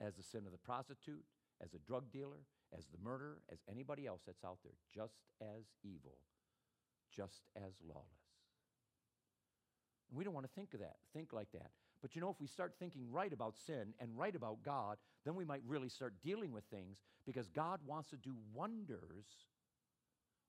as 0.00 0.14
the 0.14 0.22
sin 0.22 0.42
of 0.46 0.52
the 0.52 0.58
prostitute, 0.58 1.24
as 1.62 1.74
a 1.74 1.78
drug 1.78 2.10
dealer, 2.12 2.44
as 2.76 2.86
the 2.86 2.98
murderer, 3.02 3.38
as 3.50 3.58
anybody 3.70 4.06
else 4.06 4.22
that's 4.26 4.44
out 4.44 4.58
there, 4.62 4.74
just 4.94 5.18
as 5.40 5.64
evil, 5.84 6.18
just 7.14 7.42
as 7.56 7.72
lawless. 7.86 8.06
And 10.10 10.18
we 10.18 10.24
don't 10.24 10.34
want 10.34 10.46
to 10.46 10.52
think 10.52 10.74
of 10.74 10.80
that, 10.80 10.96
think 11.12 11.32
like 11.32 11.50
that. 11.52 11.70
But 12.02 12.14
you 12.14 12.20
know, 12.20 12.30
if 12.30 12.40
we 12.40 12.46
start 12.46 12.74
thinking 12.78 13.10
right 13.10 13.32
about 13.32 13.56
sin 13.66 13.94
and 14.00 14.16
right 14.16 14.34
about 14.34 14.62
God, 14.62 14.98
then 15.24 15.34
we 15.34 15.44
might 15.44 15.62
really 15.66 15.88
start 15.88 16.14
dealing 16.22 16.52
with 16.52 16.64
things 16.64 16.98
because 17.24 17.48
God 17.48 17.80
wants 17.86 18.10
to 18.10 18.16
do 18.16 18.34
wonders 18.54 19.26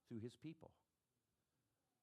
through 0.08 0.20
his 0.20 0.36
people. 0.36 0.70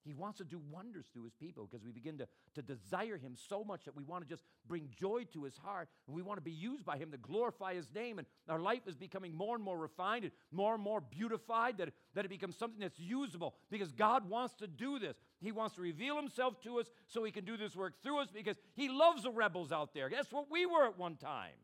He 0.06 0.14
wants 0.14 0.38
to 0.38 0.43
do 0.43 0.62
wonders 0.72 1.08
through 1.12 1.24
his 1.24 1.34
people 1.34 1.68
because 1.68 1.84
we 1.84 1.91
begin 1.91 2.20
to, 2.20 2.28
to 2.53 2.62
desire 2.62 3.18
him 3.18 3.36
so 3.36 3.64
much 3.64 3.86
that 3.86 3.95
we 3.95 4.03
want 4.03 4.24
to 4.24 4.30
just 4.30 4.43
bring 4.68 4.88
joy 4.95 5.24
to 5.34 5.43
his 5.43 5.58
heart 5.58 5.89
and 6.06 6.16
we 6.16 6.22
want 6.22 6.38
to 6.38 6.43
be 6.43 6.51
used 6.51 6.86
by 6.86 6.97
him 6.97 7.10
to 7.10 7.18
glorify 7.18 7.74
his 7.74 7.88
name. 7.93 8.20
And 8.20 8.28
our 8.47 8.60
life 8.60 8.88
is 8.88 8.95
becoming 8.95 9.34
more 9.34 9.56
and 9.56 9.64
more 9.64 9.80
refined 9.80 10.26
and 10.26 10.32
more 10.51 10.76
and 10.76 10.84
more 10.84 11.01
beautified 11.01 11.80
that, 11.80 11.89
that 12.14 12.24
it 12.24 12.30
becomes 12.30 12.56
something 12.56 12.80
that's 12.80 12.99
usable 12.99 13.56
because 13.72 13.91
God 13.91 14.30
wants 14.30 14.53
to 14.56 14.68
do 14.68 14.99
this. 14.99 15.18
He 15.41 15.51
wants 15.51 15.76
to 15.76 15.82
reveal 15.82 16.16
himself 16.18 16.62
to 16.62 16.80
us 16.80 16.88
so 17.08 17.24
he 17.24 17.32
can 17.32 17.43
do 17.43 17.58
this 17.58 17.76
work 17.76 18.01
through 18.03 18.20
us 18.20 18.30
because 18.32 18.58
he 18.76 18.89
loves 18.89 19.24
the 19.24 19.32
rebels 19.32 19.72
out 19.72 19.95
there. 19.95 20.10
That's 20.10 20.32
what 20.32 20.51
we 20.51 20.68
were 20.68 20.86
at 20.86 20.99
one 20.99 21.16
time. 21.16 21.58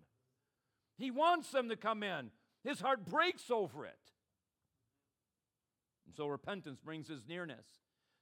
He 0.97 1.11
wants 1.11 1.51
them 1.51 1.69
to 1.69 1.75
come 1.75 2.01
in, 2.01 2.31
his 2.63 2.81
heart 2.81 3.05
breaks 3.05 3.51
over 3.51 3.85
it. 3.85 3.97
And 6.07 6.15
so 6.15 6.25
repentance 6.27 6.79
brings 6.83 7.07
his 7.07 7.21
nearness. 7.27 7.65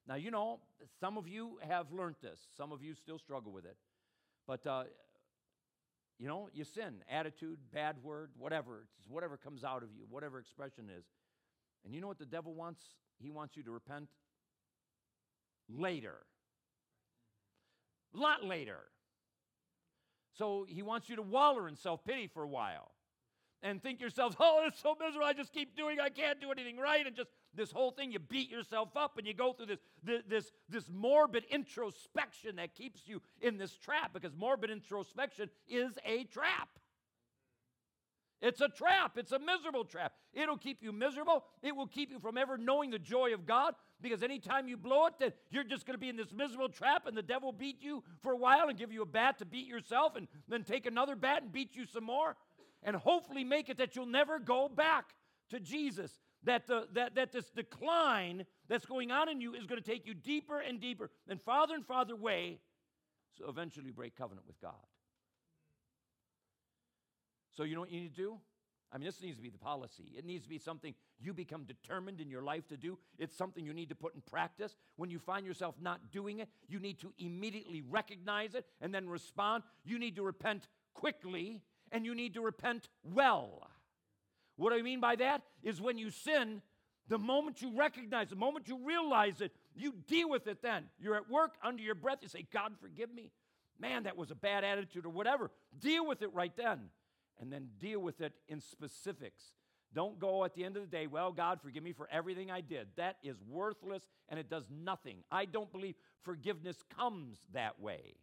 Now, 0.09 0.15
you 0.15 0.31
know, 0.31 0.59
some 0.99 1.19
of 1.19 1.27
you 1.27 1.59
have 1.61 1.91
learned 1.91 2.15
this, 2.19 2.39
some 2.57 2.71
of 2.71 2.81
you 2.81 2.95
still 2.95 3.19
struggle 3.19 3.51
with 3.51 3.65
it. 3.65 3.77
But, 4.47 4.65
uh, 4.65 4.85
you 6.17 6.27
know, 6.27 6.49
you 6.51 6.63
sin, 6.63 6.95
attitude, 7.07 7.59
bad 7.71 7.97
word, 8.03 8.31
whatever, 8.35 8.81
it's 8.81 9.07
whatever 9.07 9.37
comes 9.37 9.63
out 9.63 9.83
of 9.83 9.89
you, 9.95 10.05
whatever 10.09 10.39
expression 10.39 10.85
is. 10.89 11.05
And 11.85 11.93
you 11.93 12.01
know 12.01 12.07
what 12.07 12.17
the 12.17 12.25
devil 12.25 12.55
wants? 12.55 12.81
He 13.19 13.29
wants 13.29 13.55
you 13.55 13.61
to 13.61 13.71
repent 13.71 14.09
later. 15.69 16.15
A 18.15 18.17
lot 18.17 18.43
later. 18.43 18.79
So 20.39 20.65
he 20.67 20.81
wants 20.81 21.07
you 21.07 21.17
to 21.17 21.21
waller 21.21 21.67
in 21.67 21.75
self 21.75 22.03
pity 22.03 22.25
for 22.25 22.41
a 22.41 22.47
while 22.47 22.91
and 23.61 23.79
think 23.81 24.01
yourself, 24.01 24.35
oh, 24.39 24.63
it's 24.65 24.81
so 24.81 24.95
miserable. 24.99 25.27
I 25.27 25.33
just 25.33 25.53
keep 25.53 25.77
doing, 25.77 25.99
I 25.99 26.09
can't 26.09 26.41
do 26.41 26.51
anything 26.51 26.77
right, 26.77 27.05
and 27.05 27.15
just 27.15 27.29
this 27.55 27.71
whole 27.71 27.91
thing, 27.91 28.11
you 28.11 28.19
beat 28.19 28.49
yourself 28.49 28.95
up 28.95 29.17
and 29.17 29.25
you 29.25 29.33
go 29.33 29.53
through 29.53 29.67
this, 29.67 29.79
this, 30.03 30.21
this, 30.27 30.51
this 30.69 30.89
morbid 30.89 31.45
introspection 31.49 32.57
that 32.57 32.75
keeps 32.75 33.07
you 33.07 33.21
in 33.41 33.57
this 33.57 33.75
trap 33.75 34.13
because 34.13 34.35
morbid 34.35 34.69
introspection 34.69 35.49
is 35.67 35.97
a 36.05 36.23
trap. 36.25 36.69
It's 38.41 38.61
a 38.61 38.69
trap. 38.69 39.17
It's 39.17 39.33
a 39.33 39.39
miserable 39.39 39.83
trap. 39.83 40.13
It'll 40.33 40.57
keep 40.57 40.81
you 40.81 40.93
miserable. 40.93 41.43
It 41.61 41.75
will 41.75 41.87
keep 41.87 42.09
you 42.09 42.19
from 42.19 42.37
ever 42.37 42.57
knowing 42.57 42.91
the 42.91 42.99
joy 42.99 43.33
of 43.33 43.45
God 43.45 43.75
because 44.01 44.23
anytime 44.23 44.69
you 44.69 44.77
blow 44.77 45.07
it, 45.07 45.15
then 45.19 45.33
you're 45.49 45.65
just 45.65 45.85
going 45.85 45.95
to 45.95 45.99
be 45.99 46.07
in 46.07 46.15
this 46.15 46.31
miserable 46.31 46.69
trap 46.69 47.05
and 47.05 47.17
the 47.17 47.21
devil 47.21 47.51
beat 47.51 47.81
you 47.81 48.03
for 48.21 48.31
a 48.31 48.37
while 48.37 48.69
and 48.69 48.77
give 48.77 48.93
you 48.93 49.01
a 49.01 49.05
bat 49.05 49.39
to 49.39 49.45
beat 49.45 49.67
yourself 49.67 50.15
and 50.15 50.27
then 50.47 50.63
take 50.63 50.85
another 50.85 51.15
bat 51.15 51.41
and 51.41 51.51
beat 51.51 51.75
you 51.75 51.85
some 51.85 52.05
more 52.05 52.37
and 52.81 52.95
hopefully 52.95 53.43
make 53.43 53.67
it 53.67 53.77
that 53.77 53.95
you'll 53.95 54.05
never 54.05 54.39
go 54.39 54.69
back 54.69 55.15
to 55.49 55.59
Jesus 55.59 56.11
that, 56.43 56.67
the, 56.67 56.87
that, 56.93 57.15
that 57.15 57.31
this 57.31 57.49
decline 57.49 58.45
that's 58.67 58.85
going 58.85 59.11
on 59.11 59.29
in 59.29 59.41
you 59.41 59.53
is 59.53 59.65
going 59.65 59.81
to 59.81 59.87
take 59.87 60.05
you 60.05 60.13
deeper 60.13 60.59
and 60.59 60.79
deeper 60.79 61.09
and 61.27 61.41
farther 61.41 61.75
and 61.75 61.85
farther 61.85 62.13
away, 62.13 62.59
so 63.37 63.49
eventually 63.49 63.87
you 63.87 63.93
break 63.93 64.15
covenant 64.15 64.47
with 64.47 64.59
God. 64.61 64.73
So, 67.55 67.63
you 67.63 67.75
know 67.75 67.81
what 67.81 67.91
you 67.91 67.99
need 67.99 68.15
to 68.15 68.21
do? 68.21 68.37
I 68.91 68.97
mean, 68.97 69.05
this 69.05 69.21
needs 69.21 69.35
to 69.35 69.43
be 69.43 69.49
the 69.49 69.57
policy. 69.57 70.13
It 70.17 70.25
needs 70.25 70.43
to 70.43 70.49
be 70.49 70.57
something 70.57 70.95
you 71.19 71.33
become 71.33 71.63
determined 71.63 72.19
in 72.19 72.29
your 72.29 72.41
life 72.41 72.67
to 72.69 72.77
do. 72.77 72.97
It's 73.19 73.35
something 73.35 73.63
you 73.63 73.73
need 73.73 73.89
to 73.89 73.95
put 73.95 74.15
in 74.15 74.21
practice. 74.21 74.75
When 74.95 75.11
you 75.11 75.19
find 75.19 75.45
yourself 75.45 75.75
not 75.79 76.11
doing 76.11 76.39
it, 76.39 76.49
you 76.67 76.79
need 76.79 76.99
to 77.01 77.13
immediately 77.19 77.83
recognize 77.87 78.55
it 78.55 78.65
and 78.81 78.93
then 78.93 79.07
respond. 79.07 79.63
You 79.83 79.99
need 79.99 80.15
to 80.15 80.23
repent 80.23 80.67
quickly 80.93 81.61
and 81.91 82.05
you 82.05 82.15
need 82.15 82.33
to 82.33 82.41
repent 82.41 82.89
well. 83.03 83.68
What 84.59 84.73
I 84.73 84.81
mean 84.81 84.99
by 84.99 85.15
that 85.15 85.41
is 85.63 85.79
when 85.79 85.97
you 85.97 86.11
sin, 86.11 86.61
the 87.07 87.17
moment 87.17 87.61
you 87.61 87.71
recognize, 87.77 88.29
the 88.29 88.35
moment 88.35 88.67
you 88.67 88.77
realize 88.85 89.39
it, 89.39 89.53
you 89.73 89.93
deal 90.05 90.29
with 90.29 90.47
it 90.47 90.61
then. 90.61 90.83
You're 90.99 91.15
at 91.15 91.29
work 91.29 91.53
under 91.63 91.81
your 91.81 91.95
breath, 91.95 92.17
you 92.21 92.27
say, 92.27 92.45
God, 92.51 92.73
forgive 92.81 93.09
me. 93.13 93.31
Man, 93.79 94.03
that 94.03 94.17
was 94.17 94.31
a 94.31 94.35
bad 94.35 94.65
attitude 94.65 95.05
or 95.05 95.11
whatever. 95.11 95.49
Deal 95.79 96.05
with 96.05 96.21
it 96.21 96.33
right 96.33 96.51
then. 96.57 96.89
And 97.39 97.53
then 97.53 97.69
deal 97.79 98.01
with 98.01 98.19
it 98.19 98.33
in 98.49 98.59
specifics. 98.59 99.45
Don't 99.93 100.19
go 100.19 100.43
at 100.43 100.53
the 100.53 100.65
end 100.65 100.75
of 100.75 100.83
the 100.83 100.89
day, 100.89 101.07
well, 101.07 101.31
God, 101.31 101.61
forgive 101.61 101.81
me 101.81 101.93
for 101.93 102.09
everything 102.11 102.51
I 102.51 102.59
did. 102.59 102.87
That 102.97 103.15
is 103.23 103.37
worthless 103.47 104.03
and 104.27 104.37
it 104.37 104.49
does 104.49 104.65
nothing. 104.69 105.19
I 105.31 105.45
don't 105.45 105.71
believe 105.71 105.95
forgiveness 106.23 106.75
comes 106.97 107.37
that 107.53 107.79
way. 107.79 108.15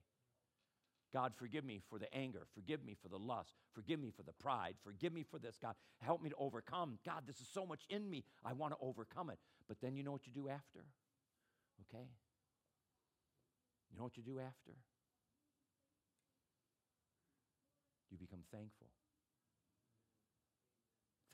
God, 1.12 1.32
forgive 1.36 1.64
me 1.64 1.80
for 1.88 1.98
the 1.98 2.12
anger. 2.14 2.46
Forgive 2.54 2.84
me 2.84 2.96
for 3.00 3.08
the 3.08 3.16
lust. 3.16 3.54
Forgive 3.74 4.00
me 4.00 4.10
for 4.14 4.22
the 4.22 4.32
pride. 4.32 4.74
Forgive 4.84 5.12
me 5.12 5.22
for 5.22 5.38
this, 5.38 5.56
God. 5.60 5.74
Help 5.98 6.22
me 6.22 6.30
to 6.30 6.36
overcome. 6.38 6.98
God, 7.06 7.22
this 7.26 7.40
is 7.40 7.48
so 7.52 7.64
much 7.64 7.82
in 7.88 8.08
me. 8.10 8.24
I 8.44 8.52
want 8.52 8.72
to 8.72 8.78
overcome 8.80 9.30
it. 9.30 9.38
But 9.68 9.78
then 9.80 9.96
you 9.96 10.02
know 10.02 10.12
what 10.12 10.26
you 10.26 10.32
do 10.32 10.48
after? 10.48 10.84
Okay? 11.88 12.04
You 13.90 13.98
know 13.98 14.04
what 14.04 14.16
you 14.16 14.22
do 14.22 14.40
after? 14.40 14.72
You 18.10 18.18
become 18.18 18.40
thankful. 18.52 18.88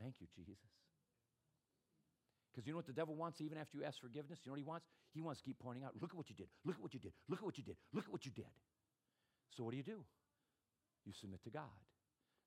Thank 0.01 0.17
you, 0.21 0.27
Jesus. 0.35 0.59
Because 2.53 2.67
you 2.67 2.73
know 2.73 2.77
what 2.77 2.87
the 2.87 2.93
devil 2.93 3.15
wants 3.15 3.41
even 3.41 3.57
after 3.57 3.79
you 3.79 3.85
ask 3.85 4.01
forgiveness? 4.01 4.41
You 4.45 4.51
know 4.51 4.55
what 4.55 4.61
he 4.61 4.65
wants? 4.65 4.87
He 5.15 5.21
wants 5.23 5.41
to 5.41 5.45
keep 5.45 5.59
pointing 5.59 5.85
out, 5.85 5.93
look 6.01 6.11
at 6.11 6.17
what 6.17 6.29
you 6.29 6.37
did. 6.37 6.49
Look 6.65 6.77
at 6.77 6.83
what 6.83 6.93
you 6.93 7.01
did. 7.01 7.13
Look 7.29 7.39
at 7.39 7.45
what 7.45 7.57
you 7.57 7.65
did. 7.65 7.77
Look 7.93 8.05
at 8.05 8.13
what 8.13 8.27
you 8.27 8.33
did. 8.33 8.53
So 9.57 9.65
what 9.65 9.73
do 9.73 9.77
you 9.77 9.83
do? 9.83 10.05
You 11.05 11.13
submit 11.13 11.43
to 11.45 11.51
God. 11.51 11.63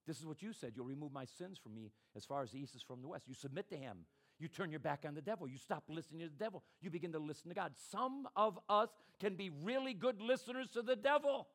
This 0.08 0.20
is 0.20 0.26
what 0.26 0.41
you 0.41 0.53
said. 0.53 0.74
You'll 0.76 0.86
remove 0.86 1.12
my 1.12 1.26
sins 1.26 1.58
from 1.58 1.74
me 1.74 1.91
as 2.16 2.26
far 2.26 2.43
as 2.43 2.51
the 2.51 2.60
east 2.60 2.76
is 2.76 2.82
from 2.82 3.01
the 3.01 3.08
west. 3.08 3.28
You 3.28 3.34
submit 3.34 3.70
to 3.70 3.76
him. 3.76 4.06
You 4.39 4.47
turn 4.47 4.70
your 4.70 4.80
back 4.80 5.03
on 5.08 5.16
the 5.16 5.22
devil. 5.22 5.47
You 5.47 5.58
stop 5.58 5.86
listening 5.88 6.22
to 6.22 6.28
the 6.28 6.43
devil. 6.43 6.64
You 6.82 6.91
begin 6.91 7.12
to 7.14 7.20
listen 7.20 7.49
to 7.49 7.56
God. 7.56 7.74
Some 7.91 8.28
of 8.36 8.60
us 8.70 8.89
can 9.20 9.36
be 9.36 9.49
really 9.64 9.93
good 9.93 10.22
listeners 10.22 10.70
to 10.74 10.82
the 10.82 10.95
devil. 10.95 11.47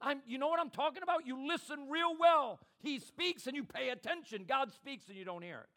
I'm, 0.00 0.22
you 0.26 0.38
know 0.38 0.48
what 0.48 0.60
I'm 0.60 0.70
talking 0.70 1.02
about? 1.02 1.26
You 1.26 1.46
listen 1.46 1.88
real 1.90 2.16
well. 2.18 2.60
He 2.80 2.98
speaks 2.98 3.46
and 3.46 3.56
you 3.56 3.64
pay 3.64 3.90
attention. 3.90 4.44
God 4.48 4.72
speaks 4.72 5.08
and 5.08 5.16
you 5.16 5.24
don't 5.24 5.42
hear 5.42 5.58
it. 5.58 5.68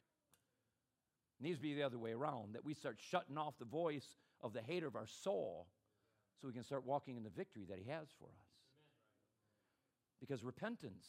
It 1.40 1.44
needs 1.44 1.58
to 1.58 1.64
be 1.64 1.74
the 1.74 1.84
other 1.84 2.00
way 2.00 2.12
around 2.12 2.54
that 2.54 2.66
we 2.66 2.74
start 2.74 2.98
shutting 3.10 3.38
off 3.38 3.58
the 3.60 3.66
voice 3.66 4.16
of 4.42 4.54
the 4.54 4.62
hater 4.62 4.88
of 4.88 4.96
our 4.96 5.08
soul 5.08 5.68
so 6.40 6.48
we 6.48 6.54
can 6.54 6.64
start 6.64 6.86
walking 6.86 7.18
in 7.18 7.24
the 7.24 7.30
victory 7.30 7.66
that 7.70 7.80
He 7.80 7.90
has 7.90 8.08
for 8.20 8.26
us. 8.26 8.48
Because 10.20 10.44
repentance 10.44 11.06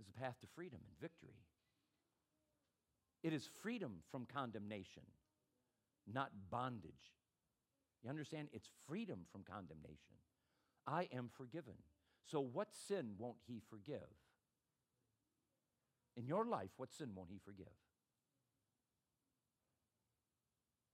is 0.00 0.08
a 0.08 0.18
path 0.20 0.40
to 0.40 0.46
freedom 0.54 0.80
and 0.86 1.00
victory. 1.00 1.36
It 3.22 3.32
is 3.32 3.48
freedom 3.62 3.96
from 4.10 4.26
condemnation, 4.26 5.02
not 6.10 6.30
bondage. 6.50 7.14
You 8.02 8.08
understand? 8.08 8.48
It's 8.52 8.68
freedom 8.88 9.20
from 9.30 9.42
condemnation. 9.42 10.16
I 10.86 11.08
am 11.14 11.28
forgiven. 11.36 11.74
So, 12.24 12.40
what 12.40 12.68
sin 12.72 13.12
won't 13.18 13.36
He 13.46 13.60
forgive? 13.68 14.08
In 16.16 16.26
your 16.26 16.46
life, 16.46 16.70
what 16.76 16.92
sin 16.92 17.10
won't 17.14 17.30
He 17.30 17.38
forgive? 17.44 17.66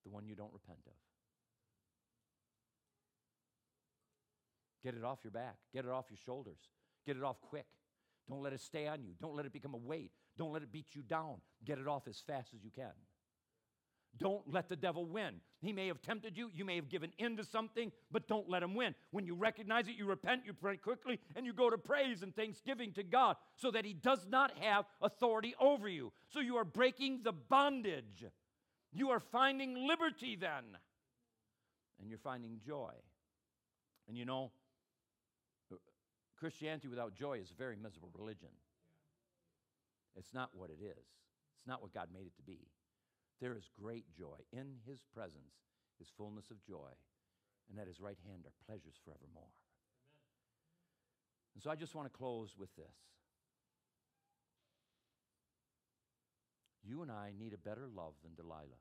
The 0.05 0.11
one 0.11 0.27
you 0.27 0.35
don't 0.35 0.53
repent 0.53 0.81
of. 0.87 1.06
Get 4.87 4.95
it 4.95 5.03
off 5.03 5.19
your 5.25 5.33
back. 5.33 5.57
Get 5.75 5.85
it 5.85 5.91
off 5.91 6.05
your 6.09 6.19
shoulders. 6.25 6.61
Get 7.05 7.17
it 7.17 7.25
off 7.25 7.41
quick. 7.41 7.67
Don't 8.29 8.41
let 8.41 8.53
it 8.53 8.61
stay 8.61 8.87
on 8.87 9.03
you. 9.03 9.15
Don't 9.21 9.35
let 9.35 9.45
it 9.45 9.53
become 9.53 9.75
a 9.75 9.79
weight. 9.79 10.13
Don't 10.39 10.53
let 10.53 10.63
it 10.63 10.71
beat 10.71 10.87
you 10.95 11.03
down. 11.03 11.39
Get 11.65 11.81
it 11.81 11.89
off 11.89 12.07
as 12.07 12.21
fast 12.25 12.55
as 12.55 12.63
you 12.63 12.71
can. 12.71 12.93
Don't 14.17 14.43
let 14.47 14.69
the 14.69 14.77
devil 14.77 15.05
win. 15.05 15.41
He 15.61 15.73
may 15.73 15.89
have 15.89 16.01
tempted 16.01 16.39
you, 16.39 16.53
you 16.55 16.65
may 16.65 16.77
have 16.77 16.89
given 16.89 17.11
in 17.19 17.37
to 17.37 17.45
something, 17.45 17.91
but 18.13 18.29
don't 18.29 18.49
let 18.49 18.63
him 18.63 18.77
win. 18.77 18.95
When 19.11 19.27
you 19.27 19.35
recognize 19.35 19.89
it, 19.89 19.97
you 19.97 20.07
repent, 20.07 20.43
you 20.47 20.53
pray 20.53 20.77
quickly, 20.77 21.19
and 21.35 21.45
you 21.45 21.53
go 21.53 21.69
to 21.69 21.77
praise 21.77 22.23
and 22.23 22.35
thanksgiving 22.37 22.93
to 22.93 23.03
God 23.03 23.35
so 23.57 23.73
that 23.73 23.85
he 23.85 23.93
does 23.93 24.25
not 24.29 24.53
have 24.61 24.85
authority 25.03 25.57
over 25.61 25.89
you. 25.89 26.13
So 26.29 26.39
you 26.39 26.59
are 26.59 26.65
breaking 26.65 27.23
the 27.25 27.33
bondage. 27.33 28.25
You 28.93 29.11
are 29.11 29.21
finding 29.21 29.89
liberty 29.89 30.37
then, 30.37 30.63
and 32.01 32.09
you're 32.09 32.19
finding 32.19 32.61
joy. 32.65 32.93
And 34.07 34.17
you 34.17 34.25
know, 34.25 34.53
Christianity 36.37 36.89
without 36.89 37.15
joy 37.15 37.39
is 37.39 37.51
a 37.51 37.55
very 37.55 37.77
miserable 37.77 38.11
religion. 38.15 38.51
It's 40.17 40.35
not 40.35 40.51
what 40.53 40.71
it 40.71 40.83
is, 40.83 41.05
it's 41.59 41.67
not 41.67 41.83
what 41.83 41.93
God 41.93 42.09
made 42.13 42.27
it 42.27 42.37
to 42.37 42.43
be. 42.43 42.69
There 43.41 43.55
is 43.55 43.69
great 43.81 44.05
joy. 44.17 44.39
In 44.53 44.77
his 44.87 45.01
presence 45.13 45.53
is 46.01 46.09
fullness 46.17 46.51
of 46.51 46.65
joy, 46.65 46.89
and 47.71 47.79
at 47.79 47.87
his 47.87 48.01
right 48.01 48.17
hand 48.27 48.45
are 48.47 48.67
pleasures 48.67 48.95
forevermore. 49.05 49.29
Amen. 49.35 49.51
And 51.55 51.63
so 51.63 51.71
I 51.71 51.77
just 51.77 51.95
want 51.95 52.11
to 52.11 52.17
close 52.17 52.55
with 52.59 52.75
this. 52.77 52.97
You 56.85 57.03
and 57.03 57.11
I 57.11 57.33
need 57.39 57.53
a 57.53 57.59
better 57.59 57.89
love 57.95 58.15
than 58.23 58.35
Delilah. 58.35 58.63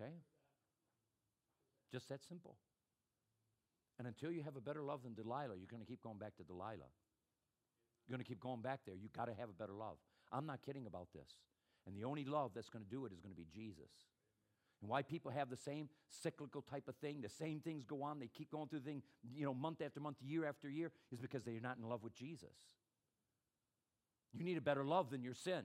Okay? 0.00 0.12
Just 1.90 2.08
that 2.08 2.22
simple. 2.22 2.54
And 3.98 4.06
until 4.06 4.30
you 4.30 4.42
have 4.42 4.56
a 4.56 4.60
better 4.60 4.82
love 4.82 5.02
than 5.02 5.14
Delilah, 5.14 5.56
you're 5.56 5.70
going 5.70 5.82
to 5.82 5.88
keep 5.88 6.02
going 6.02 6.18
back 6.18 6.36
to 6.36 6.44
Delilah. 6.44 6.90
You're 8.06 8.16
going 8.16 8.24
to 8.24 8.28
keep 8.28 8.40
going 8.40 8.62
back 8.62 8.80
there. 8.86 8.94
You've 8.94 9.12
got 9.12 9.26
to 9.26 9.34
have 9.34 9.48
a 9.48 9.52
better 9.52 9.74
love. 9.74 9.96
I'm 10.32 10.46
not 10.46 10.62
kidding 10.62 10.86
about 10.86 11.08
this. 11.12 11.28
And 11.86 11.96
the 11.96 12.04
only 12.04 12.24
love 12.24 12.52
that's 12.54 12.68
going 12.68 12.84
to 12.84 12.90
do 12.90 13.06
it 13.06 13.12
is 13.12 13.20
going 13.20 13.34
to 13.34 13.36
be 13.36 13.46
Jesus. 13.52 13.90
And 14.80 14.88
why 14.88 15.02
people 15.02 15.30
have 15.30 15.50
the 15.50 15.56
same 15.56 15.88
cyclical 16.08 16.62
type 16.62 16.86
of 16.86 16.94
thing, 16.96 17.20
the 17.20 17.28
same 17.28 17.60
things 17.60 17.84
go 17.84 18.02
on, 18.02 18.20
they 18.20 18.28
keep 18.28 18.50
going 18.50 18.68
through 18.68 18.80
the 18.80 18.84
thing, 18.84 19.02
you 19.34 19.44
know, 19.44 19.52
month 19.54 19.82
after 19.84 19.98
month, 19.98 20.16
year 20.20 20.44
after 20.44 20.68
year, 20.68 20.92
is 21.10 21.18
because 21.18 21.42
they're 21.42 21.60
not 21.60 21.78
in 21.78 21.88
love 21.88 22.04
with 22.04 22.14
Jesus. 22.14 22.54
You 24.32 24.44
need 24.44 24.56
a 24.56 24.62
better 24.62 24.84
love 24.84 25.10
than 25.10 25.22
your 25.22 25.34
sin. 25.34 25.64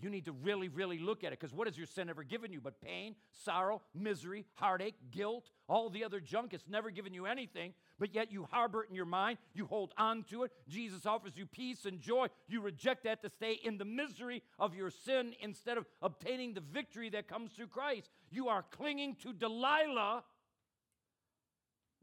You 0.00 0.10
need 0.10 0.24
to 0.24 0.32
really, 0.32 0.68
really 0.68 0.98
look 0.98 1.22
at 1.22 1.32
it 1.32 1.38
because 1.40 1.54
what 1.54 1.68
has 1.68 1.78
your 1.78 1.86
sin 1.86 2.10
ever 2.10 2.24
given 2.24 2.52
you 2.52 2.60
but 2.60 2.80
pain, 2.80 3.14
sorrow, 3.30 3.80
misery, 3.94 4.44
heartache, 4.54 4.96
guilt, 5.12 5.50
all 5.68 5.88
the 5.88 6.04
other 6.04 6.18
junk? 6.20 6.52
It's 6.52 6.68
never 6.68 6.90
given 6.90 7.14
you 7.14 7.26
anything, 7.26 7.74
but 7.98 8.12
yet 8.12 8.32
you 8.32 8.46
harbor 8.50 8.82
it 8.82 8.90
in 8.90 8.96
your 8.96 9.04
mind. 9.04 9.38
You 9.54 9.66
hold 9.66 9.92
on 9.96 10.24
to 10.24 10.42
it. 10.42 10.52
Jesus 10.68 11.06
offers 11.06 11.36
you 11.36 11.46
peace 11.46 11.84
and 11.84 12.00
joy. 12.00 12.26
You 12.48 12.60
reject 12.60 13.04
that 13.04 13.22
to 13.22 13.30
stay 13.30 13.52
in 13.52 13.78
the 13.78 13.84
misery 13.84 14.42
of 14.58 14.74
your 14.74 14.90
sin 14.90 15.32
instead 15.40 15.78
of 15.78 15.86
obtaining 16.02 16.54
the 16.54 16.60
victory 16.60 17.10
that 17.10 17.28
comes 17.28 17.52
through 17.52 17.68
Christ. 17.68 18.10
You 18.30 18.48
are 18.48 18.64
clinging 18.70 19.14
to 19.22 19.32
Delilah 19.32 20.24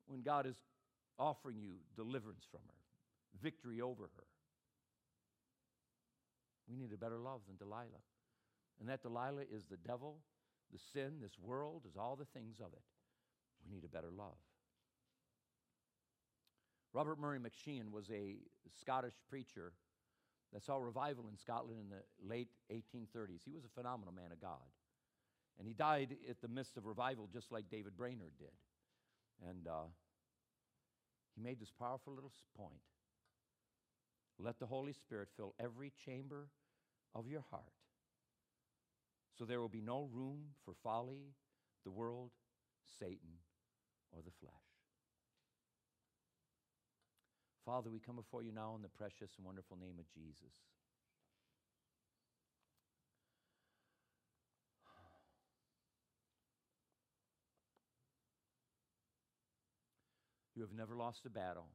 when 0.07 0.21
God 0.21 0.45
is 0.45 0.55
offering 1.19 1.61
you 1.61 1.73
deliverance 1.95 2.45
from 2.49 2.61
her, 2.65 3.41
victory 3.43 3.81
over 3.81 4.03
her. 4.03 4.23
We 6.71 6.77
need 6.77 6.93
a 6.93 6.97
better 6.97 7.19
love 7.19 7.41
than 7.47 7.57
Delilah. 7.57 8.03
And 8.79 8.87
that 8.89 9.03
Delilah 9.03 9.43
is 9.51 9.65
the 9.65 9.77
devil, 9.77 10.17
the 10.71 10.79
sin, 10.93 11.19
this 11.21 11.37
world, 11.41 11.83
is 11.87 11.97
all 11.97 12.15
the 12.15 12.25
things 12.25 12.59
of 12.59 12.71
it. 12.73 12.81
We 13.65 13.75
need 13.75 13.83
a 13.83 13.89
better 13.89 14.09
love. 14.09 14.37
Robert 16.93 17.19
Murray 17.19 17.39
M'Cheyne 17.39 17.91
was 17.91 18.09
a 18.09 18.37
Scottish 18.79 19.13
preacher 19.29 19.73
that 20.53 20.63
saw 20.63 20.77
revival 20.77 21.25
in 21.29 21.37
Scotland 21.37 21.79
in 21.79 21.89
the 21.89 22.03
late 22.27 22.49
1830s. 22.71 23.41
He 23.45 23.53
was 23.53 23.63
a 23.63 23.69
phenomenal 23.69 24.13
man 24.13 24.31
of 24.31 24.41
God. 24.41 24.59
And 25.59 25.67
he 25.67 25.73
died 25.73 26.15
at 26.29 26.41
the 26.41 26.47
midst 26.47 26.77
of 26.77 26.85
revival 26.85 27.29
just 27.31 27.51
like 27.51 27.69
David 27.69 27.95
Brainerd 27.95 28.31
did. 28.39 28.51
And 29.47 29.67
uh, 29.67 29.87
he 31.35 31.41
made 31.41 31.59
this 31.59 31.71
powerful 31.77 32.13
little 32.13 32.31
point 32.57 32.81
let 34.39 34.59
the 34.59 34.65
Holy 34.65 34.93
Spirit 34.93 35.29
fill 35.37 35.53
every 35.59 35.91
chamber 36.03 36.47
of 37.13 37.27
your 37.27 37.43
heart 37.51 37.71
so 39.41 39.45
there 39.45 39.59
will 39.59 39.69
be 39.69 39.81
no 39.81 40.07
room 40.13 40.53
for 40.65 40.75
folly, 40.83 41.33
the 41.83 41.89
world, 41.89 42.29
Satan, 42.99 43.41
or 44.11 44.21
the 44.23 44.29
flesh. 44.39 44.53
Father, 47.65 47.89
we 47.89 47.99
come 47.99 48.15
before 48.15 48.43
you 48.43 48.51
now 48.51 48.73
in 48.75 48.83
the 48.83 48.87
precious 48.87 49.31
and 49.37 49.45
wonderful 49.45 49.77
name 49.77 49.95
of 49.97 50.05
Jesus. 50.13 50.53
You 60.53 60.61
have 60.61 60.73
never 60.77 60.95
lost 60.95 61.25
a 61.25 61.31
battle. 61.31 61.69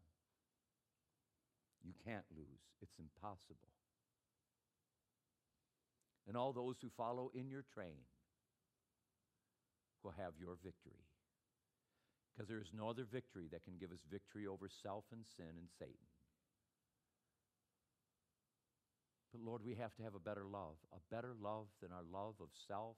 You 1.82 1.94
can't 2.04 2.24
lose, 2.36 2.62
it's 2.80 2.94
impossible. 3.00 3.74
And 6.26 6.36
all 6.36 6.52
those 6.52 6.76
who 6.82 6.88
follow 6.96 7.30
in 7.34 7.50
your 7.50 7.64
train 7.72 8.02
will 10.02 10.14
have 10.18 10.32
your 10.38 10.56
victory. 10.62 11.06
Because 12.34 12.48
there 12.48 12.60
is 12.60 12.72
no 12.76 12.90
other 12.90 13.06
victory 13.10 13.48
that 13.52 13.64
can 13.64 13.78
give 13.78 13.92
us 13.92 14.02
victory 14.10 14.46
over 14.46 14.68
self 14.68 15.04
and 15.12 15.24
sin 15.36 15.56
and 15.56 15.68
Satan. 15.78 16.06
But 19.32 19.40
Lord, 19.40 19.62
we 19.64 19.74
have 19.74 19.94
to 19.96 20.02
have 20.02 20.14
a 20.14 20.20
better 20.20 20.44
love, 20.44 20.76
a 20.92 21.14
better 21.14 21.34
love 21.40 21.66
than 21.80 21.92
our 21.92 22.04
love 22.12 22.34
of 22.40 22.48
self, 22.68 22.96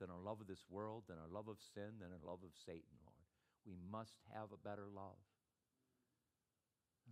than 0.00 0.10
our 0.10 0.20
love 0.20 0.40
of 0.40 0.46
this 0.46 0.64
world, 0.70 1.04
than 1.08 1.18
our 1.18 1.30
love 1.32 1.48
of 1.48 1.58
sin, 1.74 1.98
than 2.00 2.10
our 2.12 2.24
love 2.24 2.40
of 2.44 2.52
Satan, 2.66 2.96
Lord. 3.04 3.24
We 3.66 3.76
must 3.90 4.16
have 4.34 4.48
a 4.52 4.68
better 4.68 4.86
love. 4.94 5.18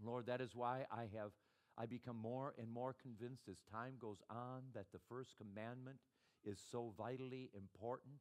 Lord, 0.05 0.27
that 0.27 0.41
is 0.41 0.55
why 0.55 0.85
I 0.91 1.09
have 1.17 1.33
I 1.79 1.87
become 1.87 2.17
more 2.17 2.55
and 2.59 2.71
more 2.71 2.95
convinced 2.95 3.49
as 3.51 3.59
time 3.71 3.95
goes 4.01 4.23
on 4.31 4.63
that 4.75 4.87
the 4.93 5.01
first 5.09 5.37
commandment 5.37 5.99
is 6.45 6.59
so 6.71 6.93
vitally 6.97 7.51
important. 7.55 8.15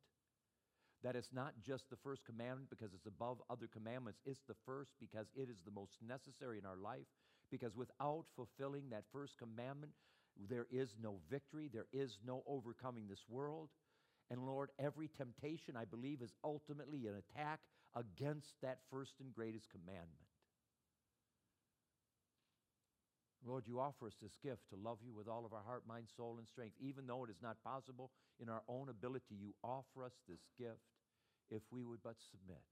That 1.04 1.16
it's 1.16 1.32
not 1.34 1.54
just 1.66 1.90
the 1.90 1.96
first 1.98 2.26
commandment 2.26 2.70
because 2.70 2.94
it's 2.94 3.06
above 3.06 3.38
other 3.50 3.68
commandments, 3.72 4.20
it's 4.26 4.42
the 4.48 4.56
first 4.66 4.92
because 5.00 5.28
it 5.36 5.50
is 5.50 5.62
the 5.64 5.72
most 5.72 5.98
necessary 6.06 6.58
in 6.58 6.66
our 6.66 6.78
life. 6.78 7.06
Because 7.52 7.76
without 7.76 8.26
fulfilling 8.36 8.90
that 8.90 9.04
first 9.14 9.38
commandment, 9.38 9.94
there 10.50 10.66
is 10.72 10.96
no 11.02 11.20
victory, 11.30 11.70
there 11.72 11.86
is 11.94 12.18
no 12.26 12.44
overcoming 12.48 13.08
this 13.08 13.24
world. 13.30 13.70
And 14.32 14.46
Lord, 14.46 14.72
every 14.80 15.08
temptation, 15.08 15.78
I 15.78 15.86
believe, 15.86 16.22
is 16.22 16.34
ultimately 16.44 17.06
an 17.08 17.16
attack 17.16 17.60
against 17.96 18.56
that 18.62 18.80
first 18.90 19.14
and 19.20 19.34
greatest 19.34 19.70
commandment. 19.70 20.26
Lord, 23.46 23.68
you 23.68 23.80
offer 23.80 24.08
us 24.08 24.18
this 24.22 24.36
gift 24.42 24.68
to 24.70 24.76
love 24.76 24.98
you 25.06 25.14
with 25.14 25.28
all 25.28 25.46
of 25.46 25.54
our 25.54 25.62
heart, 25.62 25.84
mind, 25.88 26.08
soul, 26.18 26.38
and 26.40 26.48
strength. 26.48 26.76
Even 26.82 27.06
though 27.06 27.24
it 27.24 27.30
is 27.30 27.42
not 27.44 27.62
possible 27.64 28.10
in 28.42 28.50
our 28.50 28.64
own 28.68 28.90
ability, 28.90 29.38
you 29.38 29.54
offer 29.64 30.04
us 30.04 30.18
this 30.28 30.42
gift 30.58 30.82
if 31.52 31.62
we 31.72 31.84
would 31.84 32.02
but 32.04 32.16
submit, 32.32 32.66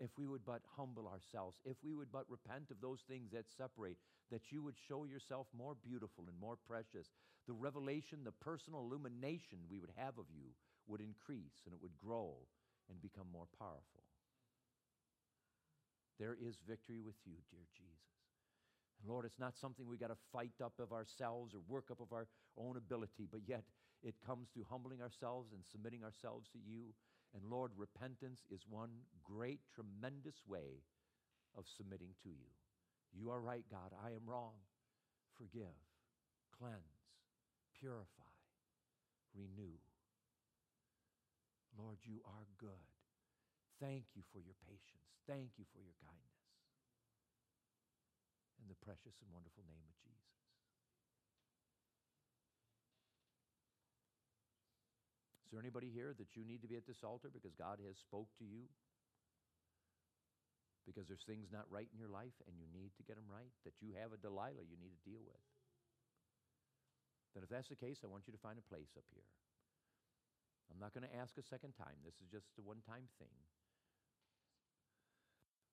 if 0.00 0.08
we 0.16 0.26
would 0.26 0.44
but 0.44 0.62
humble 0.76 1.06
ourselves, 1.06 1.60
if 1.64 1.76
we 1.84 1.94
would 1.94 2.10
but 2.10 2.24
repent 2.30 2.70
of 2.70 2.80
those 2.80 3.04
things 3.06 3.30
that 3.32 3.44
separate, 3.58 3.98
that 4.30 4.50
you 4.50 4.62
would 4.62 4.76
show 4.88 5.04
yourself 5.04 5.46
more 5.52 5.76
beautiful 5.84 6.24
and 6.26 6.40
more 6.40 6.56
precious. 6.66 7.12
The 7.46 7.52
revelation, 7.52 8.24
the 8.24 8.32
personal 8.32 8.80
illumination 8.80 9.68
we 9.68 9.78
would 9.78 9.92
have 9.96 10.16
of 10.16 10.32
you 10.32 10.56
would 10.88 11.02
increase 11.02 11.60
and 11.66 11.74
it 11.74 11.82
would 11.82 11.96
grow 12.02 12.36
and 12.88 13.02
become 13.02 13.26
more 13.30 13.48
powerful. 13.58 14.02
There 16.18 16.36
is 16.40 16.56
victory 16.66 17.00
with 17.04 17.20
you, 17.26 17.36
dear 17.50 17.66
Jesus. 17.76 18.11
Lord, 19.06 19.24
it's 19.24 19.38
not 19.38 19.56
something 19.56 19.86
we 19.86 19.96
got 19.96 20.08
to 20.08 20.20
fight 20.32 20.54
up 20.62 20.74
of 20.78 20.92
ourselves 20.92 21.54
or 21.54 21.60
work 21.68 21.90
up 21.90 22.00
of 22.00 22.12
our 22.12 22.26
own 22.56 22.76
ability, 22.76 23.26
but 23.30 23.40
yet 23.46 23.64
it 24.02 24.14
comes 24.24 24.48
through 24.48 24.66
humbling 24.70 25.00
ourselves 25.00 25.52
and 25.52 25.62
submitting 25.70 26.04
ourselves 26.04 26.48
to 26.52 26.58
you. 26.58 26.94
And 27.34 27.42
Lord, 27.50 27.72
repentance 27.76 28.40
is 28.50 28.62
one 28.68 28.90
great, 29.24 29.60
tremendous 29.74 30.36
way 30.46 30.82
of 31.56 31.64
submitting 31.76 32.14
to 32.22 32.28
you. 32.28 32.50
You 33.12 33.30
are 33.30 33.40
right, 33.40 33.64
God. 33.70 33.92
I 34.04 34.10
am 34.10 34.26
wrong. 34.26 34.54
Forgive, 35.36 35.76
cleanse, 36.58 37.02
purify, 37.78 38.36
renew. 39.34 39.76
Lord, 41.78 41.98
you 42.04 42.20
are 42.26 42.46
good. 42.58 42.86
Thank 43.80 44.04
you 44.14 44.22
for 44.32 44.38
your 44.38 44.54
patience. 44.68 45.08
Thank 45.26 45.56
you 45.56 45.64
for 45.72 45.80
your 45.80 45.96
kindness 46.04 46.41
in 48.62 48.70
the 48.70 48.78
precious 48.86 49.18
and 49.18 49.28
wonderful 49.34 49.66
name 49.66 49.82
of 49.90 49.98
Jesus. 49.98 50.38
Is 55.42 55.50
there 55.50 55.60
anybody 55.60 55.90
here 55.90 56.14
that 56.16 56.38
you 56.38 56.46
need 56.46 56.62
to 56.62 56.70
be 56.70 56.78
at 56.78 56.86
this 56.86 57.02
altar 57.02 57.28
because 57.28 57.52
God 57.58 57.82
has 57.82 57.98
spoke 57.98 58.30
to 58.38 58.46
you? 58.46 58.70
Because 60.86 61.10
there's 61.10 61.26
things 61.26 61.50
not 61.50 61.66
right 61.68 61.90
in 61.90 61.98
your 61.98 62.08
life 62.08 62.38
and 62.46 62.56
you 62.56 62.66
need 62.70 62.94
to 62.96 63.04
get 63.04 63.18
them 63.18 63.28
right, 63.28 63.52
that 63.66 63.76
you 63.82 63.92
have 63.98 64.14
a 64.14 64.22
Delilah 64.22 64.64
you 64.64 64.78
need 64.78 64.94
to 64.94 65.02
deal 65.04 65.20
with. 65.26 65.44
Then 67.34 67.44
if 67.44 67.50
that's 67.50 67.68
the 67.68 67.78
case, 67.78 68.00
I 68.02 68.08
want 68.08 68.24
you 68.26 68.32
to 68.32 68.40
find 68.40 68.56
a 68.56 68.66
place 68.70 68.94
up 68.96 69.06
here. 69.12 69.28
I'm 70.72 70.80
not 70.80 70.96
going 70.96 71.04
to 71.04 71.16
ask 71.20 71.36
a 71.36 71.44
second 71.44 71.76
time. 71.76 72.00
This 72.00 72.16
is 72.24 72.32
just 72.32 72.48
a 72.56 72.64
one-time 72.64 73.04
thing. 73.20 73.36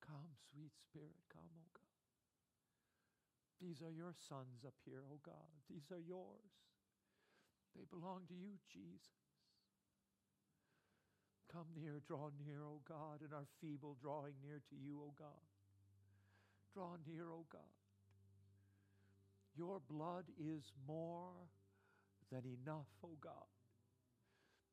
Come, 0.04 0.36
sweet 0.52 0.76
spirit, 0.76 1.16
come, 1.32 1.48
oh 1.56 1.72
God. 1.72 1.89
These 3.62 3.82
are 3.82 3.92
your 3.92 4.16
sons 4.28 4.64
up 4.66 4.76
here, 4.86 5.04
oh 5.12 5.20
God. 5.24 5.52
These 5.70 5.92
are 5.92 6.00
yours. 6.00 6.60
They 7.76 7.84
belong 7.90 8.22
to 8.28 8.34
you, 8.34 8.58
Jesus. 8.72 9.20
Come 11.52 11.66
near, 11.76 12.02
draw 12.06 12.30
near, 12.46 12.62
O 12.62 12.82
God, 12.88 13.22
and 13.22 13.34
our 13.34 13.48
feeble 13.60 13.98
drawing 14.02 14.34
near 14.44 14.62
to 14.70 14.76
you, 14.76 15.00
O 15.02 15.14
God. 15.18 15.48
Draw 16.74 16.98
near, 17.08 17.32
O 17.32 17.46
God. 17.52 17.74
Your 19.58 19.82
blood 19.90 20.26
is 20.40 20.72
more 20.88 21.34
than 22.32 22.44
enough, 22.46 22.88
O 23.04 23.10
God. 23.20 23.50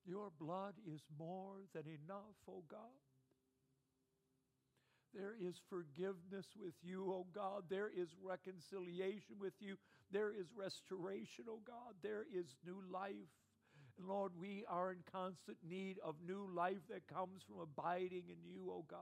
Your 0.04 0.30
blood 0.38 0.74
is 0.86 1.00
more 1.18 1.64
than 1.72 1.84
enough, 1.86 2.36
O 2.46 2.62
God. 2.68 3.05
There 5.16 5.34
is 5.40 5.56
forgiveness 5.70 6.47
with 6.60 6.74
you, 6.82 7.06
oh 7.09 7.26
God. 7.34 7.64
There 7.70 7.90
is 7.97 8.09
reconciliation 8.22 9.36
with 9.40 9.55
you. 9.60 9.76
There 10.12 10.30
is 10.30 10.48
restoration, 10.55 11.47
oh 11.48 11.60
God. 11.66 11.94
There 12.02 12.26
is 12.32 12.55
new 12.66 12.82
life. 12.93 13.32
And 13.98 14.06
Lord, 14.06 14.32
we 14.38 14.64
are 14.68 14.93
in 14.93 14.98
constant 15.10 15.56
need 15.66 15.97
of 16.05 16.16
new 16.26 16.47
life 16.55 16.82
that 16.90 17.09
comes 17.09 17.43
from 17.43 17.60
abiding 17.60 18.24
in 18.28 18.44
you, 18.44 18.70
oh 18.70 18.84
God. 18.88 18.98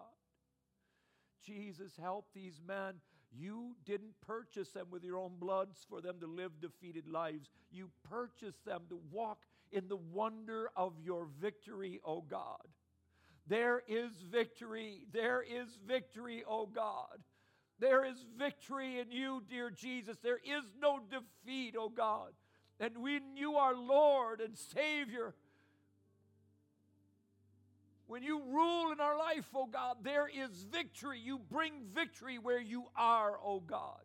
Jesus, 1.44 1.92
help 2.00 2.26
these 2.32 2.60
men. 2.66 2.94
You 3.36 3.74
didn't 3.84 4.14
purchase 4.24 4.70
them 4.70 4.86
with 4.90 5.02
your 5.02 5.18
own 5.18 5.32
bloods 5.40 5.84
for 5.88 6.00
them 6.00 6.20
to 6.20 6.26
live 6.26 6.52
defeated 6.60 7.08
lives. 7.08 7.48
You 7.72 7.90
purchased 8.08 8.64
them 8.64 8.82
to 8.88 9.00
walk 9.10 9.38
in 9.72 9.88
the 9.88 9.96
wonder 9.96 10.70
of 10.76 10.92
your 11.02 11.26
victory, 11.40 12.00
O 12.04 12.20
God. 12.20 12.68
There 13.46 13.82
is 13.86 14.10
victory. 14.30 15.06
There 15.12 15.42
is 15.42 15.68
victory, 15.86 16.42
O 16.46 16.62
oh 16.62 16.66
God. 16.66 17.18
There 17.78 18.04
is 18.04 18.24
victory 18.38 19.00
in 19.00 19.10
you, 19.10 19.42
dear 19.48 19.70
Jesus. 19.70 20.16
There 20.22 20.38
is 20.38 20.64
no 20.80 21.00
defeat, 21.10 21.74
O 21.76 21.84
oh 21.84 21.88
God. 21.88 22.30
And 22.80 22.98
when 22.98 23.36
you 23.36 23.56
are 23.56 23.74
Lord 23.74 24.40
and 24.40 24.56
Savior, 24.56 25.34
when 28.06 28.22
you 28.22 28.42
rule 28.42 28.92
in 28.92 29.00
our 29.00 29.16
life, 29.16 29.46
oh 29.54 29.66
God, 29.66 29.98
there 30.02 30.28
is 30.28 30.64
victory. 30.70 31.18
You 31.18 31.38
bring 31.38 31.72
victory 31.94 32.38
where 32.38 32.60
you 32.60 32.84
are, 32.96 33.38
oh 33.42 33.60
God. 33.60 34.00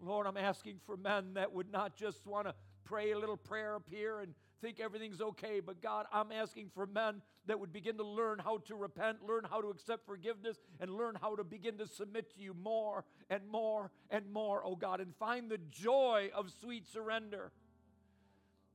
Lord, 0.00 0.26
I'm 0.26 0.36
asking 0.36 0.80
for 0.84 0.96
men 0.96 1.34
that 1.34 1.52
would 1.52 1.70
not 1.70 1.96
just 1.96 2.26
want 2.26 2.46
to 2.46 2.54
pray 2.84 3.12
a 3.12 3.18
little 3.18 3.36
prayer 3.36 3.74
up 3.74 3.84
here 3.88 4.20
and 4.20 4.34
think 4.60 4.80
everything's 4.80 5.20
okay, 5.20 5.60
but 5.60 5.82
God, 5.82 6.06
I'm 6.12 6.32
asking 6.32 6.70
for 6.74 6.86
men 6.86 7.22
that 7.46 7.60
would 7.60 7.72
begin 7.72 7.96
to 7.98 8.04
learn 8.04 8.38
how 8.38 8.58
to 8.66 8.74
repent, 8.74 9.18
learn 9.26 9.44
how 9.48 9.60
to 9.60 9.68
accept 9.68 10.06
forgiveness, 10.06 10.56
and 10.80 10.90
learn 10.90 11.16
how 11.20 11.36
to 11.36 11.44
begin 11.44 11.78
to 11.78 11.86
submit 11.86 12.34
to 12.34 12.40
you 12.40 12.54
more 12.54 13.04
and 13.30 13.46
more 13.46 13.90
and 14.10 14.32
more, 14.32 14.62
oh 14.64 14.76
God, 14.76 15.00
and 15.00 15.14
find 15.16 15.50
the 15.50 15.58
joy 15.70 16.30
of 16.34 16.50
sweet 16.60 16.88
surrender. 16.88 17.52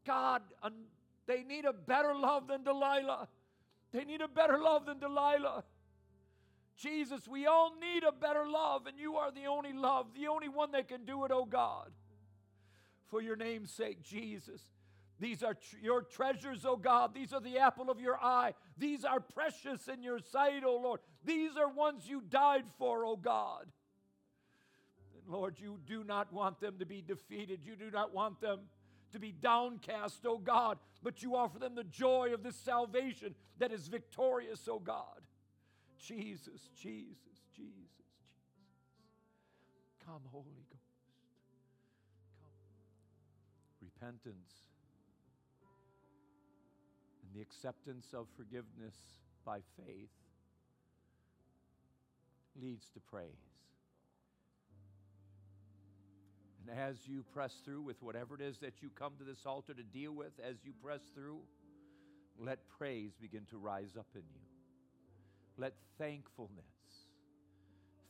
God, 0.05 0.41
they 1.27 1.43
need 1.43 1.65
a 1.65 1.73
better 1.73 2.15
love 2.15 2.47
than 2.47 2.63
Delilah. 2.63 3.27
They 3.91 4.05
need 4.05 4.21
a 4.21 4.27
better 4.27 4.57
love 4.57 4.85
than 4.85 4.99
Delilah. 4.99 5.63
Jesus, 6.77 7.27
we 7.27 7.45
all 7.45 7.73
need 7.79 8.03
a 8.03 8.11
better 8.11 8.47
love, 8.47 8.87
and 8.87 8.97
you 8.97 9.15
are 9.17 9.31
the 9.31 9.45
only 9.45 9.73
love, 9.73 10.07
the 10.19 10.27
only 10.27 10.49
one 10.49 10.71
that 10.71 10.87
can 10.87 11.05
do 11.05 11.25
it, 11.25 11.31
oh 11.31 11.45
God. 11.45 11.91
For 13.07 13.21
your 13.21 13.35
name's 13.35 13.71
sake, 13.71 14.01
Jesus. 14.01 14.61
These 15.21 15.43
are 15.43 15.53
tr- 15.53 15.77
your 15.83 16.01
treasures, 16.01 16.65
O 16.65 16.75
God. 16.75 17.13
These 17.13 17.31
are 17.31 17.39
the 17.39 17.59
apple 17.59 17.91
of 17.91 18.01
your 18.01 18.17
eye. 18.17 18.55
These 18.75 19.05
are 19.05 19.19
precious 19.19 19.87
in 19.87 20.01
your 20.01 20.17
sight, 20.17 20.63
O 20.65 20.75
Lord. 20.77 20.99
These 21.23 21.55
are 21.57 21.69
ones 21.69 22.07
you 22.07 22.23
died 22.27 22.65
for, 22.79 23.05
O 23.05 23.15
God. 23.15 23.67
And 25.13 25.31
Lord, 25.31 25.59
you 25.59 25.77
do 25.85 26.03
not 26.03 26.33
want 26.33 26.59
them 26.59 26.79
to 26.79 26.87
be 26.87 27.03
defeated. 27.03 27.59
You 27.63 27.75
do 27.75 27.91
not 27.91 28.15
want 28.15 28.41
them 28.41 28.61
to 29.11 29.19
be 29.19 29.31
downcast, 29.31 30.25
O 30.25 30.39
God, 30.39 30.79
but 31.03 31.21
you 31.21 31.35
offer 31.35 31.59
them 31.59 31.75
the 31.75 31.83
joy 31.83 32.33
of 32.33 32.41
this 32.41 32.55
salvation 32.55 33.35
that 33.59 33.71
is 33.71 33.87
victorious, 33.87 34.67
O 34.67 34.79
God. 34.79 35.21
Jesus, 35.99 36.69
Jesus, 36.75 37.43
Jesus, 37.55 37.91
Jesus. 37.91 38.07
Come, 40.03 40.21
Holy 40.31 40.45
Ghost. 40.71 40.81
Come. 43.79 43.87
Repentance 44.01 44.70
and 47.31 47.39
the 47.39 47.41
acceptance 47.41 48.07
of 48.13 48.27
forgiveness 48.35 48.95
by 49.45 49.59
faith 49.77 50.09
leads 52.61 52.89
to 52.93 52.99
praise. 52.99 53.25
And 56.67 56.77
as 56.77 56.97
you 57.05 57.23
press 57.33 57.53
through 57.65 57.81
with 57.81 58.01
whatever 58.01 58.35
it 58.35 58.41
is 58.41 58.57
that 58.59 58.81
you 58.81 58.89
come 58.95 59.13
to 59.17 59.23
this 59.23 59.45
altar 59.45 59.73
to 59.73 59.83
deal 59.83 60.13
with, 60.13 60.33
as 60.43 60.57
you 60.63 60.73
press 60.83 60.99
through, 61.15 61.39
let 62.37 62.59
praise 62.77 63.11
begin 63.19 63.45
to 63.49 63.57
rise 63.57 63.95
up 63.97 64.07
in 64.13 64.21
you. 64.21 64.41
Let 65.57 65.73
thankfulness, 65.97 66.51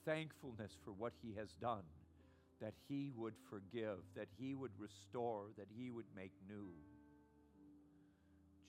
thankfulness 0.06 0.72
for 0.84 0.92
what 0.92 1.14
He 1.22 1.34
has 1.38 1.50
done, 1.62 1.84
that 2.60 2.74
He 2.88 3.12
would 3.16 3.36
forgive, 3.50 4.00
that 4.16 4.28
He 4.38 4.56
would 4.56 4.72
restore, 4.78 5.46
that 5.58 5.68
He 5.76 5.92
would 5.92 6.06
make 6.16 6.34
new. 6.48 6.70